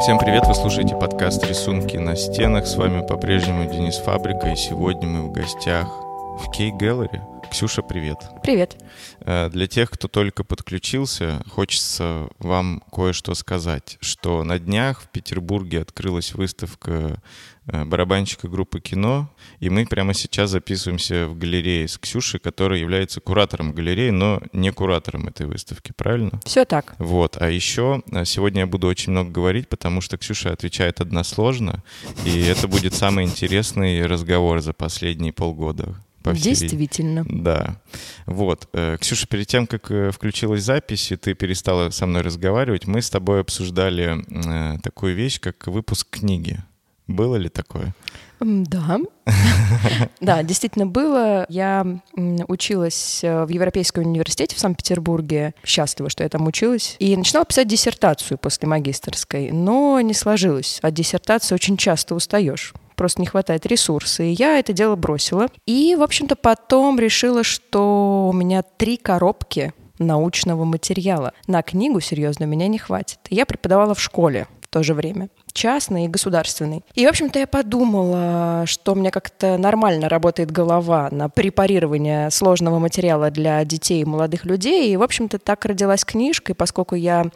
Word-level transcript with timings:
Всем 0.00 0.18
привет, 0.18 0.44
вы 0.48 0.54
слушаете 0.56 0.96
подкаст 0.96 1.46
«Рисунки 1.46 1.96
на 1.96 2.16
стенах». 2.16 2.66
С 2.66 2.74
вами 2.74 3.06
по-прежнему 3.06 3.70
Денис 3.70 3.98
Фабрика, 3.98 4.48
и 4.48 4.56
сегодня 4.56 5.06
мы 5.06 5.22
в 5.22 5.30
гостях 5.30 5.86
в 5.86 6.50
Кей 6.50 6.72
Gallery. 6.72 7.33
Ксюша, 7.54 7.82
привет. 7.82 8.18
Привет. 8.42 8.76
Э, 9.20 9.48
Для 9.48 9.68
тех, 9.68 9.88
кто 9.88 10.08
только 10.08 10.42
подключился, 10.42 11.40
хочется 11.48 12.28
вам 12.40 12.82
кое-что 12.90 13.32
сказать, 13.34 13.96
что 14.00 14.42
на 14.42 14.58
днях 14.58 15.02
в 15.02 15.08
Петербурге 15.10 15.82
открылась 15.82 16.34
выставка 16.34 17.22
э, 17.68 17.84
барабанщика 17.84 18.48
группы 18.48 18.80
«Кино», 18.80 19.30
и 19.60 19.70
мы 19.70 19.86
прямо 19.86 20.14
сейчас 20.14 20.50
записываемся 20.50 21.28
в 21.28 21.38
галерее 21.38 21.86
с 21.86 21.96
Ксюшей, 21.96 22.40
которая 22.40 22.80
является 22.80 23.20
куратором 23.20 23.72
галереи, 23.72 24.10
но 24.10 24.42
не 24.52 24.72
куратором 24.72 25.28
этой 25.28 25.46
выставки, 25.46 25.92
правильно? 25.96 26.40
Все 26.44 26.64
так. 26.64 26.96
Вот, 26.98 27.36
а 27.40 27.48
еще 27.48 28.02
э, 28.10 28.24
сегодня 28.24 28.62
я 28.62 28.66
буду 28.66 28.88
очень 28.88 29.12
много 29.12 29.30
говорить, 29.30 29.68
потому 29.68 30.00
что 30.00 30.18
Ксюша 30.18 30.50
отвечает 30.50 31.00
односложно, 31.00 31.84
и 32.24 32.42
это 32.46 32.66
будет 32.66 32.94
самый 32.94 33.26
интересный 33.26 34.04
разговор 34.04 34.60
за 34.60 34.72
последние 34.72 35.32
полгода. 35.32 35.94
По 36.24 36.32
всей. 36.32 36.54
Действительно. 36.54 37.24
Да. 37.28 37.76
Вот. 38.24 38.66
Э, 38.72 38.96
Ксюша, 38.98 39.26
перед 39.26 39.46
тем, 39.46 39.66
как 39.66 39.90
э, 39.90 40.10
включилась 40.10 40.62
запись, 40.62 41.12
и 41.12 41.16
ты 41.16 41.34
перестала 41.34 41.90
со 41.90 42.06
мной 42.06 42.22
разговаривать, 42.22 42.86
мы 42.86 43.02
с 43.02 43.10
тобой 43.10 43.40
обсуждали 43.40 44.24
э, 44.74 44.78
такую 44.82 45.14
вещь, 45.14 45.38
как 45.38 45.66
выпуск 45.66 46.08
книги. 46.10 46.58
Было 47.06 47.36
ли 47.36 47.50
такое? 47.50 47.94
Да. 48.40 48.98
Да, 50.20 50.42
действительно 50.42 50.86
было. 50.86 51.44
Я 51.50 52.00
училась 52.48 53.20
в 53.22 53.48
Европейском 53.48 54.06
университете 54.06 54.56
в 54.56 54.58
Санкт-Петербурге. 54.58 55.54
Счастлива, 55.64 56.08
что 56.08 56.22
я 56.22 56.28
там 56.30 56.46
училась. 56.46 56.96
И 56.98 57.14
начинала 57.16 57.44
писать 57.44 57.68
диссертацию 57.68 58.38
после 58.38 58.66
магистрской. 58.68 59.50
Но 59.50 60.00
не 60.00 60.14
сложилось. 60.14 60.78
От 60.80 60.94
диссертации 60.94 61.54
очень 61.54 61.76
часто 61.76 62.14
устаешь. 62.14 62.72
Просто 62.94 63.20
не 63.20 63.26
хватает 63.26 63.66
ресурса. 63.66 64.22
И 64.22 64.30
я 64.30 64.58
это 64.58 64.72
дело 64.72 64.96
бросила. 64.96 65.48
И, 65.66 65.96
в 65.98 66.02
общем-то, 66.02 66.36
потом 66.36 66.98
решила, 66.98 67.42
что 67.42 68.28
у 68.28 68.32
меня 68.32 68.62
три 68.62 68.96
коробки 68.96 69.72
научного 69.98 70.64
материала. 70.64 71.32
На 71.46 71.62
книгу, 71.62 72.00
серьезно, 72.00 72.44
меня 72.44 72.68
не 72.68 72.78
хватит. 72.78 73.18
Я 73.30 73.46
преподавала 73.46 73.94
в 73.94 74.00
школе 74.00 74.46
в 74.74 74.76
то 74.76 74.82
же 74.82 74.92
время 74.92 75.28
частный 75.54 76.06
и 76.06 76.08
государственный. 76.08 76.82
И, 76.94 77.06
в 77.06 77.08
общем-то, 77.08 77.38
я 77.38 77.46
подумала, 77.46 78.64
что 78.66 78.92
у 78.92 78.94
меня 78.96 79.10
как-то 79.10 79.56
нормально 79.56 80.08
работает 80.08 80.50
голова 80.50 81.08
на 81.10 81.28
препарирование 81.28 82.30
сложного 82.30 82.80
материала 82.80 83.30
для 83.30 83.64
детей 83.64 84.02
и 84.02 84.04
молодых 84.04 84.44
людей. 84.44 84.92
И, 84.92 84.96
в 84.96 85.02
общем-то, 85.02 85.38
так 85.38 85.64
родилась 85.64 86.04
книжка. 86.04 86.52
И 86.52 86.54
поскольку 86.54 86.96
я 86.96 87.26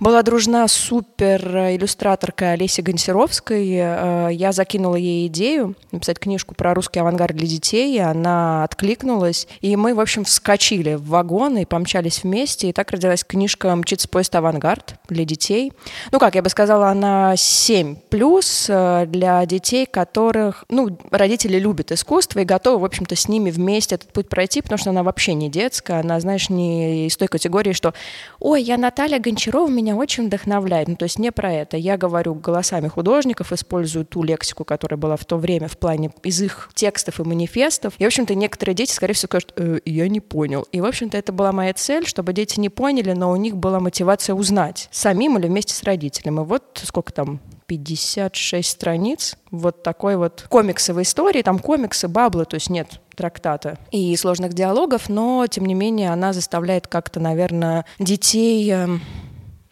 была 0.00 0.22
дружна 0.22 0.66
с 0.66 0.72
супер-иллюстраторкой 0.72 2.54
Олесей 2.54 2.82
Гонсеровской, 2.82 3.68
э, 3.70 4.28
я 4.32 4.52
закинула 4.52 4.96
ей 4.96 5.26
идею 5.26 5.74
написать 5.92 6.18
книжку 6.18 6.54
про 6.54 6.72
русский 6.72 7.00
авангард 7.00 7.36
для 7.36 7.46
детей, 7.46 7.94
и 7.94 7.98
она 7.98 8.64
откликнулась. 8.64 9.46
И 9.60 9.76
мы, 9.76 9.94
в 9.94 10.00
общем, 10.00 10.24
вскочили 10.24 10.94
в 10.94 11.06
вагон 11.08 11.58
и 11.58 11.66
помчались 11.66 12.24
вместе. 12.24 12.70
И 12.70 12.72
так 12.72 12.90
родилась 12.90 13.24
книжка 13.24 13.76
«Мчится 13.76 14.08
поезд 14.08 14.34
авангард» 14.34 14.94
для 15.08 15.26
детей. 15.26 15.74
Ну 16.12 16.18
как, 16.18 16.34
я 16.34 16.42
бы 16.42 16.48
сказала, 16.48 16.77
она 16.82 17.36
7 17.36 17.96
плюс 18.08 18.66
э, 18.68 19.06
для 19.06 19.44
детей, 19.46 19.86
которых, 19.86 20.64
ну, 20.68 20.98
родители 21.10 21.58
любят 21.58 21.92
искусство 21.92 22.40
и 22.40 22.44
готовы, 22.44 22.78
в 22.80 22.84
общем-то, 22.84 23.16
с 23.16 23.28
ними 23.28 23.50
вместе 23.50 23.96
этот 23.96 24.12
путь 24.12 24.28
пройти, 24.28 24.62
потому 24.62 24.78
что 24.78 24.90
она 24.90 25.02
вообще 25.02 25.34
не 25.34 25.48
детская, 25.48 26.00
она, 26.00 26.20
знаешь, 26.20 26.50
не 26.50 27.06
из 27.06 27.16
той 27.16 27.28
категории, 27.28 27.72
что 27.72 27.94
«Ой, 28.40 28.62
я 28.62 28.76
Наталья 28.76 29.18
Гончарова, 29.18 29.68
меня 29.68 29.96
очень 29.96 30.26
вдохновляет». 30.26 30.88
Ну, 30.88 30.96
то 30.96 31.04
есть 31.04 31.18
не 31.18 31.32
про 31.32 31.52
это. 31.52 31.76
Я 31.76 31.96
говорю 31.96 32.34
голосами 32.34 32.88
художников, 32.88 33.52
использую 33.52 34.04
ту 34.04 34.22
лексику, 34.22 34.64
которая 34.64 34.98
была 34.98 35.16
в 35.16 35.24
то 35.24 35.36
время 35.36 35.68
в 35.68 35.78
плане 35.78 36.10
из 36.22 36.40
их 36.40 36.70
текстов 36.74 37.20
и 37.20 37.24
манифестов. 37.24 37.94
И, 37.98 38.04
в 38.04 38.06
общем-то, 38.06 38.34
некоторые 38.34 38.74
дети, 38.74 38.92
скорее 38.92 39.14
всего, 39.14 39.28
скажут 39.28 39.52
«Э, 39.56 39.78
«Я 39.84 40.08
не 40.08 40.20
понял». 40.20 40.66
И, 40.72 40.80
в 40.80 40.84
общем-то, 40.84 41.16
это 41.16 41.32
была 41.32 41.52
моя 41.52 41.72
цель, 41.74 42.06
чтобы 42.06 42.32
дети 42.32 42.60
не 42.60 42.68
поняли, 42.68 43.12
но 43.12 43.30
у 43.30 43.36
них 43.36 43.56
была 43.56 43.80
мотивация 43.80 44.34
узнать, 44.34 44.88
самим 44.90 45.38
или 45.38 45.46
вместе 45.46 45.74
с 45.74 45.82
родителем. 45.82 46.40
И 46.40 46.44
вот 46.44 46.67
сколько 46.74 47.12
там 47.12 47.40
56 47.66 48.68
страниц 48.68 49.36
вот 49.50 49.82
такой 49.82 50.16
вот 50.16 50.46
комиксовой 50.48 51.02
истории. 51.02 51.42
Там 51.42 51.58
комиксы, 51.58 52.08
баблы, 52.08 52.44
то 52.44 52.54
есть 52.54 52.70
нет 52.70 53.00
трактата 53.14 53.78
и 53.90 54.16
сложных 54.16 54.54
диалогов, 54.54 55.08
но, 55.08 55.46
тем 55.48 55.66
не 55.66 55.74
менее, 55.74 56.10
она 56.12 56.32
заставляет 56.32 56.86
как-то, 56.86 57.20
наверное, 57.20 57.84
детей 57.98 58.70
эм, 58.70 59.02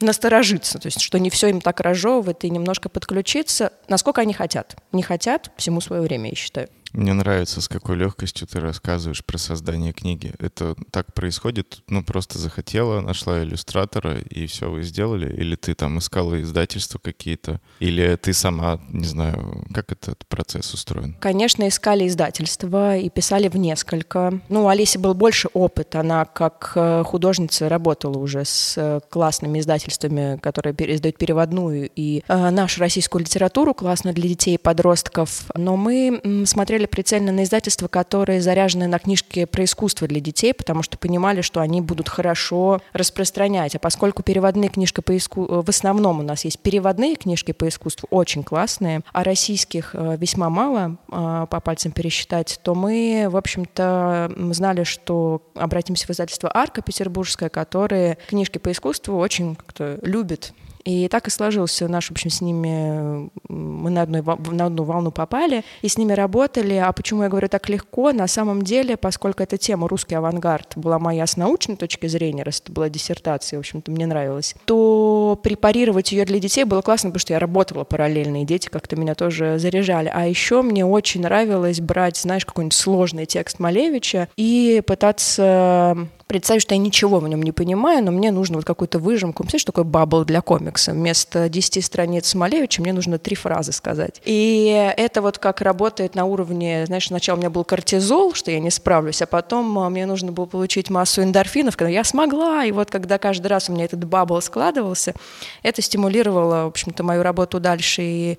насторожиться, 0.00 0.78
то 0.78 0.86
есть 0.86 1.00
что 1.00 1.18
не 1.18 1.30
все 1.30 1.48
им 1.48 1.60
так 1.60 1.80
разжевывает 1.80 2.44
и 2.44 2.50
немножко 2.50 2.88
подключиться, 2.88 3.72
насколько 3.88 4.20
они 4.20 4.34
хотят. 4.34 4.76
Не 4.92 5.02
хотят, 5.02 5.50
всему 5.56 5.80
свое 5.80 6.02
время, 6.02 6.30
я 6.30 6.36
считаю. 6.36 6.68
Мне 6.96 7.12
нравится, 7.12 7.60
с 7.60 7.68
какой 7.68 7.96
легкостью 7.96 8.46
ты 8.46 8.58
рассказываешь 8.58 9.22
про 9.22 9.36
создание 9.36 9.92
книги. 9.92 10.32
Это 10.38 10.74
так 10.90 11.12
происходит, 11.12 11.82
ну, 11.88 12.02
просто 12.02 12.38
захотела, 12.38 13.02
нашла 13.02 13.42
иллюстратора, 13.42 14.18
и 14.18 14.46
все, 14.46 14.70
вы 14.70 14.82
сделали? 14.82 15.30
Или 15.30 15.56
ты 15.56 15.74
там 15.74 15.98
искала 15.98 16.40
издательства 16.40 16.98
какие-то? 16.98 17.60
Или 17.80 18.16
ты 18.16 18.32
сама, 18.32 18.80
не 18.88 19.04
знаю, 19.04 19.66
как 19.74 19.92
этот 19.92 20.26
процесс 20.26 20.72
устроен? 20.72 21.14
Конечно, 21.20 21.68
искали 21.68 22.08
издательства 22.08 22.96
и 22.96 23.10
писали 23.10 23.48
в 23.48 23.56
несколько. 23.56 24.40
Ну, 24.48 24.64
у 24.64 24.68
Олеси 24.68 24.96
был 24.96 25.12
больше 25.12 25.48
опыт. 25.52 25.96
Она 25.96 26.24
как 26.24 26.72
э, 26.76 27.02
художница 27.04 27.68
работала 27.68 28.16
уже 28.16 28.46
с 28.46 28.72
э, 28.78 29.00
классными 29.10 29.58
издательствами, 29.58 30.38
которые 30.38 30.74
издают 30.96 31.18
переводную 31.18 31.90
и 31.94 32.22
э, 32.26 32.50
нашу 32.50 32.80
российскую 32.80 33.20
литературу, 33.20 33.74
классно 33.74 34.14
для 34.14 34.30
детей 34.30 34.54
и 34.54 34.58
подростков. 34.58 35.44
Но 35.54 35.76
мы 35.76 36.22
м, 36.24 36.46
смотрели 36.86 36.96
прицельно 36.96 37.32
на 37.32 37.44
издательства, 37.44 37.88
которые 37.88 38.40
заряжены 38.40 38.86
на 38.86 38.98
книжки 38.98 39.44
про 39.44 39.64
искусство 39.64 40.08
для 40.08 40.20
детей, 40.20 40.54
потому 40.54 40.82
что 40.82 40.98
понимали, 40.98 41.42
что 41.42 41.60
они 41.60 41.80
будут 41.80 42.08
хорошо 42.08 42.80
распространять. 42.92 43.74
А 43.74 43.78
поскольку 43.78 44.22
переводные 44.22 44.70
книжки 44.70 45.00
по 45.00 45.16
искусству, 45.16 45.62
в 45.62 45.68
основном 45.68 46.20
у 46.20 46.22
нас 46.22 46.44
есть 46.44 46.58
переводные 46.60 47.16
книжки 47.16 47.52
по 47.52 47.66
искусству, 47.68 48.08
очень 48.10 48.42
классные, 48.42 49.00
а 49.12 49.24
российских 49.24 49.94
э, 49.94 50.16
весьма 50.18 50.48
мало, 50.48 50.96
э, 51.10 51.46
по 51.50 51.60
пальцам 51.60 51.92
пересчитать, 51.92 52.60
то 52.62 52.74
мы, 52.74 53.26
в 53.28 53.36
общем-то, 53.36 54.32
знали, 54.52 54.84
что 54.84 55.42
обратимся 55.54 56.06
в 56.06 56.10
издательство 56.10 56.50
«Арка» 56.54 56.82
петербургское, 56.82 57.48
которые 57.48 58.18
книжки 58.28 58.58
по 58.58 58.70
искусству 58.70 59.18
очень 59.18 59.56
как-то 59.56 59.98
любят. 60.02 60.52
И 60.86 61.08
так 61.08 61.26
и 61.26 61.30
сложился 61.30 61.88
наш, 61.88 62.08
в 62.08 62.10
общем, 62.12 62.30
с 62.30 62.40
ними, 62.40 63.28
мы 63.48 63.90
на, 63.90 64.02
одной, 64.02 64.22
на 64.22 64.66
одну 64.66 64.84
волну 64.84 65.10
попали 65.10 65.64
и 65.82 65.88
с 65.88 65.98
ними 65.98 66.12
работали. 66.12 66.74
А 66.74 66.92
почему 66.92 67.24
я 67.24 67.28
говорю 67.28 67.48
так 67.48 67.68
легко? 67.68 68.12
На 68.12 68.28
самом 68.28 68.62
деле, 68.62 68.96
поскольку 68.96 69.42
эта 69.42 69.58
тема 69.58 69.88
«Русский 69.88 70.14
авангард» 70.14 70.74
была 70.76 71.00
моя 71.00 71.26
с 71.26 71.36
научной 71.36 71.74
точки 71.74 72.06
зрения, 72.06 72.44
раз 72.44 72.60
это 72.60 72.70
была 72.70 72.88
диссертация, 72.88 73.56
в 73.58 73.60
общем-то, 73.60 73.90
мне 73.90 74.06
нравилось, 74.06 74.54
то 74.64 75.38
препарировать 75.42 76.12
ее 76.12 76.24
для 76.24 76.38
детей 76.38 76.62
было 76.62 76.82
классно, 76.82 77.10
потому 77.10 77.20
что 77.20 77.32
я 77.32 77.40
работала 77.40 77.82
параллельно, 77.82 78.42
и 78.42 78.46
дети 78.46 78.68
как-то 78.68 78.94
меня 78.94 79.16
тоже 79.16 79.58
заряжали. 79.58 80.08
А 80.14 80.26
еще 80.26 80.62
мне 80.62 80.86
очень 80.86 81.22
нравилось 81.22 81.80
брать, 81.80 82.16
знаешь, 82.16 82.46
какой-нибудь 82.46 82.74
сложный 82.74 83.26
текст 83.26 83.58
Малевича 83.58 84.28
и 84.36 84.80
пытаться 84.86 86.08
представить, 86.26 86.62
что 86.62 86.74
я 86.74 86.78
ничего 86.78 87.20
в 87.20 87.28
нем 87.28 87.42
не 87.42 87.52
понимаю, 87.52 88.04
но 88.04 88.10
мне 88.10 88.32
нужно 88.32 88.56
вот 88.56 88.64
какую-то 88.64 88.98
выжимку. 88.98 89.42
Представляешь, 89.42 89.62
что 89.62 89.72
такое 89.72 89.84
бабл 89.84 90.24
для 90.24 90.40
комикса? 90.40 90.92
Вместо 90.92 91.48
10 91.48 91.84
страниц 91.84 92.34
Малевича 92.34 92.82
мне 92.82 92.92
нужно 92.92 93.18
три 93.18 93.36
фразы 93.36 93.72
сказать. 93.72 94.20
И 94.24 94.92
это 94.96 95.22
вот 95.22 95.38
как 95.38 95.60
работает 95.60 96.14
на 96.14 96.24
уровне, 96.24 96.84
знаешь, 96.86 97.06
сначала 97.06 97.36
у 97.36 97.38
меня 97.38 97.50
был 97.50 97.64
кортизол, 97.64 98.34
что 98.34 98.50
я 98.50 98.58
не 98.58 98.70
справлюсь, 98.70 99.22
а 99.22 99.26
потом 99.26 99.78
а, 99.78 99.88
мне 99.88 100.06
нужно 100.06 100.32
было 100.32 100.46
получить 100.46 100.90
массу 100.90 101.22
эндорфинов, 101.22 101.76
когда 101.76 101.90
я 101.90 102.02
смогла. 102.02 102.64
И 102.64 102.72
вот 102.72 102.90
когда 102.90 103.18
каждый 103.18 103.46
раз 103.46 103.68
у 103.68 103.72
меня 103.72 103.84
этот 103.84 104.04
бабл 104.04 104.40
складывался, 104.42 105.14
это 105.62 105.80
стимулировало, 105.80 106.64
в 106.64 106.68
общем-то, 106.68 107.04
мою 107.04 107.22
работу 107.22 107.60
дальше. 107.60 108.02
И 108.02 108.38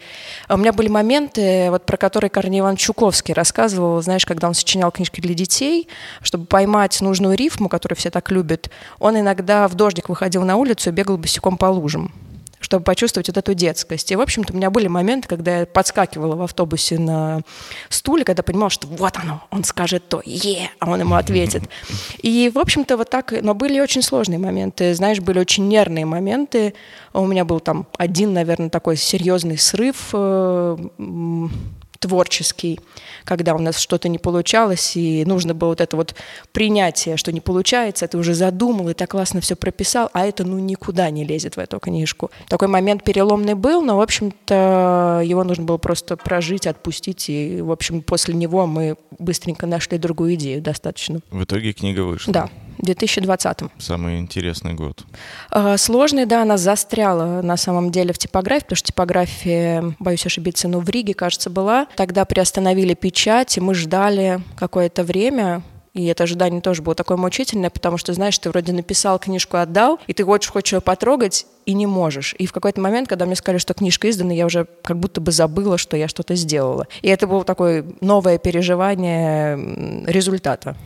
у 0.50 0.58
меня 0.58 0.74
были 0.74 0.90
моменты, 0.90 1.70
вот 1.72 1.86
про 1.86 1.96
которые 1.96 2.30
Корней 2.30 2.60
Иванович 2.60 2.82
Чуковский 2.82 3.34
рассказывал, 3.34 4.02
знаешь, 4.02 4.26
когда 4.26 4.48
он 4.48 4.54
сочинял 4.54 4.92
книжки 4.92 5.22
для 5.22 5.34
детей, 5.34 5.88
чтобы 6.22 6.46
поймать 6.46 7.00
нужную 7.02 7.36
рифму, 7.36 7.70
которую 7.78 7.98
все 7.98 8.10
так 8.10 8.32
любят, 8.32 8.70
он 9.00 9.20
иногда 9.20 9.68
в 9.68 9.76
дождик 9.76 10.10
выходил 10.10 10.44
на 10.44 10.56
улицу 10.58 10.90
и 10.90 10.94
бегал 10.94 11.18
босиком 11.18 11.58
по 11.58 11.68
лужам 11.68 12.12
чтобы 12.60 12.84
почувствовать 12.84 13.28
вот 13.28 13.38
эту 13.38 13.54
детскость. 13.54 14.12
И, 14.12 14.16
в 14.16 14.22
общем-то, 14.22 14.52
у 14.52 14.56
меня 14.58 14.70
были 14.70 14.88
моменты, 14.88 15.28
когда 15.28 15.60
я 15.60 15.66
подскакивала 15.66 16.36
в 16.36 16.42
автобусе 16.42 16.98
на 16.98 17.42
стуле, 17.88 18.24
когда 18.24 18.44
понимала, 18.44 18.70
что 18.70 18.88
вот 18.88 19.14
оно, 19.18 19.44
он 19.52 19.64
скажет 19.64 20.10
то, 20.10 20.22
е, 20.26 20.70
а 20.80 20.90
он 20.90 21.00
ему 21.00 21.16
ответит. 21.16 21.64
И, 22.22 22.52
в 22.54 22.58
общем-то, 22.58 22.98
вот 22.98 23.10
так, 23.10 23.34
но 23.42 23.54
были 23.54 23.80
очень 23.80 24.02
сложные 24.02 24.40
моменты, 24.40 24.94
знаешь, 24.96 25.20
были 25.20 25.40
очень 25.40 25.68
нервные 25.68 26.06
моменты. 26.06 26.74
У 27.14 27.26
меня 27.26 27.46
был 27.46 27.60
там 27.60 27.86
один, 27.98 28.34
наверное, 28.34 28.70
такой 28.70 28.98
серьезный 28.98 29.58
срыв, 29.58 30.10
э, 30.14 30.78
творческий, 32.00 32.80
когда 33.24 33.54
у 33.54 33.60
нас 33.60 33.78
что-то 33.78 34.10
не 34.10 34.18
получалось, 34.18 34.96
и 34.96 35.24
нужно 35.26 35.54
было 35.54 35.70
вот 35.70 35.82
это 35.82 35.96
вот 35.98 36.16
принятие, 36.52 37.18
что 37.18 37.32
не 37.32 37.42
получается, 37.42 38.08
ты 38.08 38.18
уже 38.18 38.34
задумал 38.34 38.90
и 38.90 38.94
так 38.94 39.12
классно 39.12 39.42
все 39.42 39.56
прописал, 39.56 40.10
а 40.14 40.26
это 40.26 40.44
ну 40.44 40.60
никуда 40.60 41.10
не 41.10 41.26
лезет 41.26 41.56
в 41.56 41.60
эту 41.60 41.80
книжку. 41.80 42.32
Такой 42.48 42.68
момент 42.68 43.04
переломный 43.04 43.56
был, 43.56 43.82
но, 43.82 43.98
в 43.98 44.02
общем-то, 44.02 45.22
его 45.24 45.44
нужно 45.44 45.64
было 45.64 45.78
просто 45.78 46.18
прожить, 46.18 46.68
отпустить, 46.68 47.30
и, 47.30 47.62
в 47.62 47.72
общем, 47.72 48.02
после 48.02 48.34
него 48.34 48.66
мы 48.68 48.98
быстренько 49.20 49.66
нашли 49.66 49.98
другую 49.98 50.36
идею 50.36 50.62
достаточно. 50.62 51.20
В 51.32 51.44
итоге 51.44 51.74
книга 51.74 52.02
вышла? 52.02 52.34
Да. 52.34 52.50
В 52.78 52.86
2020. 52.86 53.60
Самый 53.80 54.20
интересный 54.20 54.74
год. 54.74 55.04
А, 55.50 55.78
сложный, 55.78 56.26
да, 56.26 56.44
она 56.44 56.58
застряла 56.58 57.42
на 57.42 57.58
самом 57.58 57.92
деле 57.92 58.14
в 58.14 58.18
типографии, 58.18 58.64
потому 58.64 58.78
что 58.78 58.88
типография, 58.88 59.96
боюсь 60.00 60.26
ошибиться, 60.26 60.68
но 60.68 60.80
в 60.80 60.90
Риге, 60.90 61.14
кажется, 61.14 61.50
была. 61.50 61.88
Тогда 61.96 62.26
приостановили 62.26 62.94
печать, 62.94 63.58
и 63.58 63.62
мы 63.62 63.74
ждали 63.74 64.42
какое-то 64.56 65.04
время, 65.04 65.64
и 65.98 66.06
это 66.06 66.26
ожидание 66.26 66.62
тоже 66.62 66.84
было 66.84 66.94
такое 66.94 67.18
мучительное, 67.18 67.72
потому 67.72 67.98
что, 67.98 68.14
знаешь, 68.14 68.38
ты 68.38 68.50
вроде 68.52 68.72
написал 68.72 69.18
книжку, 69.18 69.58
отдал, 69.58 70.00
и 70.06 70.14
ты 70.14 70.24
хочешь, 70.24 70.52
хочешь 70.52 70.74
ее 70.74 70.82
потрогать, 70.82 71.48
и 71.66 71.74
не 71.74 71.88
можешь. 71.88 72.36
И 72.38 72.46
в 72.46 72.54
какой-то 72.54 72.80
момент, 72.80 73.10
когда 73.10 73.26
мне 73.26 73.36
сказали, 73.36 73.58
что 73.58 73.74
книжка 73.74 74.08
издана, 74.10 74.32
я 74.32 74.46
уже 74.46 74.68
как 74.84 75.00
будто 75.00 75.22
бы 75.22 75.32
забыла, 75.32 75.80
что 75.80 75.98
я 75.98 76.08
что-то 76.08 76.36
сделала. 76.36 76.88
И 77.02 77.08
это 77.08 77.26
было 77.26 77.44
такое 77.44 77.84
новое 78.00 78.38
переживание 78.38 80.06
результата. 80.06 80.78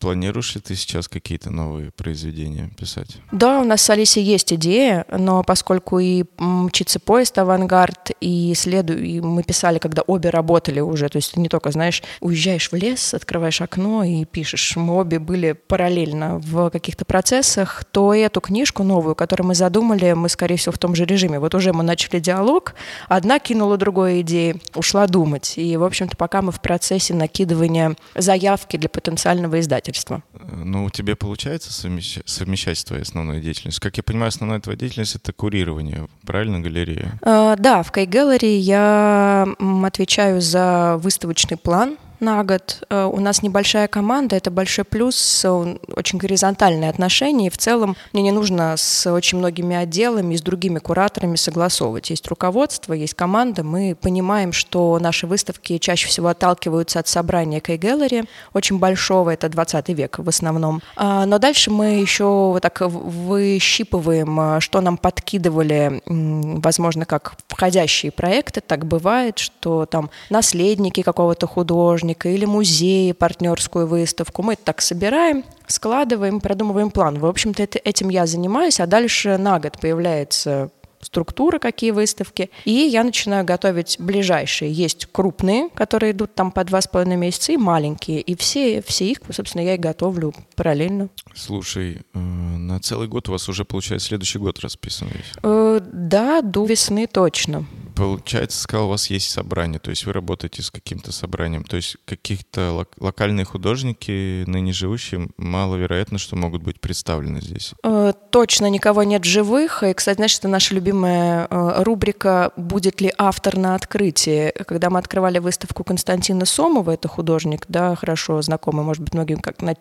Планируешь 0.00 0.54
ли 0.54 0.62
ты 0.62 0.76
сейчас 0.76 1.08
какие-то 1.08 1.50
новые 1.50 1.90
произведения 1.90 2.70
писать? 2.78 3.18
Да, 3.32 3.60
у 3.60 3.64
нас 3.64 3.82
с 3.82 3.90
Алисой 3.90 4.22
есть 4.22 4.50
идея, 4.54 5.04
но 5.10 5.42
поскольку 5.42 5.98
и 5.98 6.24
мчится 6.38 6.98
поезд 6.98 7.36
«Авангард», 7.36 8.12
и, 8.18 8.54
следу... 8.56 8.96
и 8.96 9.20
мы 9.20 9.42
писали, 9.42 9.78
когда 9.78 10.00
обе 10.00 10.30
работали 10.30 10.80
уже, 10.80 11.10
то 11.10 11.16
есть 11.16 11.32
ты 11.32 11.40
не 11.40 11.50
только, 11.50 11.70
знаешь, 11.70 12.02
уезжаешь 12.20 12.72
в 12.72 12.74
лес, 12.74 13.12
открываешь 13.12 13.60
окно 13.60 14.02
и 14.02 14.24
пишешь. 14.24 14.74
Мы 14.76 14.96
обе 14.96 15.18
были 15.18 15.52
параллельно 15.52 16.38
в 16.38 16.70
каких-то 16.70 17.04
процессах, 17.04 17.84
то 17.84 18.14
эту 18.14 18.40
книжку 18.40 18.82
новую, 18.82 19.14
которую 19.14 19.48
мы 19.48 19.54
задумали, 19.54 20.14
мы, 20.14 20.30
скорее 20.30 20.56
всего, 20.56 20.72
в 20.72 20.78
том 20.78 20.94
же 20.94 21.04
режиме. 21.04 21.38
Вот 21.38 21.54
уже 21.54 21.74
мы 21.74 21.82
начали 21.82 22.20
диалог, 22.20 22.74
одна 23.06 23.38
кинула 23.38 23.76
другой 23.76 24.22
идеи, 24.22 24.56
ушла 24.74 25.06
думать. 25.06 25.58
И, 25.58 25.76
в 25.76 25.84
общем-то, 25.84 26.16
пока 26.16 26.40
мы 26.40 26.52
в 26.52 26.62
процессе 26.62 27.12
накидывания 27.12 27.96
заявки 28.16 28.78
для 28.78 28.88
потенциального 28.88 29.60
издателя 29.60 29.89
издательства. 29.90 30.22
Ну, 30.64 30.88
тебе 30.90 31.16
получается 31.16 31.72
совмещать, 31.72 32.28
совмещать 32.28 32.84
твою 32.84 33.02
основную 33.02 33.40
деятельность? 33.40 33.80
Как 33.80 33.96
я 33.96 34.02
понимаю, 34.02 34.28
основная 34.28 34.60
твоя 34.60 34.78
деятельность— 34.78 35.14
это 35.16 35.32
курирование, 35.32 36.08
правильно, 36.26 36.60
галерея? 36.60 37.18
Uh, 37.22 37.56
да, 37.58 37.82
в 37.82 37.92
Кей 37.92 38.06
Gallery 38.06 38.56
я 38.56 39.46
отвечаю 39.84 40.40
за 40.40 40.98
выставочный 40.98 41.56
план— 41.56 41.96
на 42.20 42.42
год. 42.44 42.82
Э, 42.90 43.04
у 43.04 43.20
нас 43.20 43.42
небольшая 43.42 43.88
команда, 43.88 44.36
это 44.36 44.50
большой 44.50 44.84
плюс, 44.84 45.44
очень 45.44 46.18
горизонтальные 46.18 46.90
отношения, 46.90 47.46
и 47.48 47.50
в 47.50 47.58
целом 47.58 47.96
мне 48.12 48.22
не 48.22 48.32
нужно 48.32 48.76
с 48.76 49.10
очень 49.10 49.38
многими 49.38 49.76
отделами 49.76 50.34
и 50.34 50.38
с 50.38 50.42
другими 50.42 50.78
кураторами 50.78 51.36
согласовывать. 51.36 52.10
Есть 52.10 52.26
руководство, 52.28 52.92
есть 52.92 53.14
команда, 53.14 53.64
мы 53.64 53.96
понимаем, 54.00 54.52
что 54.52 54.98
наши 54.98 55.26
выставки 55.26 55.78
чаще 55.78 56.08
всего 56.08 56.28
отталкиваются 56.28 57.00
от 57.00 57.08
собрания 57.08 57.60
Кей 57.60 57.78
Gallery, 57.78 58.28
очень 58.52 58.78
большого, 58.78 59.30
это 59.30 59.48
20 59.48 59.88
век 59.90 60.18
в 60.18 60.28
основном. 60.28 60.82
А, 60.96 61.26
но 61.26 61.38
дальше 61.38 61.70
мы 61.70 62.00
еще 62.00 62.24
вот 62.24 62.62
так 62.62 62.80
выщипываем, 62.80 64.56
э, 64.56 64.60
что 64.60 64.80
нам 64.80 64.96
подкидывали, 64.96 66.02
возможно, 66.06 67.04
как 67.04 67.34
входящие 67.48 68.12
проекты, 68.12 68.60
так 68.60 68.86
бывает, 68.86 69.38
что 69.38 69.86
там 69.86 70.10
наследники 70.28 71.02
какого-то 71.02 71.46
художника, 71.46 72.09
художника 72.14 72.28
или 72.28 72.44
музея, 72.44 73.14
партнерскую 73.14 73.86
выставку. 73.86 74.42
Мы 74.42 74.54
это 74.54 74.64
так 74.64 74.80
собираем, 74.80 75.44
складываем, 75.66 76.40
продумываем 76.40 76.90
план. 76.90 77.18
В 77.18 77.26
общем-то, 77.26 77.62
это, 77.62 77.78
этим 77.78 78.08
я 78.08 78.26
занимаюсь, 78.26 78.80
а 78.80 78.86
дальше 78.86 79.38
на 79.38 79.58
год 79.58 79.78
появляется 79.80 80.70
структура, 81.00 81.58
какие 81.58 81.92
выставки. 81.92 82.50
И 82.66 82.72
я 82.72 83.04
начинаю 83.04 83.44
готовить 83.44 83.96
ближайшие. 83.98 84.70
Есть 84.70 85.06
крупные, 85.06 85.70
которые 85.70 86.12
идут 86.12 86.34
там 86.34 86.50
по 86.50 86.62
два 86.64 86.80
с 86.80 86.86
половиной 86.86 87.16
месяца, 87.16 87.52
и 87.52 87.56
маленькие. 87.56 88.20
И 88.20 88.36
все, 88.36 88.82
все 88.82 89.06
их, 89.06 89.20
собственно, 89.32 89.62
я 89.62 89.74
и 89.74 89.78
готовлю 89.78 90.34
параллельно. 90.56 91.08
Слушай, 91.34 92.02
э, 92.12 92.18
на 92.18 92.80
целый 92.80 93.08
год 93.08 93.28
у 93.28 93.32
вас 93.32 93.48
уже, 93.48 93.64
получается, 93.64 94.08
следующий 94.08 94.38
год 94.38 94.60
расписан 94.60 95.08
весь? 95.08 95.32
Э, 95.42 95.80
да, 95.82 96.42
до 96.42 96.66
весны 96.66 97.06
точно. 97.06 97.64
Получается, 98.00 98.58
сказал, 98.58 98.86
у 98.86 98.88
вас 98.88 99.10
есть 99.10 99.30
собрание, 99.30 99.78
то 99.78 99.90
есть 99.90 100.06
вы 100.06 100.14
работаете 100.14 100.62
с 100.62 100.70
каким-то 100.70 101.12
собранием, 101.12 101.64
то 101.64 101.76
есть 101.76 101.98
каких-то 102.06 102.70
лок- 102.70 102.94
локальные 102.98 103.44
художники, 103.44 104.42
ныне 104.46 104.72
живущие, 104.72 105.28
маловероятно, 105.36 106.16
что 106.16 106.34
могут 106.34 106.62
быть 106.62 106.80
представлены 106.80 107.42
здесь. 107.42 107.74
Э, 107.84 108.14
точно 108.30 108.70
никого 108.70 109.02
нет 109.02 109.24
живых, 109.24 109.82
и, 109.82 109.92
кстати, 109.92 110.16
знаешь, 110.16 110.38
это 110.38 110.48
наша 110.48 110.74
любимая 110.74 111.46
э, 111.50 111.82
рубрика 111.82 112.52
«Будет 112.56 113.02
ли 113.02 113.12
автор 113.18 113.58
на 113.58 113.74
открытии?». 113.74 114.50
Когда 114.64 114.88
мы 114.88 114.98
открывали 114.98 115.38
выставку 115.38 115.84
Константина 115.84 116.46
Сомова, 116.46 116.92
это 116.92 117.06
художник, 117.06 117.66
да, 117.68 117.94
хорошо 117.96 118.40
знакомый, 118.40 118.82
может 118.82 119.02
быть, 119.02 119.12
многим 119.12 119.40
как 119.40 119.60
на... 119.60 119.76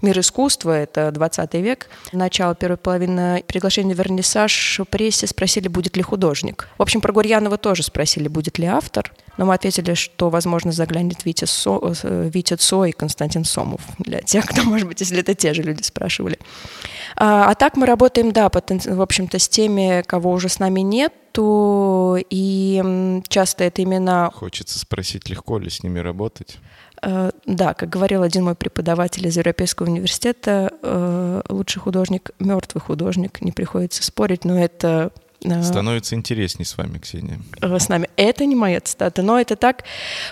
мир 0.00 0.18
искусства, 0.18 0.70
это 0.70 1.10
20 1.10 1.52
век, 1.56 1.90
начало 2.12 2.54
первой 2.54 2.78
половины 2.78 3.44
приглашения 3.46 3.94
в 3.94 3.98
вернисаж 3.98 4.80
прессе 4.88 5.26
спросили, 5.26 5.68
будет 5.68 5.98
ли 5.98 6.02
художник. 6.02 6.70
В 6.78 6.82
общем, 6.82 7.02
про 7.02 7.12
Гурьяна 7.12 7.41
Ульянова 7.42 7.58
тоже 7.58 7.82
спросили, 7.82 8.28
будет 8.28 8.58
ли 8.58 8.66
автор, 8.66 9.12
но 9.36 9.46
мы 9.46 9.54
ответили, 9.54 9.94
что, 9.94 10.30
возможно, 10.30 10.70
заглянет 10.70 11.24
Витя, 11.24 11.46
Со, 11.46 11.80
э, 11.82 12.30
Витя 12.32 12.54
Цо 12.54 12.84
и 12.84 12.92
Константин 12.92 13.44
Сомов, 13.44 13.80
для 13.98 14.20
тех, 14.20 14.46
кто, 14.46 14.62
может 14.62 14.86
быть, 14.86 15.00
если 15.00 15.18
это 15.18 15.34
те 15.34 15.54
же 15.54 15.62
люди 15.62 15.82
спрашивали. 15.82 16.38
А, 17.16 17.50
а 17.50 17.54
так 17.54 17.76
мы 17.76 17.86
работаем, 17.86 18.32
да, 18.32 18.48
в 18.48 19.00
общем-то, 19.00 19.38
с 19.38 19.48
теми, 19.48 20.02
кого 20.06 20.30
уже 20.30 20.48
с 20.48 20.58
нами 20.60 20.80
нет, 20.80 21.12
и 21.38 23.20
часто 23.28 23.64
это 23.64 23.82
имена... 23.82 24.30
Хочется 24.34 24.78
спросить, 24.78 25.30
легко 25.30 25.58
ли 25.58 25.70
с 25.70 25.82
ними 25.82 25.98
работать? 25.98 26.58
Uh, 27.00 27.34
да, 27.46 27.74
как 27.74 27.88
говорил 27.88 28.22
один 28.22 28.44
мой 28.44 28.54
преподаватель 28.54 29.26
из 29.26 29.36
Европейского 29.36 29.88
университета, 29.88 30.70
uh, 30.82 31.44
лучший 31.48 31.80
художник, 31.80 32.30
мертвый 32.38 32.80
художник, 32.80 33.40
не 33.40 33.50
приходится 33.50 34.04
спорить, 34.04 34.44
но 34.44 34.56
это 34.56 35.10
Становится 35.62 36.14
интересней 36.14 36.64
с 36.64 36.76
вами, 36.76 36.98
Ксения. 36.98 37.40
Э, 37.60 37.78
с 37.78 37.88
нами. 37.88 38.08
Это 38.16 38.46
не 38.46 38.54
моя 38.54 38.80
цитата, 38.80 39.22
но 39.22 39.40
это 39.40 39.56
так. 39.56 39.84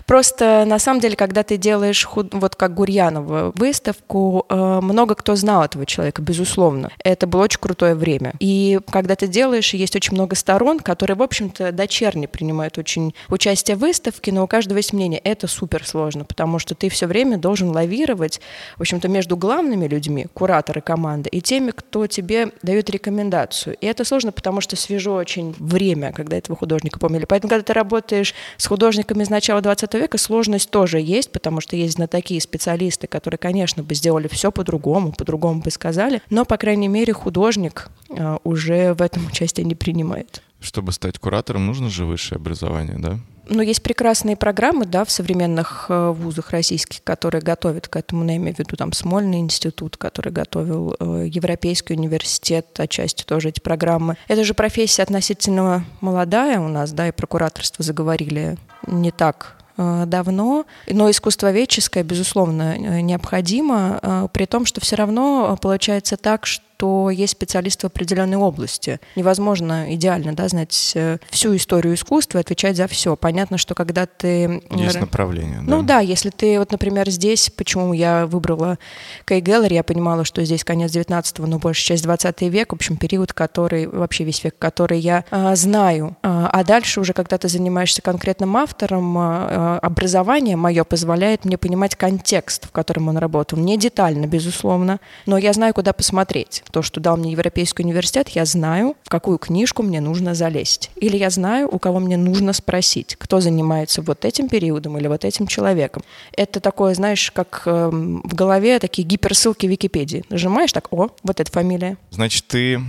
Просто 0.07 0.65
на 0.67 0.79
самом 0.79 1.01
деле, 1.01 1.17
когда 1.17 1.43
ты 1.43 1.57
делаешь, 1.57 2.05
худ... 2.05 2.33
вот 2.33 2.57
как 2.57 2.75
Гурьянова, 2.75 3.53
выставку, 3.55 4.47
э, 4.49 4.81
много 4.83 5.15
кто 5.15 5.37
знал 5.37 5.65
этого 5.65 5.87
человека, 5.87 6.23
безусловно. 6.23 6.91
Это 7.03 7.27
было 7.27 7.45
очень 7.45 7.61
крутое 7.61 7.95
время. 7.95 8.35
И 8.41 8.81
когда 8.91 9.17
ты 9.17 9.27
делаешь, 9.27 9.75
есть 9.75 9.97
очень 9.97 10.15
много 10.15 10.37
сторон, 10.37 10.81
которые, 10.81 11.17
в 11.17 11.23
общем-то, 11.23 11.73
дочерне 11.73 12.29
принимают 12.29 12.79
очень 12.79 13.15
участие 13.29 13.77
в 13.77 13.81
выставке, 13.81 14.33
но 14.33 14.45
у 14.45 14.47
каждого 14.47 14.79
есть 14.79 14.93
мнение. 14.93 15.21
Это 15.21 15.47
супер 15.47 15.87
сложно, 15.87 16.25
потому 16.25 16.59
что 16.59 16.75
ты 16.75 16.89
все 16.89 17.07
время 17.07 17.39
должен 17.39 17.71
лавировать, 17.71 18.41
в 18.77 18.81
общем-то, 18.81 19.09
между 19.09 19.37
главными 19.37 19.87
людьми, 19.87 20.27
кураторы 20.33 20.81
команды, 20.81 21.29
и 21.31 21.41
теми, 21.41 21.71
кто 21.71 22.07
тебе 22.07 22.53
дает 22.63 22.91
рекомендацию. 22.91 23.77
И 23.81 23.87
это 23.87 24.05
сложно, 24.05 24.33
потому 24.33 24.61
что 24.61 24.77
свежо 24.77 25.15
очень 25.15 25.55
время, 25.59 26.13
когда 26.13 26.37
этого 26.37 26.57
художника 26.57 26.99
помнили. 26.99 27.25
Поэтому, 27.25 27.51
когда 27.51 27.65
ты 27.71 27.75
работаешь 27.75 28.35
с 28.57 28.67
художниками 28.67 29.23
с 29.23 29.31
начала 29.31 29.61
20 29.61 29.95
века, 29.95 30.19
сложность 30.19 30.71
тоже 30.71 30.99
есть, 30.99 31.31
потому 31.31 31.61
что 31.61 31.77
есть 31.77 31.95
знатоки 31.95 32.35
и 32.35 32.41
специалисты, 32.41 33.07
которые, 33.07 33.39
конечно, 33.39 33.85
бы 33.85 33.95
сделали 33.95 34.27
все 34.27 34.51
по-другому, 34.51 35.13
по-другому 35.13 35.61
бы 35.61 35.71
сказали, 35.71 36.21
но, 36.31 36.45
по 36.45 36.57
крайней 36.57 36.89
мере, 36.89 37.13
художник 37.13 37.89
а, 38.11 38.39
уже 38.43 38.95
в 38.95 39.03
этом 39.03 39.25
участие 39.27 39.65
не 39.65 39.77
принимает. 39.77 40.43
Чтобы 40.61 40.91
стать 40.91 41.21
куратором, 41.21 41.67
нужно 41.67 41.91
же 41.91 42.07
высшее 42.07 42.39
образование, 42.39 42.99
да? 42.99 43.21
Ну, 43.53 43.63
есть 43.63 43.83
прекрасные 43.83 44.37
программы, 44.37 44.87
да, 44.87 45.05
в 45.05 45.11
современных 45.11 45.87
э, 45.89 46.11
вузах 46.11 46.51
российских, 46.51 47.03
которые 47.03 47.43
готовят 47.43 47.89
к 47.89 47.97
этому, 47.97 48.23
ну, 48.23 48.31
я 48.31 48.37
имею 48.37 48.55
в 48.55 48.61
виду 48.61 48.77
там 48.77 48.93
Смольный 48.93 49.41
институт, 49.41 49.97
который 49.97 50.31
готовил 50.31 50.95
э, 51.01 51.27
Европейский 51.29 51.95
университет, 51.95 52.67
отчасти 52.79 53.25
тоже 53.25 53.49
эти 53.49 53.59
программы. 53.59 54.17
Это 54.29 54.45
же 54.45 54.55
профессия 54.55 55.03
относительно 55.03 55.85
молодая 56.01 56.61
у 56.61 56.69
нас, 56.69 56.93
да, 56.93 57.09
и 57.09 57.13
прокураторство 57.13 57.85
заговорили 57.85 58.57
не 58.87 59.11
так 59.11 59.57
э, 59.77 60.05
давно, 60.07 60.65
но 60.87 61.11
искусствоведческое, 61.11 62.05
безусловно, 62.05 62.79
необходимо, 62.79 64.31
при 64.33 64.47
том, 64.47 64.65
что 64.65 64.81
все 64.81 64.95
равно 64.95 65.59
получается 65.61 66.17
так, 66.17 66.47
что 66.47 66.70
что 66.81 67.11
есть 67.11 67.33
специалисты 67.33 67.87
в 67.87 67.91
определенной 67.91 68.39
области. 68.39 69.01
Невозможно 69.15 69.95
идеально 69.95 70.33
да, 70.33 70.49
знать 70.49 70.93
э, 70.95 71.19
всю 71.29 71.55
историю 71.55 71.93
искусства 71.93 72.39
и 72.39 72.41
отвечать 72.41 72.75
за 72.75 72.87
все. 72.87 73.17
Понятно, 73.17 73.59
что 73.59 73.75
когда 73.75 74.07
ты... 74.07 74.63
Есть 74.71 74.99
направление, 74.99 75.61
Ну 75.61 75.83
да, 75.83 76.01
если 76.01 76.31
ты, 76.31 76.59
вот, 76.59 76.73
например, 76.73 77.11
здесь, 77.11 77.51
почему 77.55 77.93
я 77.93 78.27
выбрала 78.27 78.79
Кей 79.27 79.43
Геллер, 79.43 79.71
я 79.71 79.83
понимала, 79.83 80.25
что 80.25 80.43
здесь 80.43 80.65
конец 80.65 80.91
19-го, 80.93 81.47
но 81.47 81.59
большая 81.59 81.85
часть 81.85 82.05
20 82.05 82.41
век, 82.43 82.73
в 82.73 82.77
общем, 82.77 82.97
период, 82.97 83.35
который, 83.35 83.87
вообще 83.87 84.25
весь 84.25 84.43
век, 84.43 84.55
который 84.59 85.01
я 85.01 85.25
а, 85.31 85.55
знаю. 85.57 86.17
А, 86.23 86.49
а 86.51 86.65
дальше 86.65 87.01
уже, 87.01 87.13
когда 87.13 87.37
ты 87.37 87.49
занимаешься 87.49 88.01
конкретным 88.01 88.57
автором, 88.57 89.19
а, 89.19 89.79
образование 89.83 90.57
мое 90.57 90.85
позволяет 90.85 91.45
мне 91.45 91.59
понимать 91.59 91.95
контекст, 91.95 92.69
в 92.69 92.71
котором 92.71 93.09
он 93.09 93.19
работал. 93.19 93.59
Не 93.59 93.77
детально, 93.77 94.25
безусловно, 94.27 94.99
но 95.27 95.37
я 95.37 95.53
знаю, 95.53 95.75
куда 95.75 95.93
посмотреть. 95.93 96.63
То, 96.73 96.83
что 96.83 97.01
дал 97.01 97.17
мне 97.17 97.33
Европейский 97.33 97.83
университет, 97.83 98.29
я 98.31 98.45
знаю, 98.45 98.97
в 99.05 99.09
какую 99.09 99.39
книжку 99.39 99.83
мне 99.83 100.01
нужно 100.01 100.35
залезть. 100.35 100.91
Или 100.97 101.17
я 101.17 101.31
знаю, 101.31 101.69
у 101.71 101.79
кого 101.79 101.99
мне 102.01 102.17
нужно 102.17 102.53
спросить, 102.53 103.17
кто 103.17 103.41
занимается 103.41 104.03
вот 104.03 104.25
этим 104.25 104.49
периодом 104.49 104.99
или 104.99 105.09
вот 105.09 105.25
этим 105.25 105.47
человеком. 105.47 106.03
Это 106.37 106.61
такое, 106.61 106.95
знаешь, 106.95 107.31
как 107.31 107.63
э, 107.67 107.91
в 107.91 108.35
голове 108.35 108.79
такие 108.79 109.07
гиперссылки 109.07 109.67
Википедии. 109.67 110.25
Нажимаешь 110.31 110.73
так, 110.73 110.93
о, 110.93 111.09
вот 111.23 111.41
эта 111.41 111.51
фамилия. 111.51 111.97
Значит, 112.11 112.47
ты 112.47 112.81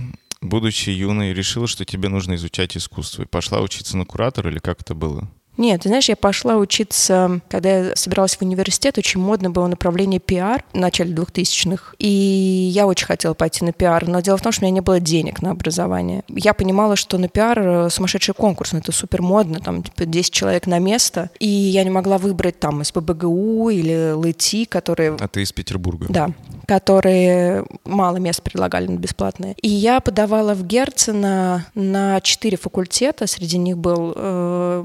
будучи 0.42 0.90
юной, 0.90 1.32
решила, 1.32 1.66
что 1.66 1.84
тебе 1.84 2.08
нужно 2.08 2.34
изучать 2.34 2.76
искусство 2.76 3.22
и 3.22 3.26
пошла 3.26 3.60
учиться 3.60 3.96
на 3.96 4.04
куратор 4.04 4.48
или 4.48 4.58
как 4.58 4.82
это 4.82 4.94
было? 4.94 5.28
Нет, 5.58 5.82
ты 5.82 5.88
знаешь, 5.88 6.08
я 6.08 6.16
пошла 6.16 6.56
учиться, 6.56 7.40
когда 7.48 7.70
я 7.70 7.96
собиралась 7.96 8.36
в 8.36 8.42
университет, 8.42 8.96
очень 8.96 9.20
модно 9.20 9.50
было 9.50 9.66
направление 9.66 10.18
пиар 10.18 10.64
в 10.72 10.78
начале 10.78 11.14
2000-х, 11.14 11.94
и 11.98 12.08
я 12.08 12.86
очень 12.86 13.06
хотела 13.06 13.34
пойти 13.34 13.64
на 13.64 13.72
пиар, 13.72 14.08
но 14.08 14.20
дело 14.20 14.38
в 14.38 14.42
том, 14.42 14.52
что 14.52 14.62
у 14.62 14.64
меня 14.64 14.74
не 14.74 14.80
было 14.80 14.98
денег 14.98 15.42
на 15.42 15.50
образование. 15.50 16.24
Я 16.28 16.54
понимала, 16.54 16.96
что 16.96 17.18
на 17.18 17.28
пиар 17.28 17.58
э, 17.60 17.90
сумасшедший 17.90 18.34
конкурс, 18.34 18.72
ну, 18.72 18.78
это 18.78 18.92
супер 18.92 19.20
модно, 19.20 19.60
там 19.60 19.82
типа 19.82 20.06
10 20.06 20.32
человек 20.32 20.66
на 20.66 20.78
место, 20.78 21.30
и 21.38 21.46
я 21.46 21.84
не 21.84 21.90
могла 21.90 22.16
выбрать 22.16 22.58
там 22.58 22.80
из 22.80 22.90
ПБГУ 22.90 23.68
или 23.70 24.12
ЛТ, 24.12 24.68
которые... 24.70 25.16
А 25.20 25.28
ты 25.28 25.42
из 25.42 25.52
Петербурга? 25.52 26.06
Да, 26.08 26.30
которые 26.72 27.64
мало 27.84 28.16
мест 28.16 28.42
предлагали 28.42 28.86
на 28.86 28.96
бесплатные. 28.96 29.54
И 29.60 29.68
я 29.68 30.00
подавала 30.00 30.54
в 30.54 30.66
Герцена 30.66 31.66
на 31.74 32.18
четыре 32.22 32.56
факультета, 32.56 33.26
среди 33.26 33.58
них 33.58 33.76
был 33.76 34.14
э, 34.16 34.84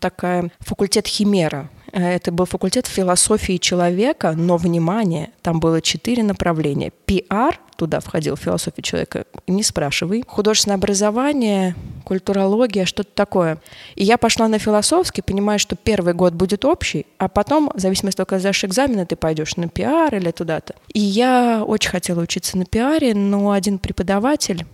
такая 0.00 0.50
факультет 0.58 1.06
Химера. 1.06 1.70
Э, 1.98 2.14
это 2.14 2.30
был 2.30 2.44
факультет 2.44 2.86
философии 2.86 3.56
человека, 3.56 4.32
но, 4.36 4.56
внимание, 4.56 5.30
там 5.42 5.58
было 5.58 5.80
четыре 5.82 6.22
направления. 6.22 6.92
Пиар, 7.06 7.60
туда 7.76 8.00
входил 8.00 8.36
философия 8.36 8.82
человека, 8.82 9.24
не 9.46 9.62
спрашивай. 9.62 10.22
Художественное 10.26 10.76
образование, 10.76 11.74
культурология, 12.04 12.84
что-то 12.84 13.10
такое. 13.14 13.58
И 13.96 14.04
я 14.04 14.16
пошла 14.16 14.46
на 14.48 14.58
философский, 14.58 15.22
понимая, 15.22 15.58
что 15.58 15.74
первый 15.76 16.14
год 16.14 16.34
будет 16.34 16.64
общий, 16.64 17.06
а 17.18 17.28
потом, 17.28 17.70
в 17.74 17.80
зависимости 17.80 18.20
от 18.20 18.28
того, 18.28 18.40
сдашь 18.40 18.64
экзамены, 18.64 19.04
ты 19.04 19.16
пойдешь 19.16 19.56
на 19.56 19.68
пиар 19.68 20.14
или 20.14 20.30
туда-то. 20.30 20.74
И 20.92 21.00
я 21.00 21.64
очень 21.66 21.90
хотела 21.90 22.20
учиться 22.20 22.56
на 22.56 22.64
пиаре, 22.64 23.14
но 23.14 23.50
один 23.50 23.78
преподаватель 23.78 24.64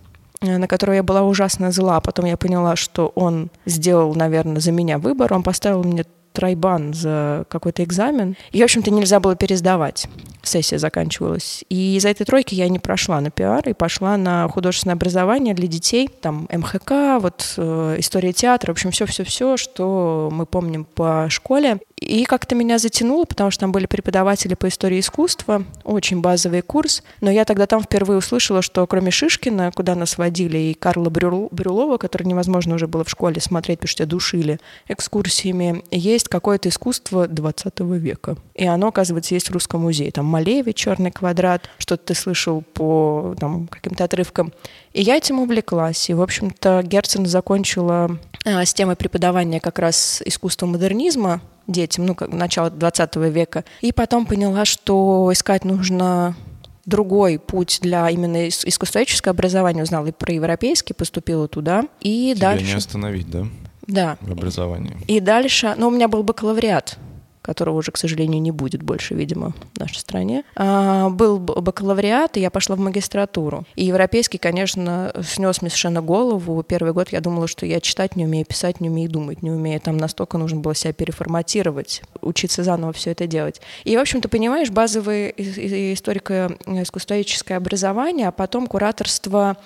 Э, 0.44 0.58
на 0.58 0.66
которого 0.66 0.94
я 0.94 1.02
была 1.02 1.22
ужасно 1.22 1.72
зла. 1.72 2.00
Потом 2.00 2.26
я 2.26 2.36
поняла, 2.36 2.76
что 2.76 3.12
он 3.14 3.50
сделал, 3.64 4.14
наверное, 4.14 4.60
за 4.60 4.72
меня 4.72 4.98
выбор. 4.98 5.32
Он 5.32 5.42
поставил 5.42 5.82
мне 5.82 6.04
тройбан 6.34 6.92
за 6.92 7.46
какой-то 7.48 7.82
экзамен. 7.84 8.36
И, 8.50 8.60
в 8.60 8.64
общем-то, 8.64 8.90
нельзя 8.90 9.20
было 9.20 9.36
пересдавать. 9.36 10.06
Сессия 10.42 10.78
заканчивалась. 10.78 11.64
И 11.70 11.96
из-за 11.96 12.10
этой 12.10 12.26
тройки 12.26 12.54
я 12.54 12.68
не 12.68 12.78
прошла 12.78 13.20
на 13.20 13.30
пиар 13.30 13.66
и 13.68 13.72
пошла 13.72 14.16
на 14.16 14.46
художественное 14.48 14.96
образование 14.96 15.54
для 15.54 15.68
детей. 15.68 16.10
Там 16.20 16.48
МХК, 16.52 17.20
вот 17.20 17.54
э, 17.56 17.96
история 17.98 18.32
театра, 18.32 18.72
в 18.72 18.74
общем, 18.74 18.90
все-все-все, 18.90 19.56
что 19.56 20.28
мы 20.32 20.44
помним 20.44 20.84
по 20.84 21.28
школе. 21.30 21.78
И 22.04 22.25
как-то 22.25 22.54
меня 22.54 22.78
затянуло, 22.78 23.25
потому 23.25 23.50
что 23.50 23.61
там 23.61 23.73
были 23.73 23.87
преподаватели 23.87 24.52
по 24.52 24.68
истории 24.68 25.00
искусства, 25.00 25.64
очень 25.84 26.20
базовый 26.20 26.61
курс. 26.61 27.02
Но 27.23 27.30
я 27.30 27.46
тогда 27.46 27.66
там 27.66 27.82
впервые 27.82 28.18
услышала, 28.18 28.61
что 28.61 28.87
кроме 28.87 29.11
Шишкина, 29.11 29.73
куда 29.75 29.94
нас 29.94 30.18
водили, 30.18 30.58
и 30.58 30.75
Карла 30.75 31.08
Брюл, 31.08 31.49
Брюлова, 31.50 31.96
который 31.96 32.25
невозможно 32.25 32.75
уже 32.75 32.87
было 32.87 33.04
в 33.04 33.11
школе 33.11 33.40
смотреть, 33.40 33.78
потому 33.78 33.88
что 33.88 34.04
душили 34.04 34.61
экскурсиями, 34.87 35.82
есть 35.90 36.28
какое-то 36.28 36.68
искусство 36.68 37.26
20 37.26 37.80
века. 37.80 38.37
И 38.54 38.66
оно, 38.66 38.88
оказывается, 38.88 39.34
есть 39.34 39.49
в 39.49 39.52
Русском 39.54 39.80
музее. 39.80 40.12
Там 40.12 40.26
Малевич, 40.26 40.76
«Черный 40.76 41.11
квадрат», 41.11 41.70
что-то 41.78 42.08
ты 42.08 42.14
слышал 42.14 42.62
по 42.75 43.34
там, 43.40 43.66
каким-то 43.68 44.04
отрывкам. 44.04 44.52
И 44.92 45.00
я 45.00 45.16
этим 45.16 45.40
увлеклась. 45.40 46.11
И, 46.11 46.14
в 46.14 46.20
общем-то, 46.20 46.82
Герцен 46.84 47.25
закончила 47.25 48.18
а, 48.44 48.64
с 48.66 48.75
темой 48.75 48.96
преподавания 48.96 49.58
как 49.58 49.78
раз 49.78 50.23
искусства 50.26 50.66
модернизма 50.66 51.40
детям, 51.66 52.06
ну, 52.06 52.14
как 52.14 52.33
начало 52.33 52.71
20 52.71 53.16
века. 53.16 53.64
И 53.80 53.92
потом 53.92 54.26
поняла, 54.26 54.64
что 54.64 55.30
искать 55.33 55.64
нужно 55.64 56.37
другой 56.85 57.38
путь 57.38 57.78
для 57.83 58.11
именно 58.11 58.49
искусствоведческого 58.49 59.33
образования. 59.33 59.83
Узнала 59.83 60.06
и 60.09 60.12
про 60.12 60.35
европейский, 60.35 60.94
поступила 60.94 61.49
туда. 61.49 61.85
И 62.00 62.33
Тебя 62.35 62.50
дальше... 62.50 62.66
не 62.66 62.73
остановить, 62.75 63.30
да? 63.30 63.47
Да. 63.87 64.16
В 64.21 64.33
образовании. 64.33 64.97
И 65.06 65.21
дальше, 65.21 65.75
ну, 65.76 65.88
у 65.88 65.90
меня 65.90 66.09
был 66.09 66.23
бакалавриат 66.23 66.99
которого 67.44 67.76
уже, 67.76 67.92
к 67.92 67.98
сожалению, 67.98 68.40
не 68.40 68.50
будет 68.50 68.82
больше, 68.82 69.14
видимо, 69.14 69.52
в 69.74 69.80
нашей 69.80 69.98
стране. 69.98 70.44
А, 70.56 71.10
был 71.10 71.38
бакалавриат, 71.38 72.38
и 72.38 72.40
я 72.40 72.50
пошла 72.50 72.74
в 72.74 72.78
магистратуру. 72.78 73.66
И 73.74 73.84
европейский, 73.84 74.38
конечно, 74.38 75.12
снес 75.22 75.60
мне 75.60 75.70
совершенно 75.70 76.00
голову. 76.00 76.62
Первый 76.62 76.94
год 76.94 77.10
я 77.10 77.20
думала, 77.20 77.46
что 77.46 77.66
я 77.66 77.80
читать 77.80 78.16
не 78.16 78.24
умею, 78.24 78.46
писать 78.46 78.80
не 78.80 78.88
умею, 78.88 79.10
думать 79.10 79.42
не 79.42 79.50
умею. 79.50 79.78
Там 79.80 79.98
настолько 79.98 80.38
нужно 80.38 80.60
было 80.60 80.74
себя 80.74 80.94
переформатировать, 80.94 82.02
учиться 82.22 82.64
заново 82.64 82.94
все 82.94 83.10
это 83.10 83.26
делать. 83.26 83.60
И, 83.84 83.96
в 83.96 84.00
общем-то, 84.00 84.28
понимаешь, 84.28 84.70
базовое 84.70 85.34
историко-искусствоведческое 85.36 87.58
образование, 87.58 88.28
а 88.28 88.32
потом 88.32 88.66
кураторство. 88.66 89.58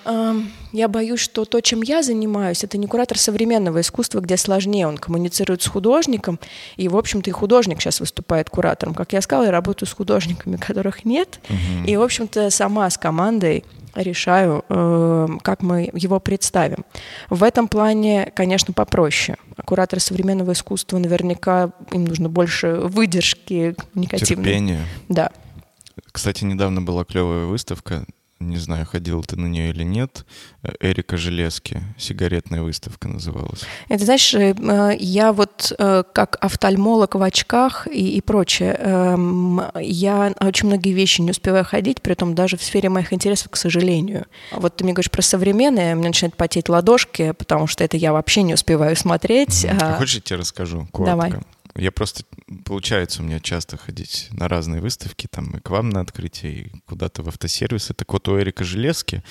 Я 0.71 0.87
боюсь, 0.87 1.19
что 1.19 1.45
то, 1.45 1.61
чем 1.61 1.81
я 1.81 2.03
занимаюсь, 2.03 2.63
это 2.63 2.77
не 2.77 2.87
куратор 2.87 3.17
современного 3.17 3.81
искусства, 3.81 4.19
где 4.19 4.37
сложнее. 4.37 4.87
Он 4.87 4.97
коммуницирует 4.97 5.61
с 5.61 5.67
художником, 5.67 6.39
и, 6.77 6.87
в 6.87 6.95
общем-то, 6.95 7.29
и 7.29 7.33
художник 7.33 7.81
сейчас 7.81 7.99
выступает 7.99 8.49
куратором. 8.49 8.93
Как 8.93 9.13
я 9.13 9.21
сказала, 9.21 9.45
я 9.45 9.51
работаю 9.51 9.89
с 9.89 9.93
художниками, 9.93 10.57
которых 10.57 11.05
нет. 11.05 11.39
Угу. 11.49 11.87
И, 11.87 11.95
в 11.95 12.01
общем-то, 12.01 12.49
сама 12.51 12.89
с 12.89 12.97
командой 12.97 13.63
решаю, 13.95 14.63
э, 14.69 15.27
как 15.41 15.61
мы 15.61 15.89
его 15.93 16.19
представим. 16.19 16.85
В 17.29 17.43
этом 17.43 17.67
плане, 17.67 18.31
конечно, 18.35 18.73
попроще. 18.73 19.37
Кураторы 19.65 19.99
современного 19.99 20.51
искусства 20.51 20.99
наверняка 20.99 21.71
им 21.91 22.05
нужно 22.05 22.29
больше 22.29 22.75
выдержки 22.75 23.75
негативной. 23.95 24.45
Терпения. 24.45 24.85
Да. 25.07 25.31
Кстати, 26.11 26.43
недавно 26.43 26.81
была 26.81 27.03
клевая 27.03 27.45
выставка 27.45 28.05
не 28.39 28.57
знаю, 28.57 28.85
ходил 28.85 29.23
ты 29.23 29.35
на 29.35 29.47
нее 29.47 29.69
или 29.69 29.83
нет, 29.83 30.25
Эрика 30.79 31.17
Железки, 31.17 31.81
сигаретная 31.97 32.61
выставка 32.61 33.07
называлась. 33.07 33.61
Это, 33.89 34.05
знаешь, 34.05 34.33
э, 34.33 34.55
я 34.99 35.33
вот 35.33 35.73
э, 35.77 36.03
как 36.13 36.37
офтальмолог 36.39 37.15
в 37.15 37.21
очках 37.21 37.87
и, 37.87 38.15
и 38.17 38.21
прочее, 38.21 38.75
эм, 38.79 39.61
я 39.79 40.33
очень 40.39 40.67
многие 40.67 40.93
вещи 40.93 41.21
не 41.21 41.31
успеваю 41.31 41.65
ходить, 41.65 42.01
при 42.01 42.13
этом 42.13 42.33
даже 42.33 42.55
в 42.57 42.63
сфере 42.63 42.89
моих 42.89 43.11
интересов, 43.11 43.49
к 43.49 43.57
сожалению. 43.57 44.25
Вот 44.51 44.77
ты 44.77 44.83
мне 44.85 44.93
говоришь 44.93 45.11
про 45.11 45.21
современное, 45.21 45.95
мне 45.95 46.07
начинают 46.07 46.35
потеть 46.35 46.69
ладошки, 46.69 47.33
потому 47.33 47.67
что 47.67 47.83
это 47.83 47.97
я 47.97 48.13
вообще 48.13 48.43
не 48.43 48.53
успеваю 48.53 48.95
смотреть. 48.95 49.65
А... 49.65 49.95
Хочешь, 49.97 50.15
я 50.15 50.21
тебе 50.21 50.39
расскажу 50.39 50.87
коротко? 50.91 51.11
Давай. 51.11 51.33
Я 51.75 51.91
просто, 51.91 52.23
получается 52.65 53.21
у 53.21 53.25
меня 53.25 53.39
часто 53.39 53.77
ходить 53.77 54.27
на 54.31 54.47
разные 54.47 54.81
выставки, 54.81 55.27
там 55.29 55.51
и 55.51 55.59
к 55.59 55.69
вам 55.69 55.89
на 55.89 56.01
открытие, 56.01 56.53
и 56.53 56.71
куда-то 56.85 57.23
в 57.23 57.27
автосервисы. 57.27 57.93
Так 57.93 58.11
вот 58.11 58.27
у 58.27 58.39
Эрика 58.39 58.63
Железки, 58.63 59.23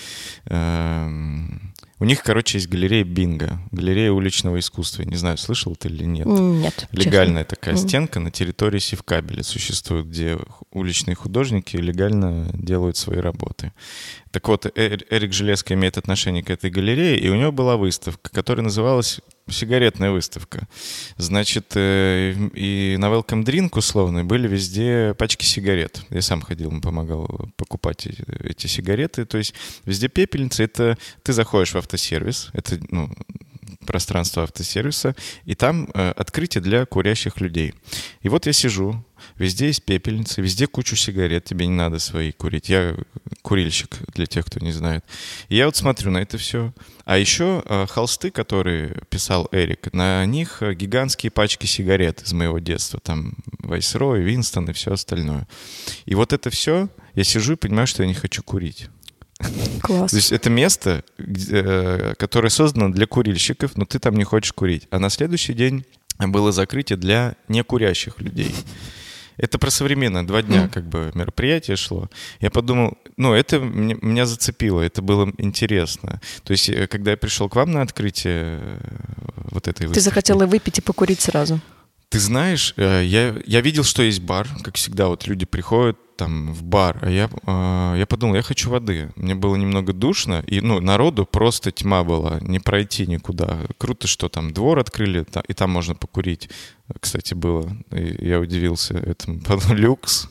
э, 0.47 1.09
у 2.01 2.05
них, 2.05 2.23
короче, 2.23 2.59
есть 2.59 2.69
галерея 2.69 3.03
Бинго, 3.03 3.59
галерея 3.73 4.13
уличного 4.13 4.61
искусства. 4.61 5.03
Не 5.03 5.17
знаю, 5.17 5.37
слышал 5.37 5.75
ты 5.75 5.89
или 5.89 6.05
нет. 6.05 6.27
Нет. 6.27 6.89
Легальная 6.93 7.43
честно. 7.43 7.57
такая 7.57 7.75
mm. 7.75 7.79
стенка 7.79 8.21
на 8.21 8.31
территории 8.31 8.79
Севкабеля 8.79 9.43
существует, 9.43 10.07
где 10.07 10.39
уличные 10.71 11.17
художники 11.17 11.77
легально 11.77 12.51
делают 12.55 12.97
свои 12.97 13.19
работы. 13.19 13.73
Так 14.31 14.47
вот, 14.47 14.67
Эрик 14.77 15.33
Железко 15.33 15.75
имеет 15.75 15.99
отношение 15.99 16.45
к 16.45 16.51
этой 16.51 16.71
галерее, 16.71 17.19
и 17.19 17.29
у 17.31 17.35
него 17.35 17.51
была 17.51 17.77
выставка, 17.77 18.31
которая 18.31 18.63
называлась 18.63 19.21
сигаретная 19.51 20.11
выставка. 20.11 20.69
Значит, 21.17 21.73
э, 21.75 22.35
и 22.55 22.97
на 22.99 23.07
Welcome 23.07 23.45
Drink 23.45 23.71
условно 23.77 24.25
были 24.25 24.49
везде 24.49 25.15
пачки 25.15 25.45
сигарет. 25.45 26.03
Я 26.11 26.23
сам 26.23 26.41
ходил, 26.41 26.81
помогал 26.81 27.49
покупать 27.57 28.07
эти 28.07 28.67
сигареты. 28.67 29.25
То 29.25 29.39
есть 29.39 29.55
везде 29.85 30.09
пепельницы. 30.09 30.65
Это 30.65 30.99
ты 31.23 31.33
заходишь 31.33 31.73
в 31.73 31.79
автосервис, 31.79 32.51
это 32.53 32.79
ну, 32.91 33.11
пространство 33.89 34.43
автосервиса, 34.43 35.17
и 35.47 35.55
там 35.55 35.89
э, 35.95 36.11
открытие 36.11 36.63
для 36.63 36.85
курящих 36.85 37.41
людей. 37.41 37.75
И 38.21 38.29
вот 38.29 38.45
я 38.47 38.53
сижу, 38.53 39.03
Везде 39.37 39.67
есть 39.67 39.85
пепельницы, 39.85 40.41
везде 40.41 40.67
кучу 40.67 40.97
сигарет, 40.97 41.45
тебе 41.45 41.67
не 41.67 41.75
надо 41.75 41.99
свои 41.99 42.33
курить. 42.33 42.69
Я 42.69 42.97
курильщик, 43.43 43.99
для 44.15 44.27
тех, 44.27 44.47
кто 44.47 44.61
не 44.61 44.73
знает. 44.73 45.05
И 45.49 45.57
я 45.57 45.67
вот 45.67 45.77
смотрю 45.77 46.11
на 46.11 46.19
это 46.19 46.39
все. 46.39 46.73
А 47.05 47.19
еще 47.19 47.63
э, 47.65 47.87
холсты, 47.89 48.31
которые 48.31 49.03
писал 49.11 49.49
Эрик, 49.53 49.93
на 49.93 50.25
них 50.27 50.63
э, 50.63 50.75
гигантские 50.75 51.31
пачки 51.31 51.67
сигарет 51.67 52.23
из 52.23 52.33
моего 52.33 52.59
детства. 52.59 53.01
Там 53.01 53.35
Вайсрой, 53.61 54.23
Винстон 54.23 54.69
и 54.71 54.73
все 54.73 54.93
остальное. 54.93 55.49
И 56.05 56.15
вот 56.15 56.33
это 56.33 56.51
все, 56.51 56.89
я 57.15 57.25
сижу 57.25 57.55
и 57.55 57.57
понимаю, 57.57 57.87
что 57.87 58.03
я 58.03 58.09
не 58.09 58.15
хочу 58.15 58.43
курить. 58.43 58.89
Класс. 59.83 60.11
То 60.11 60.17
есть 60.17 60.33
это 60.33 60.51
место, 60.51 61.05
где, 61.19 61.63
э, 61.63 62.15
которое 62.19 62.51
создано 62.51 62.91
для 62.91 63.07
курильщиков, 63.07 63.77
но 63.77 63.85
ты 63.85 63.99
там 63.99 64.15
не 64.15 64.25
хочешь 64.25 64.53
курить. 64.53 64.89
А 64.91 64.99
на 64.99 65.11
следующий 65.11 65.55
день 65.55 65.85
было 66.19 66.53
закрытие 66.53 66.97
для 66.97 67.37
некурящих 67.49 68.21
людей. 68.21 68.55
Это 69.37 69.59
про 69.59 69.71
современное. 69.71 70.25
Два 70.25 70.43
дня 70.43 70.65
mm. 70.65 70.69
как 70.69 70.89
бы 70.89 71.13
мероприятие 71.15 71.77
шло. 71.77 72.11
Я 72.41 72.51
подумал, 72.51 72.99
ну, 73.17 73.35
это 73.35 73.61
меня, 73.61 73.97
меня 74.03 74.27
зацепило, 74.27 74.81
это 74.81 75.01
было 75.01 75.33
интересно. 75.39 76.21
То 76.43 76.51
есть, 76.51 76.69
э, 76.69 76.89
когда 76.89 77.13
я 77.13 77.17
пришел 77.17 77.49
к 77.49 77.55
вам 77.55 77.71
на 77.71 77.83
открытие 77.83 78.59
э, 78.61 78.79
вот 79.37 79.69
этой 79.69 79.87
выставки... 79.87 79.95
Ты 79.95 80.01
захотела 80.01 80.47
выпить 80.47 80.79
и 80.79 80.81
покурить 80.81 81.21
сразу? 81.21 81.61
Ты 82.09 82.19
знаешь, 82.19 82.73
я, 82.79 83.37
я 83.47 83.61
видел, 83.61 83.85
что 83.85 84.03
есть 84.03 84.23
бар, 84.23 84.49
как 84.65 84.77
всегда, 84.77 85.09
вот 85.09 85.27
люди 85.27 85.45
приходят, 85.45 85.99
там 86.19 86.53
в 86.53 86.65
бар, 86.65 86.99
а 87.01 87.09
я, 87.09 87.31
э, 87.47 87.95
я 87.99 88.07
подумал, 88.07 88.35
я 88.35 88.43
хочу 88.43 88.71
воды. 88.71 89.11
Мне 89.15 89.37
было 89.37 89.55
немного 89.55 89.93
душно, 89.93 90.43
и 90.47 90.61
ну, 90.61 90.81
народу 90.81 91.25
просто 91.25 91.71
тьма 91.71 92.03
была, 92.03 92.41
не 92.41 92.59
пройти 92.59 93.07
никуда. 93.07 93.61
Круто, 93.79 94.09
что 94.09 94.29
там 94.29 94.53
двор 94.53 94.81
открыли, 94.81 95.25
и 95.47 95.55
там 95.55 95.71
можно 95.71 95.95
покурить. 95.95 96.51
Кстати, 97.01 97.35
было. 97.35 97.71
И 97.93 98.27
я 98.27 98.41
удивился 98.41 98.95
этому. 98.95 99.41
Подумал, 99.47 99.77
люкс. 99.77 100.29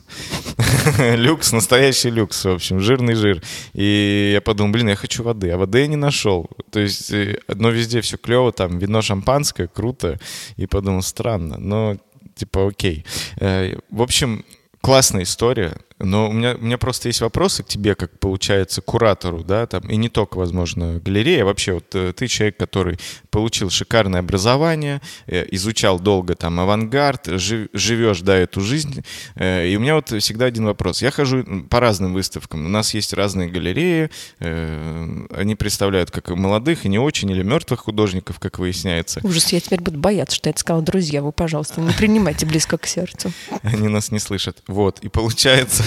люкс, 0.98 1.52
настоящий 1.52 2.10
люкс, 2.10 2.44
в 2.44 2.50
общем, 2.50 2.80
жирный 2.80 3.14
жир. 3.14 3.42
И 3.72 4.30
я 4.34 4.42
подумал, 4.42 4.72
блин, 4.72 4.88
я 4.88 4.96
хочу 4.96 5.22
воды. 5.22 5.50
А 5.50 5.56
воды 5.56 5.80
я 5.80 5.86
не 5.86 5.96
нашел. 5.96 6.50
То 6.70 6.80
есть, 6.80 7.12
одно 7.46 7.70
везде 7.70 8.02
все 8.02 8.18
клево, 8.18 8.52
там 8.52 8.78
вино 8.78 9.00
шампанское, 9.00 9.68
круто. 9.68 10.20
И 10.56 10.66
подумал, 10.66 11.00
странно, 11.00 11.56
но 11.58 11.96
типа 12.34 12.68
окей. 12.68 13.04
Э, 13.40 13.76
в 13.90 14.02
общем, 14.02 14.44
классная 14.80 15.22
история, 15.22 15.74
но 15.98 16.28
у 16.28 16.32
меня, 16.32 16.54
у 16.54 16.64
меня 16.64 16.78
просто 16.78 17.08
есть 17.08 17.20
вопросы 17.20 17.62
к 17.62 17.66
тебе, 17.66 17.94
как 17.94 18.18
получается, 18.18 18.80
куратору, 18.80 19.42
да, 19.42 19.66
там, 19.66 19.82
и 19.88 19.96
не 19.96 20.08
только, 20.08 20.38
возможно, 20.38 21.00
галерея, 21.00 21.44
вообще 21.44 21.74
вот 21.74 21.94
э, 21.94 22.12
ты 22.12 22.28
человек, 22.28 22.56
который 22.56 22.98
получил 23.30 23.70
шикарное 23.70 24.20
образование, 24.20 25.00
э, 25.26 25.46
изучал 25.50 25.98
долго 25.98 26.34
там 26.34 26.60
авангард, 26.60 27.26
жив, 27.26 27.68
живешь, 27.72 28.20
да, 28.20 28.36
эту 28.36 28.60
жизнь, 28.60 29.02
э, 29.34 29.68
и 29.68 29.76
у 29.76 29.80
меня 29.80 29.96
вот 29.96 30.10
всегда 30.10 30.46
один 30.46 30.66
вопрос. 30.66 31.02
Я 31.02 31.10
хожу 31.10 31.44
по 31.68 31.80
разным 31.80 32.14
выставкам, 32.14 32.66
у 32.66 32.68
нас 32.68 32.94
есть 32.94 33.12
разные 33.12 33.48
галереи, 33.48 34.10
они 34.38 35.54
представляют 35.54 36.10
как 36.10 36.28
молодых 36.30 36.84
и 36.84 36.88
не 36.88 36.98
очень, 36.98 37.30
или 37.30 37.42
мертвых 37.42 37.80
художников, 37.80 38.38
как 38.38 38.58
выясняется. 38.58 39.20
Ужас, 39.22 39.52
я 39.52 39.60
теперь 39.60 39.80
буду 39.80 39.98
бояться, 39.98 40.36
что 40.36 40.48
я 40.48 40.50
это 40.50 40.60
сказала, 40.60 40.82
друзья, 40.82 41.22
вы, 41.22 41.32
пожалуйста, 41.32 41.80
не 41.80 41.92
принимайте 41.92 42.46
близко 42.46 42.78
к 42.78 42.86
сердцу. 42.86 43.32
Они 43.62 43.88
нас 43.88 44.10
не 44.10 44.18
слышат. 44.18 44.62
Вот, 44.66 45.00
и 45.00 45.08
получается, 45.08 45.84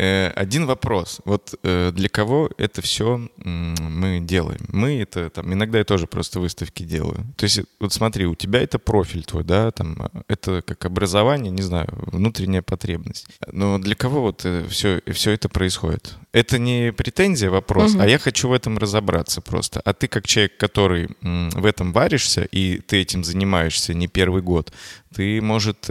один 0.00 0.66
вопрос. 0.66 1.20
Вот 1.24 1.54
э, 1.62 1.92
для 1.94 2.08
кого 2.08 2.50
это 2.56 2.80
все 2.80 3.28
мы 3.36 4.20
делаем? 4.20 4.60
Мы 4.68 5.00
это 5.00 5.28
там 5.30 5.52
иногда 5.52 5.78
я 5.78 5.84
тоже 5.84 6.06
просто 6.06 6.40
выставки 6.40 6.84
делаю. 6.84 7.26
То 7.36 7.44
есть 7.44 7.60
вот 7.78 7.92
смотри, 7.92 8.26
у 8.26 8.34
тебя 8.34 8.62
это 8.62 8.78
профиль 8.78 9.24
твой, 9.24 9.44
да, 9.44 9.70
там 9.70 10.10
это 10.28 10.62
как 10.62 10.84
образование, 10.86 11.52
не 11.52 11.62
знаю, 11.62 11.88
внутренняя 11.90 12.62
потребность. 12.62 13.26
Но 13.52 13.78
для 13.78 13.94
кого 13.94 14.22
вот 14.22 14.46
все 14.68 15.02
э, 15.04 15.12
все 15.12 15.32
это 15.32 15.48
происходит? 15.48 16.16
Это 16.32 16.58
не 16.58 16.92
претензия, 16.92 17.50
вопрос, 17.50 17.92
угу. 17.94 18.02
а 18.02 18.06
я 18.08 18.18
хочу 18.18 18.48
в 18.48 18.52
этом 18.52 18.78
разобраться 18.78 19.40
просто. 19.40 19.80
А 19.84 19.92
ты 19.92 20.08
как 20.08 20.26
человек, 20.26 20.56
который 20.56 21.08
в 21.20 21.66
этом 21.66 21.92
варишься 21.92 22.44
и 22.44 22.78
ты 22.78 23.02
этим 23.02 23.24
занимаешься 23.24 23.92
не 23.92 24.08
первый 24.08 24.40
год, 24.40 24.72
ты 25.14 25.42
может 25.42 25.88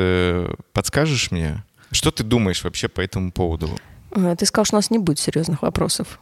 подскажешь 0.74 1.32
мне? 1.32 1.64
Что 1.92 2.12
ты 2.12 2.24
думаешь 2.24 2.64
вообще 2.64 2.88
по 2.88 3.02
этому 3.02 3.32
поводу? 3.32 3.70
Э, 4.12 4.36
ты 4.38 4.46
сказал, 4.46 4.66
что 4.66 4.76
у 4.76 4.80
нас 4.80 4.90
не 4.90 5.00
будет 5.00 5.20
серьезных 5.20 5.62
вопросов. 5.62 6.20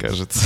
Кажется. 0.00 0.40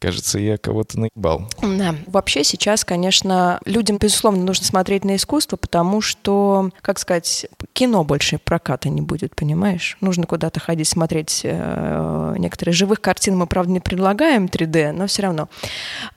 Кажется, 0.00 0.38
я 0.38 0.56
кого-то 0.56 0.98
наебал. 0.98 1.46
Да. 1.60 1.94
Вообще 2.06 2.42
сейчас, 2.42 2.86
конечно, 2.86 3.60
людям, 3.66 3.98
безусловно, 3.98 4.42
нужно 4.42 4.64
смотреть 4.64 5.04
на 5.04 5.16
искусство, 5.16 5.58
потому 5.58 6.00
что, 6.00 6.70
как 6.80 6.98
сказать, 6.98 7.46
кино 7.74 8.02
больше 8.02 8.38
проката 8.38 8.88
не 8.88 9.02
будет, 9.02 9.36
понимаешь? 9.36 9.98
Нужно 10.00 10.24
куда-то 10.24 10.58
ходить, 10.58 10.88
смотреть 10.88 11.42
э, 11.44 12.34
некоторые 12.38 12.72
живых 12.72 13.02
картин. 13.02 13.36
Мы, 13.36 13.46
правда, 13.46 13.72
не 13.72 13.80
предлагаем 13.80 14.46
3D, 14.46 14.92
но 14.92 15.06
все 15.06 15.24
равно. 15.24 15.50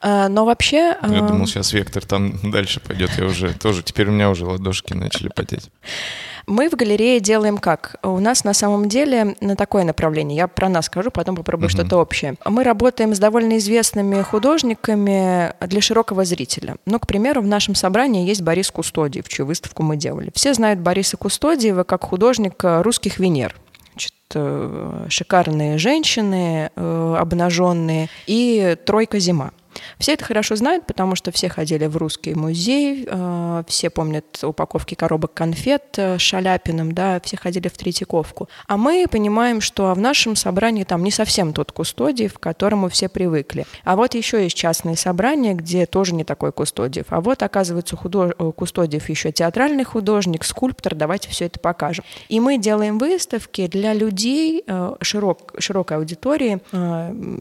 Э, 0.01 0.29
но 0.29 0.45
вообще... 0.45 0.95
Э... 1.01 1.13
Я 1.13 1.21
думал, 1.23 1.45
сейчас 1.45 1.73
вектор 1.73 2.05
там 2.05 2.39
дальше 2.51 2.79
пойдет. 2.79 3.11
Я 3.17 3.25
уже 3.25 3.53
тоже... 3.53 3.83
Теперь 3.83 4.07
у 4.07 4.11
меня 4.11 4.29
уже 4.29 4.45
ладошки 4.45 4.93
начали 4.93 5.27
потеть. 5.27 5.69
Мы 6.47 6.69
в 6.69 6.73
галерее 6.73 7.19
делаем 7.19 7.57
как? 7.57 7.95
У 8.03 8.19
нас 8.19 8.43
на 8.43 8.53
самом 8.53 8.89
деле 8.89 9.35
на 9.39 9.55
такое 9.55 9.83
направление. 9.83 10.37
Я 10.37 10.47
про 10.47 10.69
нас 10.69 10.85
скажу, 10.85 11.11
потом 11.11 11.35
попробую 11.35 11.69
uh-huh. 11.69 11.73
что-то 11.73 11.97
общее. 11.97 12.35
Мы 12.45 12.63
работаем 12.63 13.15
с 13.15 13.19
довольно 13.19 13.57
известными 13.57 14.21
художниками 14.21 15.53
для 15.65 15.81
широкого 15.81 16.25
зрителя. 16.25 16.75
Ну, 16.85 16.99
к 16.99 17.07
примеру, 17.07 17.41
в 17.41 17.47
нашем 17.47 17.75
собрании 17.75 18.27
есть 18.27 18.41
Борис 18.41 18.71
Кустодиев, 18.71 19.27
чью 19.29 19.45
выставку 19.45 19.83
мы 19.83 19.95
делали. 19.95 20.31
Все 20.35 20.53
знают 20.53 20.79
Бориса 20.79 21.17
Кустодиева 21.17 21.83
как 21.83 22.03
художника 22.03 22.83
русских 22.83 23.19
Венер 23.19 23.55
э, 24.35 25.05
шикарные 25.09 25.77
женщины 25.77 26.71
э, 26.75 27.15
обнаженные 27.19 28.09
и 28.25 28.75
тройка 28.85 29.19
зима. 29.19 29.51
Все 29.99 30.13
это 30.13 30.25
хорошо 30.25 30.55
знают, 30.55 30.85
потому 30.85 31.15
что 31.15 31.31
все 31.31 31.49
ходили 31.49 31.85
в 31.85 31.97
русский 31.97 32.35
музей, 32.35 33.05
э, 33.07 33.63
все 33.67 33.89
помнят 33.89 34.43
упаковки 34.43 34.95
коробок 34.95 35.33
конфет 35.33 35.83
э, 35.97 36.17
с 36.17 36.21
Шаляпиным, 36.21 36.91
да, 36.91 37.19
все 37.23 37.37
ходили 37.37 37.67
в 37.67 37.77
Третьяковку. 37.77 38.49
А 38.67 38.77
мы 38.77 39.05
понимаем, 39.09 39.61
что 39.61 39.93
в 39.93 39.99
нашем 39.99 40.35
собрании 40.35 40.83
там 40.83 41.03
не 41.03 41.11
совсем 41.11 41.53
тот 41.53 41.71
кустодиев, 41.71 42.33
к 42.33 42.39
которому 42.39 42.89
все 42.89 43.09
привыкли. 43.09 43.65
А 43.83 43.95
вот 43.95 44.13
еще 44.15 44.43
есть 44.43 44.55
частные 44.55 44.97
собрания, 44.97 45.53
где 45.53 45.85
тоже 45.85 46.13
не 46.13 46.23
такой 46.23 46.51
кустодиев. 46.51 47.07
А 47.09 47.21
вот, 47.21 47.43
оказывается, 47.43 47.95
худож... 47.95 48.31
Э, 48.37 48.51
кустодиев 48.55 49.09
еще 49.09 49.31
театральный 49.31 49.83
художник, 49.83 50.43
скульптор, 50.43 50.95
давайте 50.95 51.29
все 51.29 51.45
это 51.45 51.59
покажем. 51.59 52.05
И 52.29 52.39
мы 52.39 52.57
делаем 52.57 52.97
выставки 52.97 53.67
для 53.67 53.93
людей, 53.93 54.63
широк... 55.01 55.53
широкой 55.59 55.97
аудитории, 55.97 56.59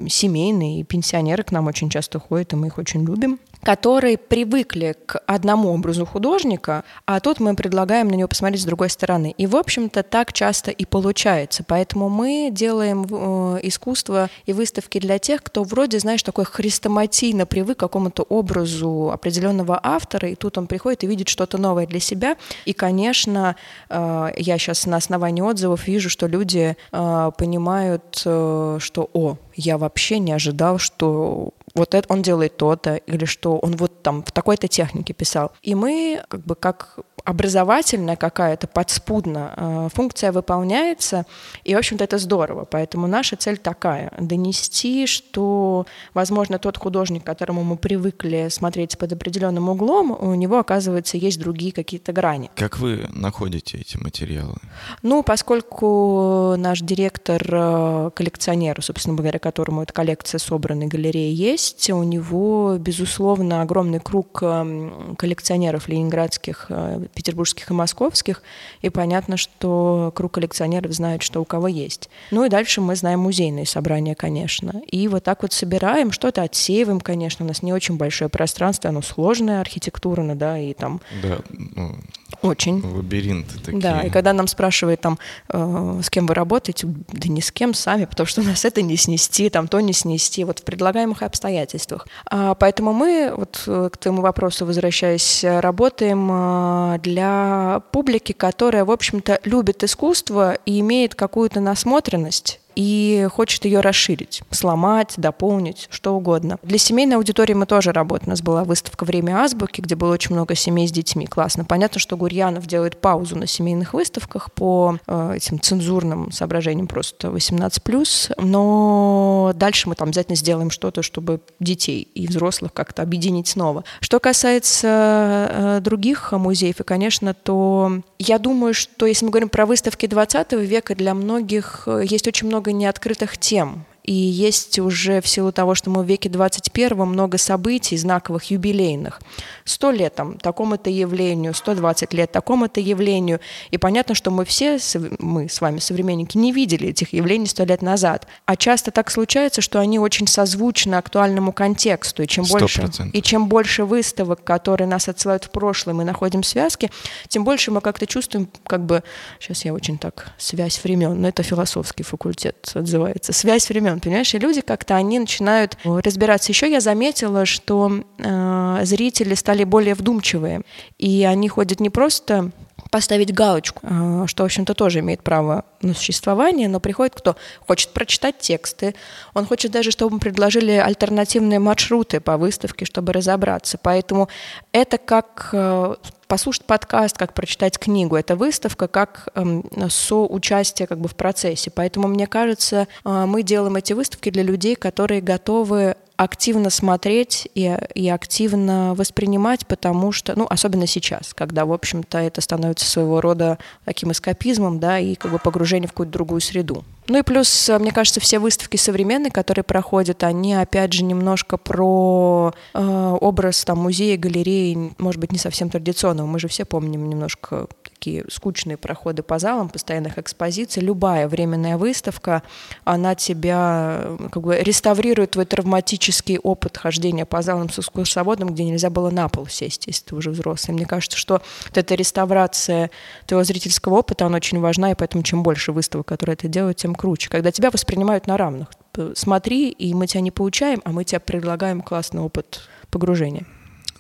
семейные, 0.09 0.85
пенсионеры 0.85 1.43
к 1.43 1.53
нам 1.53 1.67
очень 1.67 1.91
часто 1.91 2.22
ходят, 2.23 2.53
и 2.53 2.57
мы 2.57 2.69
их 2.69 2.79
очень 2.79 3.05
любим 3.05 3.39
которые 3.63 4.19
привыкли 4.19 4.97
к 5.07 5.19
одному 5.27 5.73
образу 5.73 6.05
художника, 6.05 6.85
а 7.07 7.21
тут 7.21 7.41
мы 7.41 7.55
предлагаем 7.55 8.09
на 8.09 8.15
него 8.15 8.29
посмотреть 8.29 8.63
с 8.63 8.65
другой 8.65 8.91
стороны. 8.91 9.35
И, 9.39 9.47
в 9.47 9.57
общем-то, 9.57 10.03
так 10.03 10.33
часто 10.33 10.71
и 10.71 10.85
получается. 10.85 11.65
Поэтому 11.67 12.09
мы 12.09 12.51
делаем 12.53 13.07
э, 13.09 13.61
искусство 13.63 14.29
и 14.47 14.53
выставки 14.53 14.99
для 14.99 15.19
тех, 15.19 15.43
кто 15.43 15.63
вроде, 15.63 15.99
знаешь, 16.01 16.23
такой 16.23 16.45
хрестоматийно 16.45 17.47
привык 17.47 17.79
к 17.79 17.81
какому-то 17.81 18.25
образу 18.25 19.11
определенного 19.13 19.79
автора, 19.83 20.29
и 20.29 20.35
тут 20.35 20.59
он 20.59 20.67
приходит 20.67 21.05
и 21.05 21.07
видит 21.07 21.29
что-то 21.29 21.59
новое 21.59 21.87
для 21.87 22.01
себя. 22.01 22.37
И, 22.65 22.73
конечно, 22.73 23.57
э, 23.89 24.33
я 24.37 24.59
сейчас 24.59 24.87
на 24.87 24.97
основании 24.97 25.43
отзывов 25.43 25.87
вижу, 25.87 26.11
что 26.11 26.27
люди 26.27 26.77
э, 26.91 27.31
понимают, 27.37 28.03
что, 28.19 29.11
о, 29.13 29.37
я 29.55 29.79
вообще 29.79 30.19
не 30.19 30.33
ожидал, 30.33 30.79
что 30.79 31.53
вот 31.75 31.95
это 31.95 32.13
он 32.13 32.23
делает 32.23 32.57
то-то, 32.57 32.97
или 32.97 33.25
что 33.25 33.59
он 33.59 33.77
вот 33.77 34.03
там 34.03 34.23
в 34.23 34.33
такой-то 34.33 34.69
технике 34.69 35.15
писал. 35.15 35.53
И 35.63 35.75
мы 35.75 36.23
как 36.29 36.45
бы 36.45 36.55
как 36.55 36.99
образовательная 37.25 38.17
какая-то 38.17 38.67
подспудно 38.67 39.53
э, 39.57 39.89
функция 39.95 40.33
выполняется, 40.33 41.25
и, 41.65 41.75
в 41.75 41.79
общем-то, 41.79 42.05
это 42.05 42.19
здорово. 42.19 42.65
Поэтому 42.65 43.07
наша 43.07 43.37
цель 43.37 43.59
такая— 43.59 44.13
донести, 44.19 45.07
что, 45.07 45.87
возможно, 46.15 46.59
тот 46.59 46.79
художник, 46.79 47.23
к 47.23 47.27
которому 47.27 47.63
мы 47.63 47.77
привыкли 47.77 48.49
смотреть 48.51 48.99
под 48.99 49.13
определенным 49.13 49.69
углом, 49.69 50.17
у 50.19 50.35
него, 50.35 50.59
оказывается, 50.59 51.17
есть 51.17 51.39
другие 51.39 51.73
какие-то 51.73 52.13
грани. 52.13 52.51
Как 52.55 52.79
вы 52.79 53.07
находите 53.13 53.79
эти 53.79 53.97
материалы? 53.97 54.57
Ну, 55.03 55.23
поскольку 55.23 56.55
наш 56.57 56.81
директор 56.81 57.43
э, 57.49 58.11
коллекционер, 58.15 58.83
собственно 58.83 59.17
говоря, 59.17 59.39
которому 59.39 59.83
эта 59.83 59.93
коллекция 59.93 60.39
собранной 60.39 60.87
галереи 60.87 61.33
есть, 61.33 61.91
у 61.91 62.03
него, 62.03 62.77
безусловно, 62.79 63.63
огромный 63.63 64.01
круг 64.01 64.43
эм, 64.43 65.17
коллекционеров 65.17 65.89
ленинградских 65.89 66.67
э, 66.69 67.07
петербургских 67.15 67.71
и 67.71 67.75
московских, 67.75 68.43
и 68.81 68.89
понятно, 68.89 69.37
что 69.37 70.13
круг 70.15 70.33
коллекционеров 70.33 70.93
знает, 70.93 71.23
что 71.23 71.41
у 71.41 71.45
кого 71.45 71.69
есть. 71.69 72.09
Ну 72.31 72.45
и 72.45 72.49
дальше 72.49 72.81
мы 72.81 72.97
знаем 72.97 73.21
музейные 73.21 73.67
собрания, 73.67 74.15
конечно. 74.15 74.83
И 74.91 75.09
вот 75.09 75.25
так 75.25 75.43
вот 75.43 75.53
собираем, 75.53 76.13
что-то 76.13 76.43
отсеиваем, 76.43 77.01
конечно. 77.01 77.45
У 77.45 77.49
нас 77.49 77.63
не 77.63 77.73
очень 77.73 77.97
большое 77.97 78.31
пространство, 78.31 78.91
оно 78.91 79.03
сложное 79.03 79.61
архитектурно, 79.61 80.35
да, 80.35 80.59
и 80.59 80.75
там... 80.75 81.01
Да, 81.23 81.39
ну, 81.77 81.95
очень. 82.41 82.81
Лабиринты 82.85 83.59
такие. 83.59 83.81
Да, 83.81 84.01
и 84.01 84.11
когда 84.11 84.33
нам 84.33 84.47
спрашивают 84.47 85.01
там, 85.01 85.19
э, 85.49 86.01
с 86.03 86.11
кем 86.11 86.27
вы 86.27 86.35
работаете, 86.35 86.87
да 86.87 87.29
ни 87.29 87.41
с 87.41 87.53
кем 87.53 87.75
сами, 87.75 88.07
потому 88.07 88.27
что 88.27 88.41
у 88.41 88.45
нас 88.45 88.65
это 88.65 88.83
не 88.83 88.97
снести, 88.97 89.49
там 89.51 89.69
то 89.69 89.81
не 89.81 89.93
снести, 89.93 90.45
вот 90.45 90.61
в 90.61 90.65
предлагаемых 90.65 91.23
обстоятельствах. 91.23 92.07
А, 92.27 92.55
поэтому 92.55 92.93
мы, 92.93 93.33
вот 93.37 93.63
э, 93.67 93.91
к 93.93 93.97
твоему 93.99 94.23
вопросу 94.23 94.67
возвращаясь, 94.67 95.45
работаем 95.45 96.29
э, 96.31 96.99
для 97.03 97.83
публики, 97.93 98.33
которая, 98.33 98.85
в 98.85 98.91
общем-то, 98.91 99.41
любит 99.45 99.85
искусство 99.85 100.55
и 100.65 100.81
имеет 100.81 101.15
какую-то 101.15 101.61
насмотренность 101.61 102.62
и 102.75 103.29
хочет 103.33 103.65
ее 103.65 103.81
расширить, 103.81 104.43
сломать, 104.51 105.15
дополнить, 105.17 105.89
что 105.91 106.15
угодно. 106.15 106.59
Для 106.63 106.79
семейной 106.79 107.17
аудитории 107.17 107.55
мы 107.55 107.67
тоже 107.67 107.93
работаем. 107.93 108.29
У 108.29 108.31
нас 108.31 108.43
была 108.43 108.65
выставка 108.65 109.05
«Время 109.05 109.39
азбуки», 109.39 109.81
где 109.81 109.95
было 109.95 110.13
очень 110.13 110.35
много 110.35 110.55
семей 110.55 110.89
с 110.89 110.93
детьми. 110.93 111.27
Классно. 111.27 111.65
Понятно, 111.65 111.99
что 112.01 112.17
Гурьянов 112.17 112.67
делает 112.67 113.01
паузу 113.01 113.37
на 113.37 113.47
семейных 113.47 113.95
выставках 113.95 114.53
по 114.53 114.99
э, 115.07 115.35
этим 115.37 115.61
цензурным 115.61 116.31
соображениям 116.33 116.87
просто 116.87 117.29
18+, 117.29 118.35
но 118.39 119.53
дальше 119.55 119.89
мы 119.89 119.95
там 119.95 120.09
обязательно 120.09 120.37
сделаем 120.37 120.71
что-то, 120.71 121.03
чтобы 121.03 121.41
детей 121.61 122.09
и 122.15 122.27
взрослых 122.27 122.73
как-то 122.73 123.03
объединить 123.03 123.49
снова. 123.49 123.85
Что 124.01 124.21
касается 124.21 125.49
э, 125.51 125.81
других 125.81 126.33
музеев, 126.33 126.81
и, 126.81 126.85
конечно, 126.85 127.35
то 127.35 128.01
я 128.19 128.39
думаю, 128.39 128.75
что 128.75 129.07
если 129.07 129.25
мы 129.25 129.31
говорим 129.31 129.49
про 129.49 129.67
выставки 129.67 130.07
20 130.07 130.53
века, 130.53 130.95
для 130.95 131.15
многих 131.15 131.85
э, 131.87 132.03
есть 132.05 132.29
очень 132.29 132.47
много 132.47 132.62
много 132.63 132.73
неоткрытых 132.73 133.39
тем. 133.39 133.85
И 134.03 134.13
есть 134.13 134.79
уже 134.79 135.21
в 135.21 135.29
силу 135.29 135.53
того, 135.53 135.75
что 135.75 135.91
мы 135.91 136.03
в 136.03 136.07
веке 136.07 136.29
21 136.29 136.99
много 136.99 137.39
событий 137.39 137.97
знаковых, 137.97 138.51
юбилейных. 138.51 139.21
Сто 139.65 139.91
лет 139.91 140.15
там, 140.17 140.39
такому-то 140.39 140.91
явлению, 140.91 141.55
120 141.55 142.13
лет 142.13 142.33
такому-то 142.33 142.81
явлению. 142.81 143.41
И 143.71 143.79
понятно, 143.79 144.15
что 144.15 144.31
мы 144.31 144.45
все, 144.45 144.79
мы 145.19 145.49
с 145.49 145.61
вами, 145.61 145.79
современники, 145.79 146.37
не 146.37 146.53
видели 146.53 146.89
этих 146.89 147.13
явлений 147.13 147.47
сто 147.47 147.65
лет 147.65 147.81
назад. 147.81 148.27
А 148.45 148.57
часто 148.57 148.91
так 148.91 149.11
случается, 149.11 149.61
что 149.61 149.79
они 149.79 149.99
очень 150.01 150.27
созвучны 150.27 150.97
актуальному 150.97 151.53
контексту. 151.53 152.25
И 152.25 152.27
чем, 152.27 152.45
больше, 152.45 152.91
и 153.13 153.23
чем 153.23 153.49
больше 153.49 153.85
выставок, 153.85 154.43
которые 154.43 154.89
нас 154.89 155.09
отсылают 155.09 155.45
в 155.45 155.51
прошлое, 155.51 155.95
мы 155.95 156.05
находим 156.05 156.43
связки, 156.43 156.91
тем 157.29 157.45
больше 157.45 157.71
мы 157.71 157.81
как-то 157.81 158.07
чувствуем, 158.07 158.49
как 158.67 158.85
бы, 158.85 159.05
сейчас 159.39 159.65
я 159.65 159.73
очень 159.73 159.99
так, 159.99 160.33
связь 160.39 160.83
времен, 160.83 161.21
но 161.21 161.29
это 161.29 161.45
философский 161.45 162.03
факультет 162.03 162.73
отзывается, 162.75 163.33
связь 163.33 163.69
времен 163.69 163.92
времен, 163.93 164.01
понимаешь? 164.01 164.35
И 164.35 164.39
люди 164.39 164.61
как-то, 164.61 164.97
они 164.97 165.19
начинают 165.19 165.77
разбираться. 165.85 166.53
Еще 166.53 166.71
я 166.71 166.81
заметила, 166.81 167.47
что 167.47 168.03
э, 168.19 168.81
зрители 168.85 169.35
стали 169.35 169.65
более 169.65 169.95
вдумчивые, 169.95 170.63
и 170.99 171.25
они 171.25 171.49
ходят 171.49 171.81
не 171.81 171.91
просто 171.91 172.51
поставить 172.91 173.33
галочку, 173.33 173.81
э, 173.83 174.25
что, 174.27 174.43
в 174.43 174.47
общем-то, 174.47 174.75
тоже 174.75 175.01
имеет 175.01 175.23
право 175.23 175.65
на 175.81 175.95
существование, 175.95 176.69
но 176.69 176.81
приходит 176.81 177.15
кто 177.15 177.37
хочет 177.67 177.91
прочитать 177.91 178.39
тексты, 178.39 178.95
он 179.35 179.47
хочет 179.47 179.71
даже, 179.71 179.91
чтобы 179.91 180.15
мы 180.15 180.21
предложили 180.21 180.73
альтернативные 180.73 181.59
маршруты 181.59 182.21
по 182.21 182.37
выставке, 182.37 182.85
чтобы 182.85 183.13
разобраться. 183.13 183.79
Поэтому 183.79 184.29
это 184.73 184.99
как 184.99 185.51
э, 185.53 185.95
послушать 186.33 186.65
подкаст, 186.65 187.19
как 187.19 187.35
прочитать 187.35 187.79
книгу. 187.79 188.17
Это 188.17 188.37
выставка 188.37 188.89
как 188.89 189.29
эм, 189.35 189.67
соучастие 189.91 190.89
как 190.89 190.99
бы 190.99 191.07
в 191.07 191.15
процессе. 191.15 191.71
Поэтому, 191.71 192.09
мне 192.09 192.27
кажется, 192.27 192.89
э, 193.05 193.27
мы 193.27 193.43
делаем 193.43 193.77
эти 193.77 193.93
выставки 193.93 194.31
для 194.31 194.43
людей, 194.43 194.75
которые 194.75 195.21
готовы 195.21 195.95
активно 196.17 196.71
смотреть 196.71 197.51
и, 197.55 197.77
и 197.95 198.09
активно 198.09 198.95
воспринимать, 198.95 199.67
потому 199.67 200.11
что, 200.11 200.33
ну, 200.35 200.47
особенно 200.49 200.87
сейчас, 200.87 201.35
когда, 201.35 201.67
в 201.67 201.73
общем-то, 201.75 202.17
это 202.17 202.41
становится 202.41 202.87
своего 202.87 203.21
рода 203.21 203.59
таким 203.85 204.11
эскапизмом, 204.11 204.81
да, 204.81 204.99
и 204.99 205.17
как 205.17 205.33
бы 205.33 205.39
погружение 205.39 205.87
в 205.87 205.93
какую-то 205.93 206.13
другую 206.13 206.41
среду. 206.41 206.83
Ну 207.09 207.19
и 207.19 207.23
плюс, 207.23 207.69
мне 207.81 207.91
кажется, 207.91 208.21
все 208.21 208.39
выставки 208.39 208.77
современные, 208.77 209.31
которые 209.31 209.65
проходят, 209.65 210.23
они, 210.23 210.55
опять 210.55 210.93
же, 210.93 211.03
немножко 211.05 211.57
про 211.57 212.55
э, 212.75 213.17
образ 213.21 213.65
там 213.65 213.79
музея, 213.79 214.17
галереи, 214.17 214.93
может 214.99 215.21
быть, 215.21 215.33
не 215.33 215.39
совсем 215.39 215.69
традиционного. 215.69 216.27
Мы 216.27 216.39
же 216.39 216.49
все 216.49 216.65
помним 216.65 217.09
немножко 217.09 217.67
такие 218.03 218.25
скучные 218.29 218.77
проходы 218.77 219.23
по 219.23 219.39
залам, 219.39 219.69
постоянных 219.69 220.19
экспозиций. 220.19 220.83
Любая 220.83 221.29
временная 221.29 221.77
выставка, 221.77 222.43
она 222.83 223.15
тебя 223.15 224.17
как 224.33 224.43
бы 224.43 224.59
реставрирует 224.59 225.31
твой 225.31 225.45
травматический 225.45 226.39
опыт 226.39 226.79
хождения 226.79 227.25
по 227.25 227.43
залам 227.43 227.71
с 227.71 227.79
экскурсоводом, 227.79 228.53
где 228.53 228.65
нельзя 228.65 228.91
было 228.91 229.11
на 229.11 229.29
пол 229.29 229.47
сесть, 229.47 229.87
если 229.87 230.07
ты 230.07 230.17
уже 230.17 230.31
взрослый. 230.31 230.75
Мне 230.75 230.85
кажется, 230.85 231.17
что 231.17 231.43
вот 231.69 231.79
эта 231.79 231.95
реставрация 231.95 232.91
твоего 233.27 233.45
зрительского 233.45 233.99
опыта, 233.99 234.27
она 234.27 234.39
очень 234.39 234.59
важна, 234.59 234.91
и 234.91 234.97
поэтому 234.97 235.23
чем 235.23 235.45
больше 235.45 235.71
выставок, 235.71 236.09
которые 236.09 236.35
это 236.35 236.49
делают, 236.49 236.79
тем 236.79 236.97
круче. 236.97 237.31
Когда 237.31 237.53
тебя 237.53 237.71
воспринимают 237.71 238.27
на 238.27 238.37
равных. 238.37 238.69
Смотри, 239.15 239.71
и 239.71 239.95
мы 239.95 240.09
тебя 240.09 240.23
не 240.23 240.33
получаем, 240.33 240.83
а 240.85 240.91
мы 240.91 241.05
тебе 241.05 241.21
предлагаем 241.21 241.83
классный 241.83 242.21
опыт 242.21 242.63
погружения. 242.91 243.47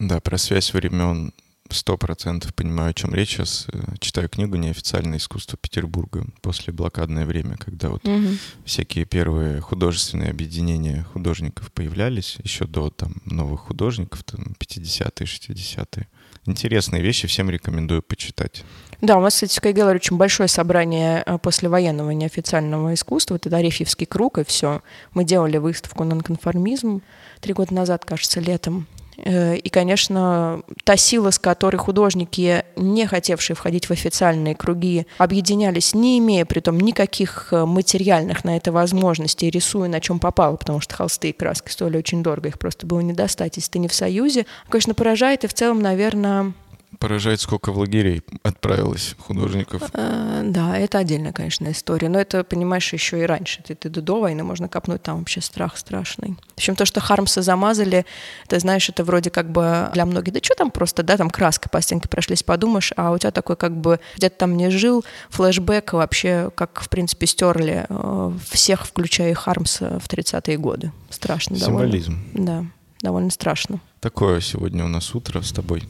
Да, 0.01 0.21
про 0.21 0.38
связь 0.38 0.75
времен 0.75 1.33
сто 1.73 1.97
процентов 1.97 2.55
понимаю, 2.55 2.91
о 2.91 2.95
чем 2.95 3.15
речь. 3.15 3.31
Сейчас 3.31 3.67
э, 3.73 3.79
читаю 4.01 4.29
книгу 4.29 4.57
«Неофициальное 4.57 5.19
искусство 5.19 5.59
Петербурга» 5.61 6.25
после 6.41 6.73
блокадное 6.73 7.27
время, 7.27 7.57
когда 7.57 7.89
вот 7.89 8.07
угу. 8.07 8.29
всякие 8.65 9.05
первые 9.05 9.61
художественные 9.61 10.31
объединения 10.31 11.05
художников 11.13 11.73
появлялись, 11.73 12.37
еще 12.43 12.67
до 12.67 12.91
там 12.91 13.17
новых 13.25 13.63
художников, 13.63 14.23
там 14.25 14.55
50-е, 14.59 15.27
60-е. 15.27 16.09
Интересные 16.45 17.03
вещи, 17.03 17.29
всем 17.29 17.51
рекомендую 17.51 18.03
почитать. 18.03 18.65
Да, 19.01 19.17
у 19.17 19.21
нас, 19.21 19.35
кстати, 19.35 19.59
в 19.59 19.61
Кайгеллере 19.61 19.97
очень 19.97 20.17
большое 20.17 20.49
собрание 20.49 21.23
э, 21.25 21.39
послевоенного 21.39 22.11
неофициального 22.11 22.95
искусства. 22.95 23.37
Это 23.37 23.57
Арефьевский 23.57 24.07
круг, 24.07 24.39
и 24.39 24.45
все. 24.45 24.83
Мы 25.13 25.25
делали 25.25 25.59
выставку 25.59 26.05
«Нонконформизм» 26.05 27.03
три 27.41 27.53
года 27.53 27.75
назад, 27.75 28.05
кажется, 28.05 28.41
летом. 28.41 28.87
Э, 29.23 29.57
и, 29.57 29.69
конечно, 29.69 30.63
та 30.85 30.97
сила, 30.97 31.31
с 31.31 31.39
которой 31.39 31.77
художники, 31.77 32.65
не 32.77 33.07
хотевшие 33.07 33.57
входить 33.57 33.87
в 33.87 33.91
официальные 33.93 34.55
круги, 34.55 35.07
объединялись, 35.19 35.95
не 35.95 36.19
имея 36.19 36.45
при 36.45 36.61
том 36.61 36.79
никаких 36.79 37.53
э, 37.53 37.65
материальных 37.65 38.45
на 38.45 38.57
это 38.57 38.73
возможностей, 38.73 39.51
рисуя 39.51 39.89
на 39.89 40.01
чем 40.01 40.19
попало, 40.19 40.57
потому 40.57 40.81
что 40.81 40.95
холсты 40.95 41.31
и 41.31 41.33
краски 41.33 41.71
стоили 41.71 41.97
очень 41.97 42.23
дорого, 42.23 42.49
их 42.49 42.59
просто 42.59 42.87
было 42.87 43.01
не 43.01 43.13
достать, 43.13 43.57
если 43.57 43.71
ты 43.71 43.79
не 43.79 43.89
в 43.89 43.95
Союзе, 43.95 44.47
конечно, 44.69 44.95
поражает, 44.95 45.45
и 45.45 45.49
в 45.49 45.55
целом, 45.55 45.81
наверное, 45.81 46.53
Поражает, 46.99 47.41
сколько 47.41 47.73
в 47.73 47.79
лагерей 47.79 48.23
отправилось 48.43 49.17
художников. 49.19 49.83
А, 49.93 50.43
да, 50.45 50.77
это 50.77 50.99
отдельная, 50.99 51.33
конечно, 51.33 51.71
история. 51.71 52.09
Но 52.09 52.21
это, 52.21 52.45
понимаешь, 52.45 52.93
еще 52.93 53.21
и 53.21 53.25
раньше. 53.25 53.63
Ты, 53.63 53.75
ты 53.75 53.89
до 53.89 54.21
войны 54.21 54.43
можно 54.45 54.69
копнуть, 54.69 55.03
там 55.03 55.19
вообще 55.19 55.41
страх 55.41 55.77
страшный. 55.77 56.37
В 56.55 56.59
общем, 56.59 56.77
то, 56.77 56.85
что 56.85 57.01
Хармса 57.01 57.43
замазали, 57.43 58.07
ты 58.49 58.61
знаешь, 58.61 58.89
это 58.89 59.05
вроде 59.05 59.31
как 59.31 59.51
бы 59.51 59.91
для 59.93 60.07
многих, 60.07 60.35
да 60.35 60.41
что 60.43 60.55
там 60.55 60.71
просто, 60.71 61.03
да, 61.03 61.17
там 61.17 61.31
краской 61.31 61.71
по 61.71 61.81
стенке 61.81 62.09
прошлись, 62.09 62.43
подумаешь, 62.43 62.93
а 62.97 63.11
у 63.13 63.19
тебя 63.19 63.31
такой 63.31 63.57
как 63.57 63.77
бы 63.77 64.01
где-то 64.17 64.37
там 64.37 64.57
не 64.57 64.71
жил, 64.71 65.05
флешбэк 65.31 65.93
вообще, 65.95 66.51
как, 66.55 66.81
в 66.81 66.89
принципе, 66.89 67.27
стерли 67.27 67.87
э, 67.89 68.33
всех, 68.51 68.87
включая 68.87 69.31
и 69.31 69.35
Хармса 69.35 69.99
в 69.99 70.09
30-е 70.09 70.57
годы. 70.59 70.93
Страшно 71.11 71.57
Символизм. 71.57 72.19
довольно. 72.33 72.63
Да, 72.63 72.65
довольно 73.01 73.31
страшно. 73.31 73.81
Такое 74.01 74.41
сегодня 74.41 74.85
у 74.85 74.89
нас 74.89 75.15
утро 75.15 75.43
с 75.43 75.53
тобой. 75.53 75.85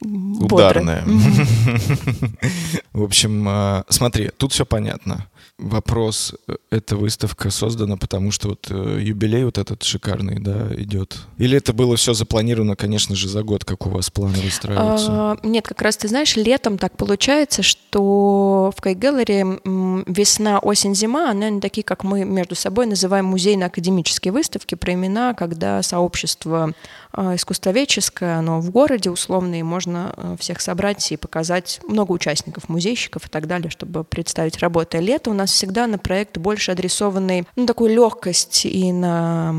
Ударная. 0.00 1.04
В 2.92 3.02
общем, 3.02 3.44
а, 3.48 3.84
смотри, 3.88 4.30
тут 4.36 4.52
все 4.52 4.64
понятно 4.66 5.28
вопрос, 5.58 6.34
э, 6.48 6.56
эта 6.70 6.96
выставка 6.96 7.50
создана, 7.50 7.96
потому 7.96 8.30
что 8.30 8.48
вот 8.48 8.66
э, 8.70 8.98
юбилей 9.00 9.44
вот 9.44 9.58
этот 9.58 9.82
шикарный, 9.82 10.40
да, 10.40 10.68
идет? 10.76 11.16
Или 11.38 11.58
это 11.58 11.72
было 11.72 11.96
все 11.96 12.12
запланировано, 12.12 12.76
конечно 12.76 13.14
же, 13.14 13.28
за 13.28 13.42
год, 13.42 13.64
как 13.64 13.86
у 13.86 13.90
вас 13.90 14.10
планы 14.10 14.36
выстраиваются? 14.38 15.10
А, 15.10 15.38
нет, 15.42 15.66
как 15.66 15.80
раз 15.82 15.96
ты 15.96 16.08
знаешь, 16.08 16.36
летом 16.36 16.76
так 16.78 16.96
получается, 16.96 17.62
что 17.62 18.72
в 18.76 18.80
Кайгеллере 18.80 19.60
весна, 19.64 20.58
осень, 20.58 20.94
зима, 20.94 21.30
они 21.30 21.60
такие, 21.60 21.84
как 21.84 22.02
мы 22.02 22.24
между 22.24 22.54
собой 22.54 22.86
называем 22.86 23.26
музейно-академические 23.26 24.32
выставки 24.32 24.74
про 24.74 24.94
имена, 24.94 25.34
когда 25.34 25.82
сообщество 25.82 26.72
искусствоведческое, 27.16 28.38
оно 28.38 28.60
в 28.60 28.70
городе 28.70 29.10
условно, 29.10 29.58
и 29.58 29.62
можно 29.62 30.14
э, 30.16 30.36
всех 30.38 30.60
собрать 30.60 31.12
и 31.12 31.16
показать 31.16 31.80
много 31.86 32.12
участников, 32.12 32.68
музейщиков 32.68 33.26
и 33.26 33.28
так 33.28 33.46
далее, 33.46 33.70
чтобы 33.70 34.04
представить 34.04 34.58
работы. 34.58 34.98
Лето 34.98 35.30
у 35.30 35.34
нас 35.34 35.50
всегда 35.50 35.86
на 35.86 35.98
проект 35.98 36.38
больше 36.38 36.72
адресованный, 36.72 37.46
ну, 37.56 37.66
такую 37.66 37.94
легкость 37.94 38.66
и 38.66 38.92
на 38.92 39.52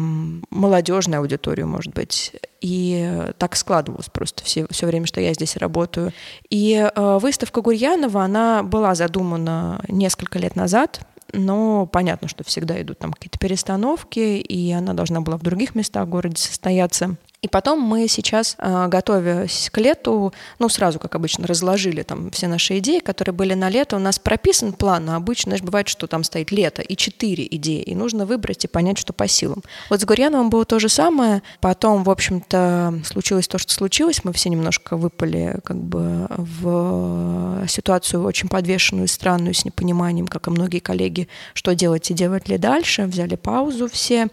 молодежную 0.50 1.20
аудиторию, 1.20 1.68
может 1.68 1.94
быть. 1.94 2.34
И 2.62 3.32
так 3.38 3.56
складывалось 3.56 4.10
просто 4.10 4.44
все, 4.44 4.65
все 4.70 4.88
время, 4.88 5.06
что 5.06 5.22
я 5.22 5.34
здесь 5.34 5.56
работаю. 5.58 6.12
И 6.50 6.74
э, 6.74 7.18
выставка 7.22 7.62
Гурьянова, 7.62 8.24
она 8.24 8.63
была 8.63 8.96
задумана 8.96 9.84
несколько 9.88 10.39
лет 10.39 10.56
назад, 10.56 11.02
но 11.34 11.86
понятно, 11.86 12.28
что 12.28 12.44
всегда 12.44 12.82
идут 12.82 13.00
там 13.00 13.13
какие-то 13.13 13.38
перестановки, 13.38 14.20
и 14.20 14.72
она 14.72 14.94
должна 14.94 15.22
была 15.22 15.38
в 15.38 15.44
других 15.44 15.76
местах 15.76 16.08
в 16.08 16.10
городе 16.10 16.38
состояться. 16.38 17.15
И 17.41 17.48
потом 17.48 17.80
мы 17.80 18.08
сейчас, 18.08 18.56
а, 18.58 18.88
готовясь 18.88 19.69
к 19.71 19.78
лету, 19.78 20.34
ну, 20.60 20.69
сразу, 20.69 21.00
как 21.00 21.15
обычно, 21.15 21.45
разложили 21.48 22.02
там 22.02 22.32
все 22.32 22.48
наши 22.48 22.80
идеи, 22.80 23.00
которые 23.00 23.34
были 23.34 23.54
на 23.54 23.69
лето. 23.69 23.98
У 23.98 24.00
нас 24.00 24.17
прописан 24.17 24.74
план, 24.74 25.10
а 25.10 25.15
обычно, 25.15 25.52
знаешь, 25.52 25.62
бывает, 25.62 25.88
что 25.88 26.08
там 26.08 26.24
стоит 26.24 26.52
лето 26.52 26.82
и 26.82 26.95
четыре 26.95 27.45
идеи, 27.52 27.82
и 27.82 27.93
нужно 27.93 28.26
выбрать 28.26 28.65
и 28.65 28.67
понять, 28.67 28.98
что 28.98 29.13
по 29.13 29.28
силам. 29.28 29.62
Вот 29.89 30.02
с 30.02 30.06
Гурьяновым 30.06 30.50
было 30.50 30.65
то 30.65 30.80
же 30.80 30.89
самое. 30.89 31.43
Потом, 31.60 32.04
в 32.04 32.10
общем-то, 32.10 33.02
случилось 33.06 33.48
то, 33.48 33.58
что 33.58 33.74
случилось. 33.74 34.24
Мы 34.24 34.34
все 34.34 34.50
немножко 34.50 34.98
выпали 34.98 35.60
как 35.63 35.78
бы 35.78 36.28
в 36.30 37.67
ситуацию 37.67 38.24
очень 38.24 38.50
подвешенную, 38.50 39.08
странную, 39.08 39.54
с 39.54 39.65
непониманием, 39.65 40.28
как 40.28 40.48
и 40.48 40.52
многие 40.52 40.80
коллеги, 40.80 41.28
что 41.54 41.76
делать 41.76 42.10
и 42.12 42.13
делать 42.13 42.48
ли 42.50 42.58
дальше. 42.58 43.04
Взяли 43.06 43.36
паузу 43.36 43.88
все, 43.88 44.28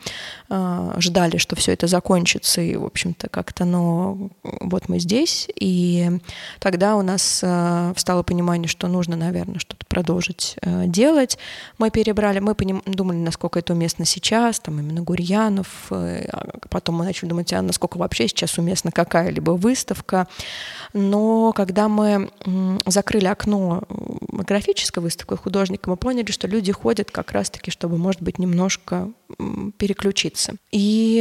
а, 0.49 0.95
ждали, 0.99 1.37
что 1.37 1.57
все 1.57 1.73
это 1.73 1.87
закончится, 1.87 2.61
и, 2.61 2.77
в 2.77 2.85
общем, 2.85 3.02
общем-то, 3.03 3.29
как-то, 3.29 3.65
но 3.65 4.31
вот 4.43 4.89
мы 4.89 5.01
здесь, 5.01 5.49
и 5.57 6.09
тогда 6.61 6.95
у 6.95 7.03
нас 7.03 7.41
э, 7.43 7.93
встало 7.97 8.23
понимание, 8.23 8.69
что 8.69 8.87
нужно, 8.87 9.17
наверное, 9.17 9.59
что-то 9.59 9.85
продолжить 9.87 10.57
э, 10.63 10.87
делать. 10.87 11.37
Мы 11.79 11.91
перебрали, 11.91 12.39
мы 12.39 12.55
поним, 12.55 12.81
думали, 12.87 13.17
насколько 13.17 13.59
это 13.59 13.73
уместно 13.73 14.05
сейчас, 14.05 14.61
там 14.61 14.79
именно 14.79 15.03
Гурьянов, 15.03 15.89
э, 15.91 16.29
а 16.31 16.59
потом 16.69 16.97
мы 16.97 17.05
начали 17.05 17.29
думать, 17.29 17.53
а 17.53 17.61
насколько 17.61 17.99
вообще 17.99 18.29
сейчас 18.29 18.57
уместна 18.57 18.93
какая-либо 18.93 19.51
выставка. 19.51 20.29
Но 20.93 21.53
когда 21.53 21.89
мы 21.89 22.31
закрыли 22.87 23.27
окно 23.27 23.83
графической 23.89 25.03
выставкой 25.03 25.39
художника, 25.39 25.91
мы 25.91 25.97
поняли, 25.97 26.31
что 26.31 26.47
люди 26.47 26.71
ходят 26.71 27.11
как 27.11 27.33
раз-таки, 27.33 27.73
чтобы, 27.73 27.99
может 27.99 28.23
быть, 28.23 28.39
немножко 28.39 29.11
переключиться. 29.79 30.55
И 30.71 31.21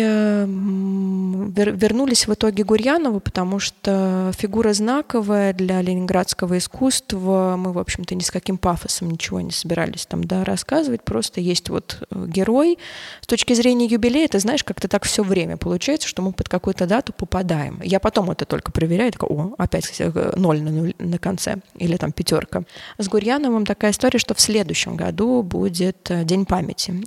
вернулись 1.56 2.28
в 2.28 2.34
итоге 2.34 2.64
Гурьянову, 2.64 3.20
потому 3.20 3.60
что 3.60 4.32
фигура 4.38 4.74
знаковая 4.74 5.54
для 5.54 5.82
ленинградского 5.82 6.58
искусства. 6.58 7.56
Мы, 7.58 7.74
в 7.74 7.80
общем-то, 7.80 8.16
ни 8.16 8.22
с 8.22 8.32
каким 8.32 8.58
пафосом 8.58 9.12
ничего 9.12 9.42
не 9.42 9.52
собирались 9.52 10.06
там 10.06 10.24
да, 10.24 10.44
рассказывать. 10.44 11.04
Просто 11.04 11.42
есть 11.42 11.70
вот 11.70 12.02
э, 12.10 12.26
герой. 12.28 12.78
С 13.22 13.28
точки 13.28 13.54
зрения 13.54 13.86
юбилея, 13.86 14.28
ты 14.28 14.40
знаешь, 14.40 14.64
как-то 14.64 14.88
так 14.88 15.04
все 15.04 15.24
время 15.24 15.58
получается, 15.58 16.08
что 16.08 16.22
мы 16.22 16.32
под 16.32 16.50
какую-то 16.50 16.88
дату 16.88 17.14
попадаем. 17.14 17.80
Я 17.84 18.00
потом 18.00 18.32
это 18.32 18.46
только 18.46 18.72
проверяю, 18.72 19.12
такая, 19.12 19.30
о, 19.30 19.54
опять 19.58 19.96
э, 20.00 20.34
ноль 20.36 20.62
на, 20.62 20.94
на 20.98 21.18
конце, 21.18 21.58
или 21.76 21.98
там 21.98 22.12
пятерка. 22.12 22.64
С 22.98 23.08
Гурьяновым 23.08 23.66
такая 23.66 23.92
история, 23.92 24.20
что 24.20 24.34
в 24.34 24.42
следующем 24.42 24.96
году 24.96 25.44
будет 25.44 26.10
э, 26.10 26.24
День 26.24 26.46
памяти. 26.46 27.04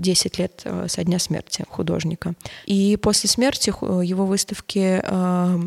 10 0.00 0.38
лет 0.38 0.64
со 0.88 1.04
дня 1.04 1.18
смерти 1.18 1.64
художника. 1.68 2.34
И 2.66 2.96
после 3.00 3.28
смерти 3.28 3.46
смерти 3.46 3.68
его 4.02 4.26
выставки 4.26 5.00
э, 5.02 5.58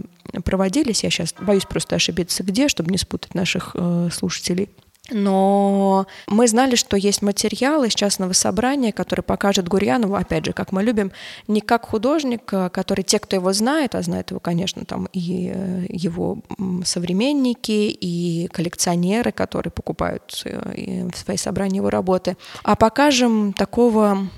проводились. 0.44 1.04
Я 1.04 1.10
сейчас 1.10 1.34
боюсь 1.40 1.66
просто 1.66 1.96
ошибиться 1.96 2.44
где, 2.44 2.68
чтобы 2.68 2.92
не 2.92 2.98
спутать 2.98 3.36
наших 3.36 3.72
э, 3.74 4.10
слушателей. 4.12 4.70
Но 5.12 6.08
мы 6.28 6.48
знали, 6.48 6.76
что 6.76 6.98
есть 6.98 7.22
материал 7.22 7.84
из 7.84 7.94
частного 7.94 8.34
собрания, 8.34 8.92
который 8.92 9.22
покажет 9.22 9.68
Гурьянову, 9.68 10.16
опять 10.16 10.46
же, 10.46 10.54
как 10.54 10.72
мы 10.72 10.84
любим, 10.84 11.12
не 11.48 11.62
как 11.62 11.88
художник, 11.88 12.52
э, 12.54 12.70
который 12.70 13.04
те, 13.04 13.20
кто 13.20 13.36
его 13.36 13.54
знает, 13.54 13.96
а 13.96 14.02
знает 14.02 14.32
его, 14.32 14.40
конечно, 14.40 14.86
там 14.86 15.08
и 15.14 15.54
его 15.90 16.40
современники, 16.84 17.72
и 17.72 18.48
коллекционеры, 18.48 19.32
которые 19.32 19.72
покупают 19.72 20.44
в 20.44 21.18
свои 21.18 21.38
собрания 21.38 21.78
его 21.78 21.90
работы, 21.90 22.38
а 22.64 22.76
покажем 22.76 23.54
такого 23.54 24.30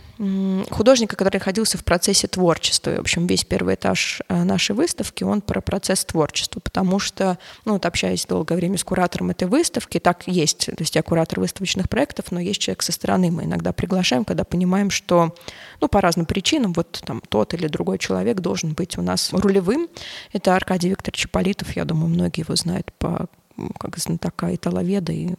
художника, 0.70 1.16
который 1.16 1.38
находился 1.38 1.78
в 1.78 1.84
процессе 1.84 2.28
творчества. 2.28 2.92
И, 2.92 2.98
в 2.98 3.02
общем, 3.02 3.26
весь 3.26 3.44
первый 3.44 3.74
этаж 3.74 4.22
э, 4.30 4.44
нашей 4.44 4.76
выставки, 4.76 5.24
он 5.24 5.42
про 5.42 5.62
процесс 5.62 6.06
творчества, 6.06 6.60
потому 6.60 7.00
что, 7.00 7.40
ну, 7.66 7.74
вот 7.74 7.86
общаясь 7.86 8.26
долгое 8.26 8.56
время 8.56 8.78
с 8.78 8.84
куратором 8.84 9.32
этой 9.32 9.48
выставки, 9.48 10.00
так 10.00 10.28
есть, 10.28 10.68
то 10.68 10.76
есть 10.80 10.96
я 10.96 11.02
куратор 11.02 11.40
выставочных 11.40 11.90
проектов, 11.90 12.32
но 12.32 12.40
есть 12.40 12.62
человек 12.62 12.84
со 12.84 12.92
стороны, 12.92 13.32
мы 13.32 13.46
иногда 13.46 13.74
приглашаем, 13.74 14.24
когда 14.24 14.44
понимаем, 14.44 14.92
что, 14.92 15.36
ну, 15.80 15.88
по 15.88 16.02
разным 16.02 16.28
причинам, 16.28 16.74
вот 16.74 17.02
там 17.04 17.22
тот 17.28 17.56
или 17.56 17.68
другой 17.68 17.98
человек 17.98 18.42
должен 18.42 18.74
быть 18.74 18.98
у 19.00 19.02
нас 19.02 19.34
рулевым. 19.34 19.88
Это 20.34 20.56
Аркадий 20.56 20.90
Викторович 20.90 21.30
Политов, 21.30 21.76
я 21.76 21.86
думаю, 21.86 22.10
многие 22.10 22.42
его 22.42 22.56
знают 22.56 22.92
по 23.00 23.28
как 23.80 23.98
знатока 23.98 24.54
италоведа 24.54 25.12
и 25.12 25.36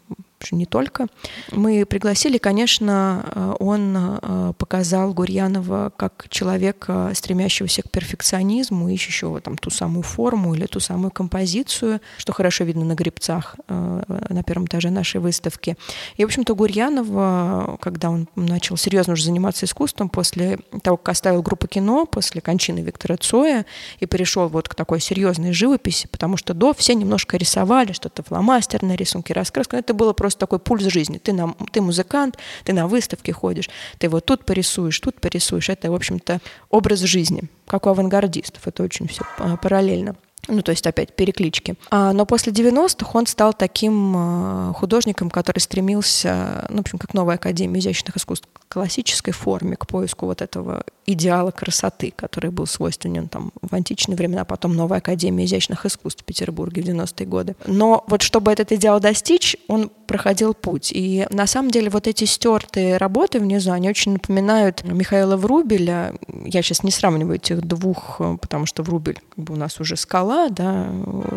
не 0.51 0.67
только. 0.67 1.07
Мы 1.51 1.87
пригласили, 1.87 2.39
конечно, 2.39 3.25
э, 3.25 3.55
он 3.61 3.97
э, 3.97 4.53
показал 4.59 5.15
Гурьянова 5.15 5.93
как 5.97 6.27
человека, 6.29 7.13
стремящегося 7.15 7.83
к 7.83 7.91
перфекционизму, 7.91 8.89
ищущего 8.89 9.41
там 9.41 9.57
ту 9.57 9.71
самую 9.71 10.03
форму 10.03 10.55
или 10.55 10.67
ту 10.67 10.81
самую 10.81 11.11
композицию, 11.11 12.01
что 12.17 12.33
хорошо 12.33 12.65
видно 12.65 12.85
на 12.85 12.95
грибцах 12.95 13.57
э, 13.69 14.03
на 14.29 14.43
первом 14.43 14.67
этаже 14.67 14.91
нашей 14.91 15.21
выставки. 15.21 15.77
И, 16.17 16.25
в 16.25 16.27
общем-то, 16.27 16.55
Гурьянов, 16.55 17.79
когда 17.81 18.11
он 18.11 18.29
начал 18.35 18.77
серьезно 18.77 19.13
уже 19.13 19.25
заниматься 19.25 19.67
искусством 19.67 20.09
после 20.09 20.59
того, 20.83 20.97
как 20.97 21.11
оставил 21.11 21.43
группу 21.43 21.67
кино, 21.67 22.07
после 22.07 22.41
кончины 22.41 22.81
Виктора 22.81 23.17
Цоя, 23.17 23.67
и 24.01 24.07
перешел 24.07 24.49
вот 24.49 24.69
к 24.69 24.75
такой 24.75 25.01
серьезной 25.01 25.53
живописи, 25.53 26.09
потому 26.09 26.37
что 26.37 26.55
до 26.55 26.73
все 26.75 26.95
немножко 26.95 27.37
рисовали, 27.37 27.93
что-то 27.93 28.23
фломастерные 28.23 28.97
рисунки, 28.97 29.33
раскраска. 29.33 29.77
Это 29.77 29.95
было 29.95 30.13
просто 30.13 30.32
просто 30.33 30.39
такой 30.39 30.59
пульс 30.59 30.85
жизни. 30.93 31.19
Ты, 31.19 31.33
на, 31.33 31.55
ты 31.73 31.81
музыкант, 31.81 32.39
ты 32.65 32.73
на 32.73 32.87
выставке 32.87 33.33
ходишь, 33.33 33.69
ты 33.99 34.09
вот 34.09 34.25
тут 34.25 34.45
порисуешь, 34.45 34.99
тут 35.01 35.21
порисуешь. 35.21 35.69
Это, 35.69 35.91
в 35.91 35.95
общем-то, 35.95 36.41
образ 36.71 37.01
жизни, 37.01 37.43
как 37.67 37.87
у 37.87 37.91
авангардистов. 37.91 38.67
Это 38.67 38.83
очень 38.83 39.09
все 39.09 39.23
а, 39.39 39.57
параллельно. 39.57 40.17
Ну, 40.49 40.63
то 40.63 40.71
есть 40.71 40.87
опять 40.87 41.15
переклички. 41.15 41.77
А, 41.91 42.13
но 42.13 42.27
после 42.27 42.53
90-х 42.53 43.11
он 43.15 43.27
стал 43.27 43.53
таким 43.55 44.15
а, 44.17 44.73
художником, 44.75 45.31
который 45.31 45.61
стремился, 45.61 46.67
ну, 46.69 46.79
в 46.79 46.81
общем, 46.81 46.99
как 46.99 47.15
новая 47.15 47.37
Академия 47.37 47.79
изящных 47.79 48.17
искусств, 48.17 48.49
к 48.53 48.73
классической 48.73 49.33
форме, 49.33 49.77
к 49.77 49.87
поиску 49.87 50.27
вот 50.27 50.43
этого 50.43 50.85
идеала 51.07 51.51
красоты, 51.51 52.13
который 52.15 52.51
был 52.51 52.67
свойственен 52.67 53.29
там 53.29 53.53
в 53.61 53.73
античные 53.75 54.17
времена, 54.17 54.45
потом 54.45 54.75
новая 54.75 54.99
Академия 54.99 55.45
изящных 55.45 55.87
искусств 55.87 56.23
в 56.23 56.25
Петербурге 56.25 56.83
в 56.83 56.87
90-е 56.87 57.27
годы. 57.27 57.57
Но 57.67 58.05
вот 58.09 58.23
чтобы 58.23 58.53
этот 58.53 58.73
идеал 58.73 59.01
достичь, 59.01 59.57
он 59.69 59.91
проходил 60.07 60.55
путь. 60.55 60.91
И 60.93 61.27
на 61.31 61.47
самом 61.47 61.71
деле 61.71 61.91
вот 61.91 62.07
эти 62.07 62.25
стертые 62.25 62.97
работы 62.97 63.41
внизу, 63.41 63.73
они 63.73 63.89
очень 63.89 64.13
напоминают 64.13 64.85
Михаила 64.85 65.37
Врубеля. 65.37 66.15
Я 66.45 66.63
сейчас 66.63 66.83
не 66.83 66.91
сравниваю 66.91 67.37
этих 67.37 67.63
двух, 67.63 68.21
потому 68.41 68.67
что 68.67 68.83
Врубель 68.83 69.21
как 69.35 69.45
бы 69.45 69.55
у 69.55 69.57
нас 69.57 69.81
уже 69.81 69.97
скала, 69.97 70.32
да, 70.49 70.91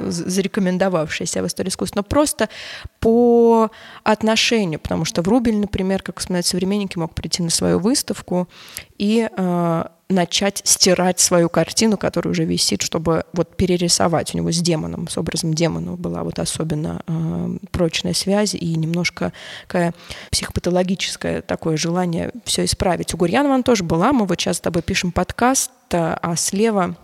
зарекомендовавшаяся 0.08 1.42
в 1.42 1.48
истории 1.48 1.70
искусства, 1.70 2.00
но 2.00 2.04
просто 2.04 2.50
по 3.00 3.70
отношению, 4.04 4.80
потому 4.80 5.06
что 5.06 5.22
Врубель, 5.22 5.58
например, 5.58 6.02
как 6.02 6.20
вспоминают 6.20 6.46
современники, 6.46 6.98
мог 6.98 7.14
прийти 7.14 7.44
на 7.44 7.50
свою 7.50 7.80
выставку 7.80 8.48
и 8.98 9.30
э, 9.30 9.84
начать 10.10 10.62
стирать 10.64 11.20
свою 11.20 11.50
картину, 11.50 11.98
которая 11.98 12.32
уже 12.32 12.46
висит, 12.46 12.82
чтобы 12.82 13.26
вот 13.34 13.58
перерисовать. 13.58 14.34
У 14.34 14.38
него 14.38 14.52
с 14.52 14.60
демоном, 14.60 15.08
с 15.08 15.18
образом 15.18 15.54
демона 15.54 15.96
была 15.96 16.24
вот 16.24 16.40
особенно 16.40 17.02
э, 17.08 17.58
прочная 17.72 18.14
связь 18.14 18.54
и 18.54 18.76
немножко 18.76 19.34
такая 19.68 19.94
психопатологическое 20.32 21.42
такое 21.42 21.78
желание 21.78 22.32
все 22.44 22.66
исправить. 22.66 23.14
У 23.14 23.18
Гурьянова 23.18 23.62
тоже 23.64 23.84
была, 23.84 24.14
мы 24.14 24.26
вот 24.26 24.40
сейчас 24.40 24.58
с 24.58 24.62
тобой 24.62 24.84
пишем 24.84 25.12
подкаст, 25.12 25.72
а 25.92 26.36
слева 26.36 26.96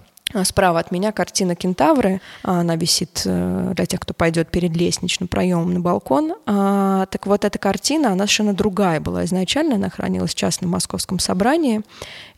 справа 0.44 0.80
от 0.80 0.92
меня 0.92 1.12
картина 1.12 1.56
«Кентавры». 1.56 2.22
Она 2.44 2.76
висит 2.76 3.24
э, 3.26 3.74
для 3.76 3.86
тех, 3.86 4.00
кто 4.00 4.14
пойдет 4.14 4.50
перед 4.50 4.76
лестничным 4.76 5.28
проемом 5.28 5.74
на 5.74 5.80
балкон. 5.80 6.34
А, 6.46 7.06
так 7.08 7.28
вот, 7.28 7.46
эта 7.46 7.60
картина, 7.60 8.12
она 8.12 8.26
совершенно 8.26 8.54
другая 8.54 9.00
была 9.00 9.26
изначально. 9.26 9.76
Она 9.76 9.90
хранилась 9.90 10.32
в 10.32 10.36
частном 10.36 10.72
московском 10.72 11.20
собрании. 11.20 11.82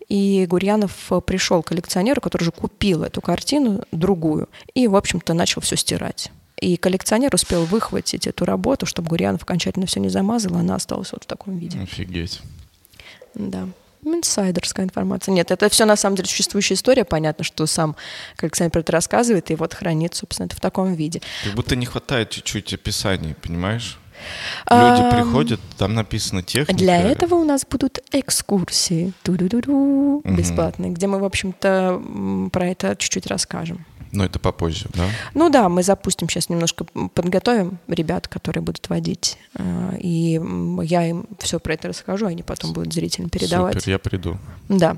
И 0.09 0.45
Гурьянов 0.49 1.11
пришел 1.25 1.63
к 1.63 1.67
коллекционеру, 1.67 2.21
который 2.21 2.43
уже 2.43 2.51
купил 2.51 3.03
эту 3.03 3.21
картину, 3.21 3.83
другую, 3.91 4.49
и, 4.73 4.87
в 4.87 4.95
общем-то, 4.95 5.33
начал 5.33 5.61
все 5.61 5.77
стирать. 5.77 6.31
И 6.59 6.77
коллекционер 6.77 7.33
успел 7.33 7.65
выхватить 7.65 8.27
эту 8.27 8.45
работу, 8.45 8.85
чтобы 8.85 9.09
Гурьянов 9.09 9.43
окончательно 9.43 9.85
все 9.85 9.99
не 9.99 10.09
замазал, 10.09 10.55
она 10.55 10.75
осталась 10.75 11.11
вот 11.11 11.23
в 11.23 11.27
таком 11.27 11.57
виде. 11.57 11.79
Офигеть. 11.79 12.41
Да. 13.33 13.67
Инсайдерская 14.05 14.85
информация. 14.85 15.31
Нет, 15.33 15.51
это 15.51 15.69
все 15.69 15.85
на 15.85 15.95
самом 15.95 16.15
деле 16.17 16.27
существующая 16.29 16.75
история. 16.75 17.05
Понятно, 17.05 17.43
что 17.43 17.65
сам 17.65 17.95
про 18.37 18.47
это 18.79 18.91
рассказывает, 18.91 19.51
и 19.51 19.55
вот 19.55 19.73
хранит, 19.73 20.15
собственно, 20.15 20.45
это 20.47 20.55
в 20.55 20.59
таком 20.59 20.93
виде. 20.93 21.21
Как 21.43 21.53
будто 21.53 21.75
не 21.75 21.85
хватает 21.85 22.29
чуть-чуть 22.29 22.73
описаний, 22.73 23.35
понимаешь? 23.35 23.99
Люди 24.71 25.01
А, 25.01 25.09
приходят, 25.09 25.59
там 25.77 25.95
написано 25.95 26.43
техника. 26.43 26.73
Для 26.79 26.97
этого 27.01 27.35
у 27.35 27.43
нас 27.43 27.65
будут 27.69 27.99
экскурсии 28.11 29.11
Ту-ду-ду-ду, 29.23 30.21
Мгм. 30.23 30.35
бесплатные, 30.35 30.91
где 30.91 31.07
мы, 31.07 31.19
в 31.19 31.25
общем-то, 31.25 32.49
про 32.51 32.67
это 32.67 32.95
чуть-чуть 32.95 33.27
расскажем. 33.27 33.85
Но 34.13 34.25
это 34.25 34.39
попозже, 34.39 34.87
да? 34.93 35.05
Ну 35.33 35.49
да, 35.49 35.67
мы 35.67 35.83
запустим 35.83 36.29
сейчас 36.29 36.49
немножко, 36.49 36.85
подготовим 37.13 37.79
ребят, 37.87 38.27
которые 38.27 38.63
будут 38.63 38.87
водить, 38.89 39.37
э, 39.55 39.97
и 39.99 40.39
я 40.83 41.07
им 41.07 41.25
все 41.39 41.59
про 41.59 41.73
это 41.73 41.89
расскажу, 41.89 42.27
они 42.27 42.43
потом 42.43 42.73
будут 42.73 42.93
зрителям 42.93 43.29
передавать. 43.29 43.75
Супер, 43.75 43.89
я 43.89 43.99
приду. 43.99 44.37
Да. 44.69 44.97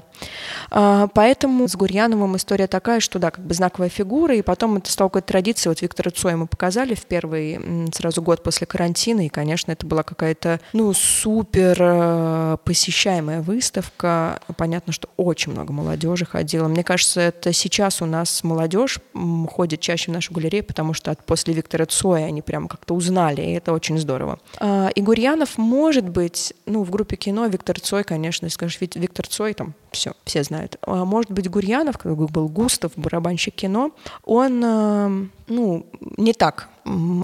А, 0.69 1.07
Поэтому 1.15 1.67
с 1.69 1.75
Гурьяновым 1.77 2.35
история 2.35 2.67
такая, 2.67 2.99
что 2.99 3.19
да, 3.19 3.31
как 3.31 3.45
бы 3.45 3.53
знаковая 3.53 3.87
фигура, 3.87 4.35
и 4.35 4.41
потом 4.41 4.75
это 4.77 4.91
стало 4.91 5.07
какой-то 5.07 5.29
традицией. 5.29 5.69
Вот 5.69 5.81
Виктора 5.81 6.11
Цоя 6.11 6.35
мы 6.35 6.45
показали 6.45 6.93
в 6.93 7.05
первый 7.05 7.89
сразу 7.93 8.21
год 8.21 8.43
после 8.43 8.67
карантина, 8.67 9.25
и, 9.25 9.29
конечно, 9.29 9.71
это 9.71 9.87
была 9.87 10.03
какая-то, 10.03 10.59
ну, 10.73 10.93
супер 10.93 11.77
э, 11.79 12.57
посещаемая 12.65 13.41
выставка. 13.41 14.41
Понятно, 14.57 14.91
что 14.91 15.07
очень 15.15 15.53
много 15.53 15.71
молодежи 15.71 16.25
ходило. 16.25 16.67
Мне 16.67 16.83
кажется, 16.83 17.21
это 17.21 17.53
сейчас 17.53 18.01
у 18.01 18.05
нас 18.05 18.43
молодежь 18.43 18.99
м, 19.13 19.47
ходит 19.47 19.79
чаще 19.79 20.11
в 20.11 20.13
нашу 20.13 20.33
галерею, 20.33 20.63
потому 20.63 20.93
что 20.93 21.11
от, 21.11 21.25
после 21.25 21.53
Виктора 21.53 21.85
Цоя 21.85 22.25
они 22.25 22.41
прямо 22.41 22.67
как-то 22.67 22.93
узнали, 22.95 23.41
и 23.41 23.51
это 23.53 23.73
очень 23.73 23.97
здорово. 23.97 24.39
А, 24.59 24.89
И 24.95 25.01
Гурьянов, 25.01 25.57
может 25.57 26.07
быть, 26.09 26.53
ну, 26.65 26.83
в 26.83 26.89
группе 26.89 27.15
кино 27.15 27.45
Виктор 27.47 27.79
Цой, 27.79 28.03
конечно, 28.03 28.49
скажешь 28.49 28.79
Вит- 28.81 28.95
Виктор 28.95 29.27
Цой, 29.27 29.53
там 29.53 29.73
все, 29.91 30.13
все 30.25 30.43
знают. 30.43 30.77
А 30.81 31.05
может 31.05 31.31
быть, 31.31 31.49
Гурьянов, 31.49 31.97
как 31.97 32.15
был 32.15 32.47
Густав, 32.49 32.91
барабанщик 32.95 33.55
кино, 33.55 33.91
он, 34.23 34.63
э, 34.63 35.27
ну, 35.47 35.85
не 36.17 36.33
так 36.33 36.69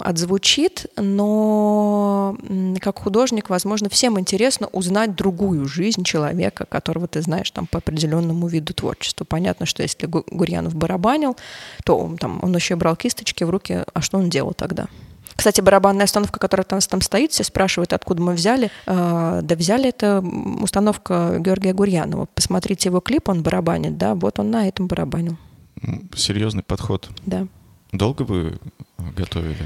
отзвучит, 0.04 0.86
но 0.96 2.36
как 2.80 2.98
художник, 2.98 3.48
возможно, 3.48 3.88
всем 3.88 4.18
интересно 4.18 4.66
узнать 4.72 5.14
другую 5.14 5.66
жизнь 5.66 6.02
человека, 6.04 6.66
которого 6.66 7.06
ты 7.06 7.22
знаешь 7.22 7.50
там 7.50 7.66
по 7.66 7.78
определенному 7.78 8.48
виду 8.48 8.74
творчества. 8.74 9.24
Понятно, 9.24 9.66
что 9.66 9.82
если 9.82 10.06
Гу- 10.06 10.24
Гурьянов 10.30 10.74
барабанил, 10.74 11.36
то 11.84 11.96
он, 11.98 12.18
там, 12.18 12.40
он 12.42 12.54
еще 12.54 12.74
брал 12.76 12.96
кисточки 12.96 13.44
в 13.44 13.50
руки, 13.50 13.84
а 13.92 14.00
что 14.00 14.18
он 14.18 14.30
делал 14.30 14.52
тогда? 14.52 14.86
Кстати, 15.34 15.60
барабанная 15.60 16.04
установка, 16.04 16.38
которая 16.38 16.66
нас 16.70 16.86
там 16.86 17.00
стоит, 17.00 17.32
все 17.32 17.42
спрашивают, 17.44 17.92
откуда 17.92 18.20
мы 18.20 18.34
взяли. 18.34 18.70
Э, 18.86 19.40
да 19.42 19.54
взяли 19.54 19.88
это 19.88 20.22
установка 20.60 21.36
Георгия 21.38 21.72
Гурьянова. 21.72 22.26
Посмотрите 22.34 22.90
его 22.90 23.00
клип, 23.00 23.28
он 23.28 23.42
барабанит, 23.42 23.96
да, 23.96 24.14
вот 24.14 24.38
он 24.38 24.50
на 24.50 24.68
этом 24.68 24.88
барабанил, 24.88 25.36
Серьезный 26.14 26.62
подход. 26.62 27.08
да. 27.24 27.46
Долго 27.92 28.22
вы 28.22 28.58
готовили? 29.16 29.56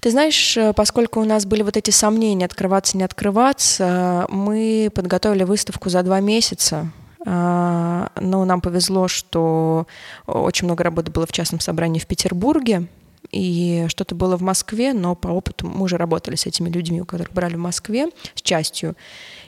Ты 0.00 0.10
знаешь, 0.10 0.56
э, 0.56 0.72
поскольку 0.72 1.20
у 1.20 1.24
нас 1.24 1.44
были 1.44 1.62
вот 1.62 1.76
эти 1.76 1.90
сомнения, 1.90 2.46
открываться, 2.46 2.96
не 2.96 3.04
открываться, 3.04 4.26
мы 4.30 4.90
подготовили 4.94 5.44
выставку 5.44 5.90
за 5.90 6.02
два 6.02 6.20
месяца. 6.20 6.90
А, 7.26 8.10
Но 8.20 8.44
нам 8.44 8.60
повезло, 8.60 9.08
что 9.08 9.86
очень 10.26 10.66
много 10.66 10.84
работы 10.84 11.10
было 11.10 11.26
в 11.26 11.32
частном 11.32 11.60
собрании 11.60 11.98
в 11.98 12.06
Петербурге, 12.06 12.86
и 13.30 13.86
что-то 13.88 14.14
было 14.14 14.36
в 14.36 14.42
Москве, 14.42 14.92
но 14.92 15.14
по 15.14 15.28
опыту 15.28 15.66
мы 15.66 15.84
уже 15.84 15.96
работали 15.96 16.36
с 16.36 16.46
этими 16.46 16.68
людьми, 16.68 17.00
у 17.00 17.04
которых 17.04 17.32
брали 17.32 17.56
в 17.56 17.58
Москве, 17.60 18.08
с 18.34 18.42
частью, 18.42 18.94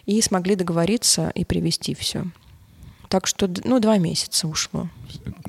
и 0.07 0.21
смогли 0.21 0.57
договориться 0.57 1.31
и 1.35 1.45
привести 1.45 1.95
все. 1.95 2.25
Так 3.09 3.27
что, 3.27 3.49
ну, 3.65 3.81
два 3.81 3.99
месяца 3.99 4.49
ушло. 4.49 4.89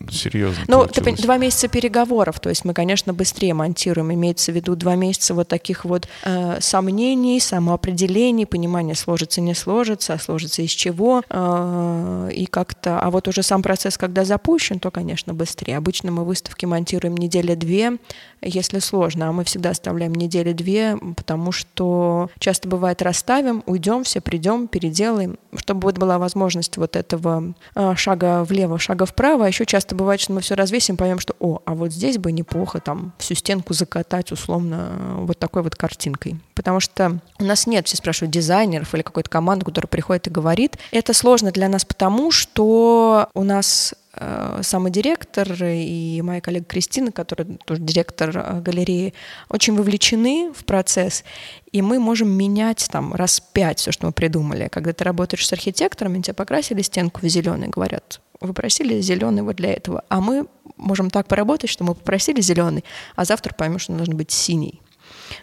Серьезно 0.10 0.64
Ну, 0.68 0.88
ты 0.88 1.02
два 1.16 1.38
месяца 1.38 1.68
переговоров, 1.68 2.40
то 2.40 2.50
есть 2.50 2.64
мы, 2.64 2.74
конечно, 2.74 3.14
быстрее 3.14 3.54
монтируем. 3.54 4.14
Имеется 4.14 4.52
в 4.52 4.56
виду 4.56 4.76
два 4.76 4.96
месяца 4.96 5.34
вот 5.34 5.48
таких 5.48 5.86
вот 5.86 6.08
э, 6.24 6.60
сомнений, 6.62 7.40
самоопределений, 7.40 8.46
понимания, 8.46 8.96
сложится, 8.96 9.42
не 9.42 9.54
сложится, 9.54 10.14
а 10.14 10.20
сложится 10.20 10.62
из 10.62 10.72
чего. 10.72 11.24
э, 11.30 12.30
и 12.34 12.46
как-то... 12.46 13.00
А 13.00 13.10
вот 13.10 13.28
уже 13.28 13.44
сам 13.44 13.62
процесс, 13.62 13.98
когда 13.98 14.24
запущен, 14.24 14.80
то, 14.80 14.92
конечно, 14.92 15.34
быстрее. 15.34 15.78
Обычно 15.78 16.12
мы 16.12 16.24
выставки 16.24 16.66
монтируем 16.66 17.16
недели-две, 17.18 17.98
если 18.42 18.80
сложно, 18.80 19.30
а 19.30 19.32
мы 19.32 19.44
всегда 19.44 19.72
оставляем 19.72 20.14
недели-две, 20.14 20.98
потому 21.16 21.52
что 21.52 22.30
часто 22.40 22.70
бывает 22.70 23.02
расставим, 23.02 23.64
уйдем, 23.66 24.04
все 24.04 24.22
придем, 24.22 24.68
переделаем, 24.68 25.38
чтобы 25.56 25.82
вот 25.82 25.98
была 25.98 26.20
возможность 26.20 26.78
вот 26.78 26.96
этого 26.96 27.47
э, 27.76 27.94
шага 27.96 28.44
влево, 28.44 28.80
шага 28.80 29.06
вправо. 29.06 29.46
А 29.46 29.48
еще 29.48 29.66
часто 29.66 29.96
бывает, 29.96 30.20
что 30.20 30.34
мы 30.34 30.42
все 30.42 30.56
развесим, 30.56 30.98
поймем, 30.98 31.20
что, 31.20 31.36
о, 31.40 31.62
а 31.66 31.74
вот 31.74 31.92
здесь 31.92 32.18
бы 32.18 32.32
неплохо 32.32 32.80
там 32.80 33.14
всю 33.18 33.36
стенку 33.36 33.74
закатать 33.74 34.32
условно 34.32 34.90
э, 34.92 35.16
вот 35.26 35.40
такой 35.40 35.64
вот 35.64 35.76
картинкой. 35.76 36.40
Потому 36.56 36.80
что 36.80 37.20
у 37.40 37.44
нас 37.44 37.68
нет, 37.68 37.88
все 37.88 37.98
спрашивают, 37.98 38.32
дизайнеров 38.32 38.94
или 38.94 39.02
какой-то 39.02 39.30
команды, 39.30 39.66
которая 39.66 39.88
приходит 39.88 40.28
и 40.28 40.32
говорит. 40.32 40.78
Это 40.92 41.14
сложно 41.14 41.52
для 41.52 41.70
нас 41.70 41.86
потому, 41.86 42.32
что 42.32 43.30
у 43.34 43.44
нас 43.44 43.94
э, 44.20 44.60
самый 44.64 44.92
директор 44.92 45.48
и 45.64 46.22
моя 46.24 46.42
коллега 46.42 46.66
Кристина, 46.66 47.12
которая 47.12 47.58
тоже 47.66 47.82
директор 47.82 48.32
э, 48.36 48.62
галереи, 48.62 49.14
очень 49.50 49.76
вовлечены 49.76 50.52
в 50.54 50.66
процесс, 50.66 51.24
и 51.72 51.82
мы 51.82 52.00
можем 52.00 52.30
менять 52.30 52.88
там 52.92 53.14
раз 53.14 53.40
пять 53.40 53.80
все, 53.80 53.92
что 53.92 54.08
мы 54.08 54.12
придумали. 54.12 54.68
Когда 54.72 54.94
ты 54.94 55.04
работаешь 55.04 55.48
с 55.48 55.54
архитекторами, 55.54 56.22
тебе 56.22 56.34
покрасили 56.34 56.82
стенку 56.82 57.22
в 57.22 57.30
зеленый, 57.30 57.68
говорят, 57.68 58.22
вы 58.40 58.54
просили 58.54 59.02
зеленый 59.02 59.44
вот 59.44 59.56
для 59.56 59.74
этого, 59.74 60.04
а 60.10 60.22
мы 60.22 60.48
можем 60.78 61.10
так 61.10 61.28
поработать, 61.28 61.70
что 61.70 61.84
мы 61.84 61.96
попросили 61.96 62.42
зеленый, 62.42 62.84
а 63.16 63.26
завтра 63.26 63.54
поймем, 63.54 63.80
что 63.80 63.92
он 63.92 63.98
должен 63.98 64.16
быть 64.16 64.32
синий. 64.32 64.82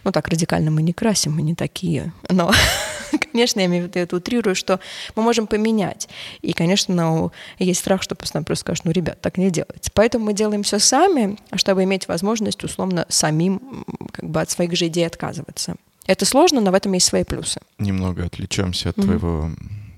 Ну 0.03 0.11
так 0.11 0.27
радикально 0.27 0.71
мы 0.71 0.81
не 0.81 0.93
красим, 0.93 1.33
мы 1.33 1.41
не 1.41 1.55
такие. 1.55 2.13
Но, 2.29 2.51
конечно, 3.35 3.59
я 3.59 3.65
имею 3.65 3.83
в 3.83 3.87
виду, 3.87 3.99
это 3.99 4.15
утрирую, 4.15 4.55
что 4.55 4.79
мы 5.15 5.23
можем 5.23 5.45
поменять. 5.45 6.07
И, 6.41 6.53
конечно, 6.53 7.31
есть 7.59 7.81
страх, 7.81 8.01
что 8.01 8.15
просто 8.15 8.37
нам 8.37 8.45
просто 8.45 8.61
скажут, 8.61 8.85
ну, 8.85 8.91
ребят, 8.91 9.19
так 9.19 9.37
не 9.37 9.49
делайте. 9.51 9.91
Поэтому 9.93 10.25
мы 10.25 10.33
делаем 10.33 10.63
все 10.63 10.79
сами, 10.79 11.37
чтобы 11.55 11.83
иметь 11.83 12.07
возможность, 12.07 12.63
условно, 12.63 13.05
самим 13.09 13.85
как 14.13 14.29
бы 14.29 14.39
от 14.39 14.49
своих 14.49 14.73
же 14.75 14.87
идей 14.87 15.05
отказываться. 15.05 15.75
Это 16.07 16.23
сложно, 16.25 16.61
но 16.61 16.71
в 16.71 16.75
этом 16.75 16.93
есть 16.93 17.07
свои 17.07 17.23
плюсы. 17.23 17.59
Немного 17.77 18.23
отвлечемся 18.25 18.89
от 18.89 18.97
Мгм. 18.97 19.05
твоего 19.07 19.51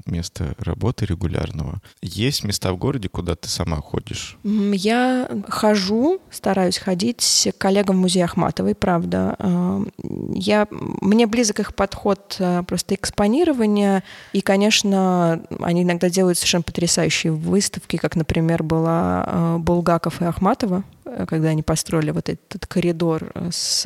места 0.07 0.55
работы 0.57 1.05
регулярного. 1.05 1.81
Есть 2.01 2.43
места 2.43 2.71
в 2.73 2.77
городе, 2.77 3.09
куда 3.09 3.35
ты 3.35 3.49
сама 3.49 3.77
ходишь? 3.77 4.37
Я 4.43 5.29
хожу, 5.47 6.19
стараюсь 6.31 6.77
ходить 6.77 7.49
к 7.57 7.57
коллегам 7.57 7.97
в 7.97 7.99
музее 7.99 8.25
Ахматовой, 8.25 8.75
правда. 8.75 9.35
Э, 9.39 9.85
Я, 10.33 10.67
мне 10.71 11.27
близок 11.27 11.59
их 11.59 11.75
подход 11.75 12.35
э, 12.39 12.63
просто 12.63 12.95
экспонирования, 12.95 14.03
и, 14.33 14.41
конечно, 14.41 15.41
они 15.59 15.83
иногда 15.83 16.09
делают 16.09 16.37
совершенно 16.37 16.63
потрясающие 16.63 17.31
выставки, 17.33 17.97
как, 17.97 18.15
например, 18.15 18.63
была 18.63 19.23
э, 19.27 19.57
Булгаков 19.59 20.21
и 20.21 20.25
Ахматова, 20.25 20.83
э, 21.05 21.25
когда 21.27 21.49
они 21.49 21.63
построили 21.63 22.11
вот 22.11 22.29
этот 22.29 22.65
коридор, 22.65 23.31
с, 23.51 23.85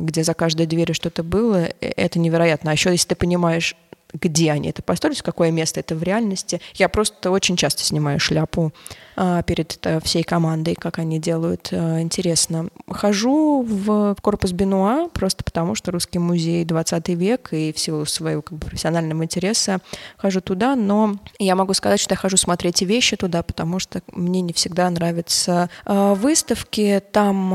где 0.00 0.24
за 0.24 0.34
каждой 0.34 0.66
дверью 0.66 0.94
что-то 0.94 1.22
было, 1.22 1.68
это 1.80 2.18
невероятно. 2.18 2.70
А 2.70 2.74
еще 2.74 2.90
если 2.90 3.08
ты 3.08 3.14
понимаешь, 3.14 3.76
где 4.12 4.52
они 4.52 4.68
это 4.70 4.82
построили, 4.82 5.18
какое 5.20 5.50
место 5.50 5.80
это 5.80 5.94
в 5.94 6.02
реальности. 6.02 6.60
Я 6.74 6.88
просто 6.88 7.30
очень 7.30 7.56
часто 7.56 7.82
снимаю 7.82 8.20
шляпу 8.20 8.72
а, 9.14 9.42
перед 9.42 9.78
э, 9.86 10.00
всей 10.00 10.22
командой, 10.22 10.74
как 10.74 10.98
они 10.98 11.18
делают. 11.18 11.68
э, 11.70 12.00
Интересно. 12.00 12.68
Хожу 12.88 13.62
в 13.62 14.16
корпус 14.20 14.52
Бенуа 14.52 15.08
просто 15.12 15.44
потому, 15.44 15.74
что 15.74 15.90
Русский 15.92 16.18
музей 16.18 16.64
20 16.64 17.08
век 17.10 17.48
и 17.52 17.72
в 17.72 17.78
силу 17.78 18.06
своего 18.06 18.42
как 18.42 18.58
бы, 18.58 18.66
профессионального 18.66 19.22
интереса 19.22 19.80
хожу 20.16 20.40
туда, 20.40 20.76
но 20.76 21.16
я 21.38 21.56
могу 21.56 21.74
сказать, 21.74 22.00
что 22.00 22.14
я 22.14 22.16
хожу 22.16 22.36
смотреть 22.36 22.82
и 22.82 22.86
вещи 22.86 23.16
туда, 23.16 23.42
потому 23.42 23.78
что 23.78 24.02
мне 24.12 24.40
не 24.40 24.52
всегда 24.52 24.88
нравятся 24.88 25.68
э, 25.84 26.14
выставки 26.14 27.02
там, 27.12 27.52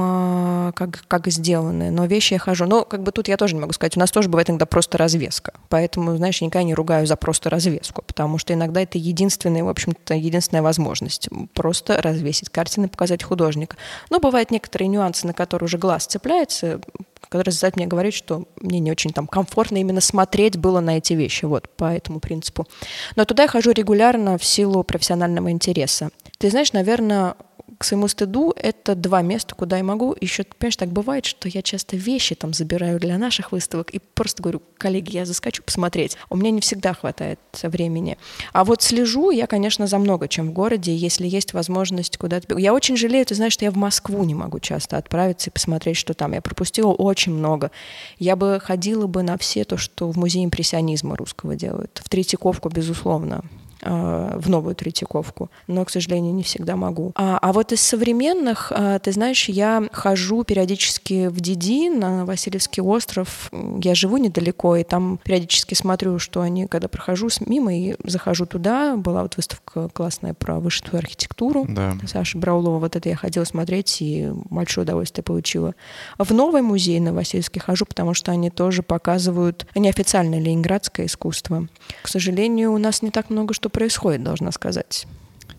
э, 0.69 0.71
как, 0.73 1.05
как 1.07 1.27
сделаны, 1.27 1.89
но 1.89 2.05
вещи 2.05 2.33
я 2.33 2.39
хожу. 2.39 2.65
Но 2.65 2.83
как 2.85 3.01
бы 3.01 3.11
тут 3.11 3.27
я 3.27 3.37
тоже 3.37 3.55
не 3.55 3.61
могу 3.61 3.73
сказать, 3.73 3.97
у 3.97 3.99
нас 3.99 4.11
тоже 4.11 4.29
бывает 4.29 4.49
иногда 4.49 4.65
просто 4.67 4.97
развеска, 4.97 5.53
поэтому, 5.69 6.15
знаешь, 6.17 6.41
никогда 6.47 6.63
не 6.63 6.73
ругаю 6.73 7.07
за 7.07 7.15
просто 7.15 7.49
развеску, 7.49 8.03
потому 8.05 8.37
что 8.37 8.53
иногда 8.53 8.81
это 8.81 8.97
единственная, 8.97 9.63
в 9.63 9.69
общем-то, 9.69 10.13
единственная 10.15 10.63
возможность 10.63 11.29
просто 11.53 12.01
развесить 12.01 12.49
картины, 12.49 12.87
показать 12.87 13.23
художника. 13.23 13.77
Но 14.09 14.19
бывают 14.19 14.51
некоторые 14.51 14.87
нюансы, 14.87 15.27
на 15.27 15.33
которые 15.33 15.65
уже 15.67 15.77
глаз 15.77 16.05
цепляется, 16.05 16.81
который 17.29 17.51
заставляет 17.51 17.77
меня 17.77 17.87
говорить, 17.87 18.13
что 18.13 18.45
мне 18.61 18.79
не 18.79 18.91
очень 18.91 19.11
там 19.11 19.27
комфортно 19.27 19.77
именно 19.77 20.01
смотреть 20.01 20.57
было 20.57 20.79
на 20.79 20.97
эти 20.97 21.13
вещи, 21.13 21.45
вот 21.45 21.69
по 21.69 21.85
этому 21.85 22.19
принципу. 22.19 22.67
Но 23.15 23.25
туда 23.25 23.43
я 23.43 23.49
хожу 23.49 23.71
регулярно 23.71 24.37
в 24.37 24.45
силу 24.45 24.83
профессионального 24.83 25.51
интереса. 25.51 26.09
Ты 26.37 26.49
знаешь, 26.49 26.73
наверное, 26.73 27.35
к 27.77 27.83
своему 27.83 28.07
стыду, 28.07 28.53
это 28.55 28.95
два 28.95 29.21
места, 29.21 29.55
куда 29.55 29.77
я 29.77 29.83
могу. 29.83 30.15
Еще, 30.19 30.43
понимаешь, 30.43 30.77
так 30.77 30.89
бывает, 30.89 31.25
что 31.25 31.47
я 31.47 31.61
часто 31.61 31.95
вещи 31.95 32.35
там 32.35 32.53
забираю 32.53 32.99
для 32.99 33.17
наших 33.17 33.51
выставок 33.51 33.91
и 33.91 33.99
просто 33.99 34.41
говорю, 34.41 34.61
коллеги, 34.77 35.15
я 35.15 35.25
заскочу 35.25 35.63
посмотреть. 35.63 36.17
У 36.29 36.37
меня 36.37 36.51
не 36.51 36.61
всегда 36.61 36.93
хватает 36.93 37.39
времени. 37.63 38.17
А 38.53 38.63
вот 38.63 38.81
слежу 38.81 39.29
я, 39.29 39.47
конечно, 39.47 39.87
за 39.87 39.97
много 39.99 40.27
чем 40.27 40.49
в 40.49 40.53
городе, 40.53 40.95
если 40.95 41.27
есть 41.27 41.53
возможность 41.53 42.17
куда-то... 42.17 42.57
Я 42.57 42.73
очень 42.73 42.97
жалею, 42.97 43.25
ты 43.25 43.35
знаешь, 43.35 43.53
что 43.53 43.65
я 43.65 43.71
в 43.71 43.77
Москву 43.77 44.23
не 44.23 44.33
могу 44.33 44.59
часто 44.59 44.97
отправиться 44.97 45.49
и 45.49 45.53
посмотреть, 45.53 45.97
что 45.97 46.13
там. 46.13 46.33
Я 46.33 46.41
пропустила 46.41 46.91
очень 46.91 47.33
много. 47.33 47.71
Я 48.17 48.35
бы 48.35 48.59
ходила 48.63 49.07
бы 49.07 49.23
на 49.23 49.37
все 49.37 49.63
то, 49.63 49.77
что 49.77 50.09
в 50.09 50.17
музее 50.17 50.45
импрессионизма 50.45 51.15
русского 51.15 51.55
делают. 51.55 52.01
В 52.03 52.09
Третьяковку, 52.09 52.69
безусловно. 52.69 53.43
Э, 53.81 54.37
в 54.37 54.49
новую 54.49 54.75
Третьяковку, 54.75 55.49
но, 55.67 55.85
к 55.85 55.89
сожалению, 55.89 56.33
не 56.33 56.43
всегда 56.43 56.75
могу. 56.75 57.11
А, 57.15 57.37
а 57.41 57.53
вот 57.53 57.71
из 57.71 57.81
современных, 57.81 58.71
э, 58.75 58.99
ты 59.01 59.11
знаешь, 59.11 59.49
я 59.49 59.83
хожу 59.91 60.43
периодически 60.43 61.27
в 61.27 61.39
Диди 61.39 61.89
на 61.89 62.25
Васильевский 62.25 62.81
остров. 62.81 63.51
Я 63.81 63.93
живу 63.93 64.17
недалеко, 64.17 64.75
и 64.75 64.83
там 64.83 65.19
периодически 65.23 65.73
смотрю, 65.73 66.17
что 66.17 66.41
они, 66.41 66.67
когда 66.67 66.87
прохожу 66.87 67.29
мимо 67.45 67.75
и 67.75 67.95
захожу 68.03 68.45
туда, 68.45 68.95
была 68.95 69.21
вот 69.21 69.37
выставка 69.37 69.89
классная 69.89 70.33
про 70.33 70.59
вышитую 70.59 70.99
архитектуру. 70.99 71.65
Да. 71.67 71.97
Саша 72.07 72.37
Браулова, 72.37 72.79
вот 72.79 72.95
это 72.95 73.09
я 73.09 73.15
ходила 73.15 73.43
смотреть 73.43 74.01
и 74.01 74.31
большое 74.49 74.85
удовольствие 74.85 75.23
получила. 75.23 75.75
В 76.17 76.33
новый 76.33 76.61
музей 76.61 76.99
на 76.99 77.13
Васильевский 77.13 77.61
хожу, 77.61 77.85
потому 77.85 78.13
что 78.13 78.31
они 78.31 78.49
тоже 78.49 78.81
показывают 78.81 79.67
неофициальное 79.75 80.39
ленинградское 80.39 81.05
искусство. 81.05 81.67
К 82.01 82.07
сожалению, 82.07 82.73
у 82.73 82.77
нас 82.77 83.01
не 83.01 83.11
так 83.11 83.29
много 83.29 83.53
что 83.53 83.66
происходит, 83.69 84.23
должна 84.23 84.51
сказать. 84.51 85.07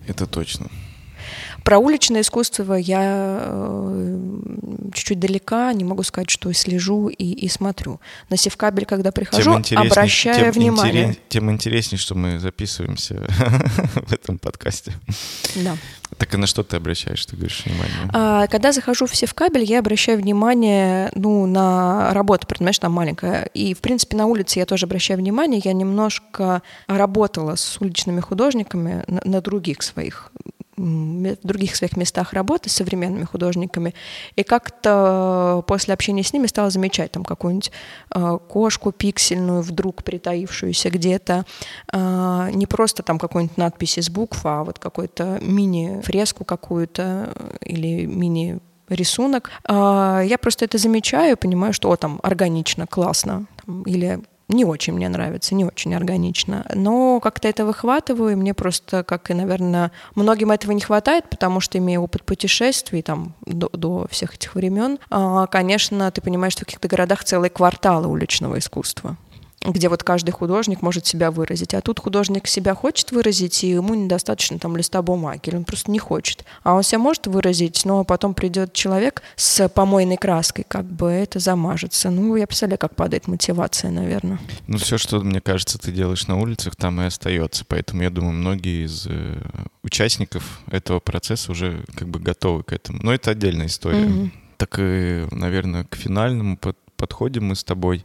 Это 0.06 0.26
точно. 0.26 0.68
Про 1.64 1.78
уличное 1.78 2.22
искусство 2.22 2.74
я 2.74 3.40
э, 3.42 3.97
чуть-чуть 5.08 5.20
далека, 5.20 5.72
не 5.72 5.84
могу 5.84 6.02
сказать, 6.02 6.28
что 6.28 6.52
слежу 6.52 7.08
и, 7.08 7.24
и 7.24 7.48
смотрю. 7.48 8.00
На 8.28 8.36
Севкабель, 8.36 8.84
когда 8.84 9.10
прихожу, 9.10 9.54
обращаю 9.76 10.52
тем 10.52 10.52
внимание. 10.52 11.04
Интерес, 11.04 11.18
тем 11.28 11.50
интереснее, 11.50 11.98
что 11.98 12.14
мы 12.14 12.38
записываемся 12.38 13.14
в 14.06 14.12
этом 14.12 14.38
подкасте. 14.38 14.92
Да. 15.56 15.76
Так 16.16 16.34
и 16.34 16.36
на 16.36 16.46
что 16.46 16.62
ты 16.62 16.76
обращаешь, 16.76 17.24
ты 17.26 17.36
говоришь, 17.36 17.62
внимание? 17.64 18.10
А, 18.12 18.46
когда 18.48 18.72
захожу 18.72 19.06
в 19.06 19.14
Севкабель, 19.14 19.64
я 19.64 19.78
обращаю 19.78 20.18
внимание 20.18 21.10
ну, 21.14 21.46
на 21.46 22.12
работу, 22.12 22.46
понимаешь, 22.46 22.78
там 22.78 22.92
маленькая. 22.92 23.44
И, 23.54 23.74
в 23.74 23.78
принципе, 23.78 24.16
на 24.16 24.26
улице 24.26 24.58
я 24.58 24.66
тоже 24.66 24.86
обращаю 24.86 25.18
внимание. 25.18 25.60
Я 25.64 25.72
немножко 25.72 26.62
работала 26.86 27.56
с 27.56 27.80
уличными 27.80 28.20
художниками 28.20 29.04
на, 29.06 29.20
на 29.24 29.40
других 29.40 29.82
своих 29.82 30.32
в 30.78 31.46
других 31.46 31.76
своих 31.76 31.96
местах 31.96 32.32
работы 32.32 32.70
с 32.70 32.74
современными 32.74 33.24
художниками, 33.24 33.94
и 34.36 34.42
как-то 34.42 35.64
после 35.66 35.94
общения 35.94 36.22
с 36.22 36.32
ними 36.32 36.46
стала 36.46 36.70
замечать 36.70 37.12
там 37.12 37.24
какую-нибудь 37.24 37.72
э, 38.14 38.38
кошку 38.48 38.92
пиксельную, 38.92 39.62
вдруг 39.62 40.04
притаившуюся 40.04 40.90
где-то, 40.90 41.44
э, 41.92 42.50
не 42.52 42.66
просто 42.66 43.02
там 43.02 43.18
какую-нибудь 43.18 43.56
надпись 43.56 43.98
из 43.98 44.10
букв, 44.10 44.40
а 44.44 44.64
вот 44.64 44.78
какую-то 44.78 45.38
мини-фреску 45.42 46.44
какую-то 46.44 47.34
или 47.60 48.06
мини 48.06 48.60
рисунок. 48.88 49.50
Э, 49.68 50.22
я 50.24 50.38
просто 50.38 50.64
это 50.64 50.78
замечаю, 50.78 51.36
понимаю, 51.36 51.72
что 51.72 51.90
о, 51.90 51.96
там 51.96 52.20
органично, 52.22 52.86
классно, 52.86 53.46
там, 53.64 53.82
или 53.82 54.20
не 54.48 54.64
очень 54.64 54.94
мне 54.94 55.08
нравится, 55.08 55.54
не 55.54 55.64
очень 55.64 55.94
органично. 55.94 56.66
Но 56.74 57.20
как-то 57.20 57.48
это 57.48 57.64
выхватываю, 57.64 58.32
и 58.32 58.34
мне 58.34 58.54
просто, 58.54 59.04
как 59.04 59.30
и, 59.30 59.34
наверное, 59.34 59.92
многим 60.14 60.50
этого 60.50 60.72
не 60.72 60.80
хватает, 60.80 61.28
потому 61.28 61.60
что 61.60 61.78
имея 61.78 62.00
опыт 62.00 62.24
путешествий 62.24 63.02
там 63.02 63.34
до, 63.44 63.68
до 63.72 64.06
всех 64.10 64.34
этих 64.34 64.54
времен, 64.54 64.98
а, 65.10 65.46
конечно, 65.46 66.10
ты 66.10 66.20
понимаешь, 66.20 66.54
что 66.54 66.62
в 66.62 66.66
каких-то 66.66 66.88
городах 66.88 67.24
целые 67.24 67.50
кварталы 67.50 68.08
уличного 68.08 68.58
искусства 68.58 69.16
где 69.72 69.88
вот 69.88 70.02
каждый 70.02 70.30
художник 70.30 70.82
может 70.82 71.06
себя 71.06 71.30
выразить. 71.30 71.74
А 71.74 71.80
тут 71.80 72.00
художник 72.00 72.46
себя 72.46 72.74
хочет 72.74 73.12
выразить, 73.12 73.64
и 73.64 73.70
ему 73.70 73.94
недостаточно 73.94 74.58
там 74.58 74.76
листа 74.76 75.02
бумаги, 75.02 75.48
или 75.48 75.56
он 75.56 75.64
просто 75.64 75.90
не 75.90 75.98
хочет. 75.98 76.44
А 76.62 76.74
он 76.74 76.82
себя 76.82 76.98
может 76.98 77.26
выразить, 77.26 77.84
но 77.84 78.04
потом 78.04 78.34
придет 78.34 78.72
человек 78.72 79.22
с 79.36 79.68
помойной 79.68 80.16
краской, 80.16 80.64
как 80.66 80.84
бы 80.84 81.10
это 81.10 81.38
замажется. 81.38 82.10
Ну, 82.10 82.36
я 82.36 82.46
представляю, 82.46 82.78
как 82.78 82.94
падает 82.94 83.28
мотивация, 83.28 83.90
наверное. 83.90 84.38
Ну, 84.66 84.78
все, 84.78 84.98
что, 84.98 85.20
мне 85.20 85.40
кажется, 85.40 85.78
ты 85.78 85.92
делаешь 85.92 86.26
на 86.26 86.38
улицах, 86.38 86.76
там 86.76 87.00
и 87.00 87.04
остается. 87.04 87.64
Поэтому 87.66 88.02
я 88.02 88.10
думаю, 88.10 88.32
многие 88.32 88.86
из 88.86 89.06
э, 89.08 89.42
участников 89.82 90.60
этого 90.70 91.00
процесса 91.00 91.52
уже 91.52 91.84
как 91.96 92.08
бы 92.08 92.18
готовы 92.18 92.62
к 92.62 92.72
этому. 92.72 93.00
Но 93.02 93.12
это 93.12 93.30
отдельная 93.30 93.66
история. 93.66 94.06
Mm-hmm. 94.06 94.30
Так 94.56 94.78
и, 94.78 95.26
наверное, 95.30 95.84
к 95.84 95.94
финальному 95.94 96.56
под 96.56 96.76
подходим 96.98 97.46
мы 97.46 97.54
с 97.54 97.64
тобой. 97.64 98.02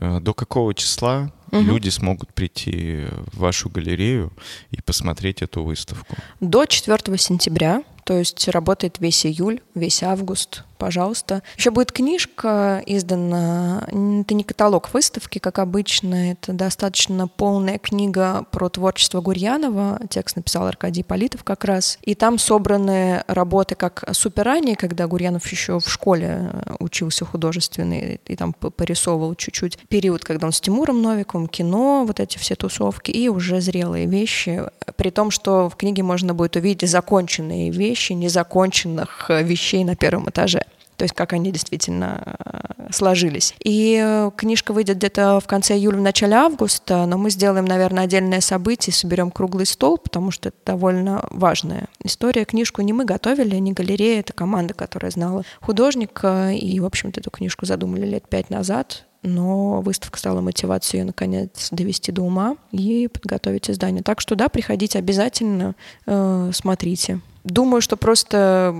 Э, 0.00 0.20
до 0.20 0.34
какого 0.34 0.74
числа 0.74 1.32
угу. 1.50 1.60
люди 1.62 1.88
смогут 1.88 2.32
прийти 2.32 3.06
в 3.32 3.38
вашу 3.38 3.68
галерею 3.68 4.32
и 4.70 4.80
посмотреть 4.82 5.42
эту 5.42 5.64
выставку? 5.64 6.14
До 6.40 6.66
4 6.66 7.18
сентября, 7.18 7.82
то 8.04 8.16
есть 8.16 8.46
работает 8.48 9.00
весь 9.00 9.26
июль, 9.26 9.60
весь 9.74 10.02
август, 10.02 10.62
пожалуйста. 10.76 11.42
Еще 11.56 11.70
будет 11.70 11.92
книжка 11.92 12.82
издана, 12.86 13.84
это 13.86 14.34
не 14.34 14.44
каталог 14.44 14.92
выставки, 14.92 15.38
как 15.38 15.58
обычно, 15.58 16.32
это 16.32 16.52
достаточно 16.52 17.28
полная 17.28 17.78
книга 17.78 18.44
про 18.50 18.68
творчество 18.68 19.20
Гурьянова, 19.20 20.00
текст 20.10 20.36
написал 20.36 20.66
Аркадий 20.66 21.02
Политов 21.02 21.44
как 21.44 21.64
раз, 21.64 21.98
и 22.02 22.14
там 22.14 22.38
собраны 22.38 23.24
работы 23.26 23.74
как 23.74 24.04
суперранее, 24.12 24.76
когда 24.76 25.06
Гурьянов 25.06 25.46
еще 25.50 25.80
в 25.80 25.88
школе 25.88 26.50
э, 26.52 26.74
учился 26.78 27.24
художественный, 27.24 28.20
и 28.24 28.36
там 28.36 28.52
порисовывал 28.52 29.34
чуть-чуть, 29.34 29.78
период, 29.88 30.24
когда 30.24 30.46
он 30.46 30.52
с 30.52 30.60
Тимуром 30.60 31.02
Новиковым, 31.02 31.48
кино, 31.48 32.04
вот 32.06 32.20
эти 32.20 32.38
все 32.38 32.54
тусовки, 32.54 33.10
и 33.10 33.28
уже 33.28 33.60
зрелые 33.60 34.06
вещи, 34.06 34.62
при 34.96 35.10
том, 35.10 35.30
что 35.30 35.68
в 35.68 35.76
книге 35.76 36.02
можно 36.02 36.34
будет 36.34 36.56
увидеть 36.56 36.88
законченные 36.88 37.70
вещи, 37.70 38.12
незаконченных 38.12 39.30
э, 39.30 39.42
вещей 39.42 39.84
на 39.84 39.96
первом 39.96 40.28
этаже 40.28 40.64
то 40.96 41.04
есть 41.04 41.14
как 41.14 41.32
они 41.32 41.50
действительно 41.50 42.36
э, 42.44 42.92
сложились. 42.92 43.54
И 43.62 44.00
э, 44.02 44.30
книжка 44.36 44.72
выйдет 44.72 44.98
где-то 44.98 45.40
в 45.40 45.46
конце 45.46 45.76
июля, 45.76 45.98
в 45.98 46.02
начале 46.02 46.34
августа, 46.34 47.06
но 47.06 47.18
мы 47.18 47.30
сделаем, 47.30 47.64
наверное, 47.64 48.04
отдельное 48.04 48.40
событие, 48.40 48.92
соберем 48.92 49.30
круглый 49.30 49.66
стол, 49.66 49.98
потому 49.98 50.30
что 50.30 50.50
это 50.50 50.58
довольно 50.66 51.26
важная 51.30 51.88
история. 52.02 52.44
Книжку 52.44 52.82
не 52.82 52.92
мы 52.92 53.04
готовили, 53.04 53.56
не 53.56 53.72
галерея, 53.72 54.20
это 54.20 54.32
команда, 54.32 54.74
которая 54.74 55.10
знала 55.10 55.44
художника, 55.60 56.50
и, 56.52 56.78
в 56.80 56.84
общем-то, 56.84 57.20
эту 57.20 57.30
книжку 57.30 57.66
задумали 57.66 58.06
лет 58.06 58.28
пять 58.28 58.50
назад, 58.50 59.06
но 59.22 59.80
выставка 59.80 60.18
стала 60.18 60.40
мотивацией 60.40 61.00
ее, 61.00 61.06
наконец, 61.06 61.68
довести 61.70 62.12
до 62.12 62.22
ума 62.22 62.56
и 62.72 63.08
подготовить 63.08 63.70
издание. 63.70 64.02
Так 64.02 64.20
что, 64.20 64.36
да, 64.36 64.48
приходите 64.48 64.98
обязательно, 64.98 65.74
э, 66.06 66.50
смотрите. 66.52 67.20
Думаю, 67.44 67.82
что 67.82 67.98
просто, 67.98 68.74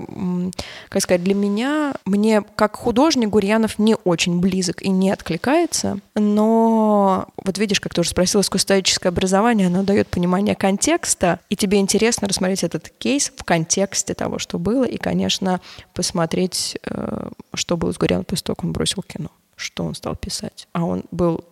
как 0.89 1.01
сказать, 1.03 1.23
для 1.23 1.35
меня, 1.35 1.93
мне 2.03 2.41
как 2.41 2.75
художник 2.75 3.29
Гурьянов 3.29 3.77
не 3.77 3.95
очень 4.03 4.39
близок 4.39 4.81
и 4.81 4.89
не 4.89 5.11
откликается, 5.11 5.99
но 6.15 7.27
вот 7.43 7.57
видишь, 7.59 7.79
как 7.79 7.93
ты 7.93 8.01
уже 8.01 8.09
спросила, 8.09 8.41
искусствоведческое 8.41 9.11
образование, 9.11 9.67
оно 9.67 9.83
дает 9.83 10.07
понимание 10.07 10.55
контекста, 10.55 11.39
и 11.49 11.55
тебе 11.55 11.77
интересно 11.77 12.27
рассмотреть 12.27 12.63
этот 12.63 12.89
кейс 12.89 13.31
в 13.35 13.43
контексте 13.43 14.15
того, 14.15 14.39
что 14.39 14.57
было, 14.57 14.83
и, 14.83 14.97
конечно, 14.97 15.61
посмотреть, 15.93 16.77
э, 16.89 17.29
что 17.53 17.77
было 17.77 17.93
с 17.93 17.97
Гурьяновым 17.99 18.25
после 18.25 18.45
того, 18.45 18.55
как 18.55 18.65
он 18.65 18.73
бросил 18.73 19.03
кино, 19.03 19.29
что 19.55 19.83
он 19.83 19.93
стал 19.93 20.15
писать. 20.15 20.67
А 20.73 20.85
он 20.85 21.03
был 21.11 21.45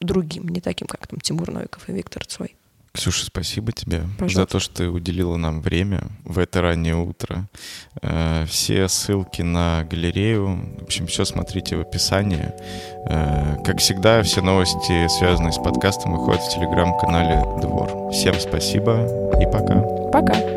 другим, 0.00 0.48
не 0.48 0.62
таким, 0.62 0.86
как 0.86 1.06
там 1.06 1.20
Тимур 1.20 1.50
Новиков 1.50 1.86
и 1.90 1.92
Виктор 1.92 2.24
Цой. 2.24 2.56
Ксюша, 2.94 3.26
спасибо 3.26 3.72
тебе 3.72 4.02
Пожалуйста. 4.18 4.40
за 4.40 4.46
то, 4.46 4.58
что 4.60 4.74
ты 4.76 4.88
уделила 4.88 5.36
нам 5.36 5.60
время 5.60 6.02
в 6.24 6.38
это 6.38 6.62
раннее 6.62 6.94
утро. 6.94 7.48
Э, 8.02 8.46
все 8.48 8.86
ссылки 8.86 9.42
на 9.42 9.82
галерею, 9.90 10.76
в 10.78 10.84
общем, 10.84 11.08
все 11.08 11.24
смотрите 11.24 11.76
в 11.76 11.80
описании. 11.80 12.52
Э, 13.08 13.56
как 13.64 13.78
всегда, 13.78 14.22
все 14.22 14.42
новости, 14.42 15.08
связанные 15.08 15.52
с 15.52 15.58
подкастом, 15.58 16.12
выходят 16.12 16.42
в 16.42 16.54
телеграм-канале 16.54 17.42
Двор. 17.60 18.12
Всем 18.12 18.38
спасибо 18.38 19.04
и 19.40 19.44
пока. 19.46 19.80
Пока. 20.12 20.53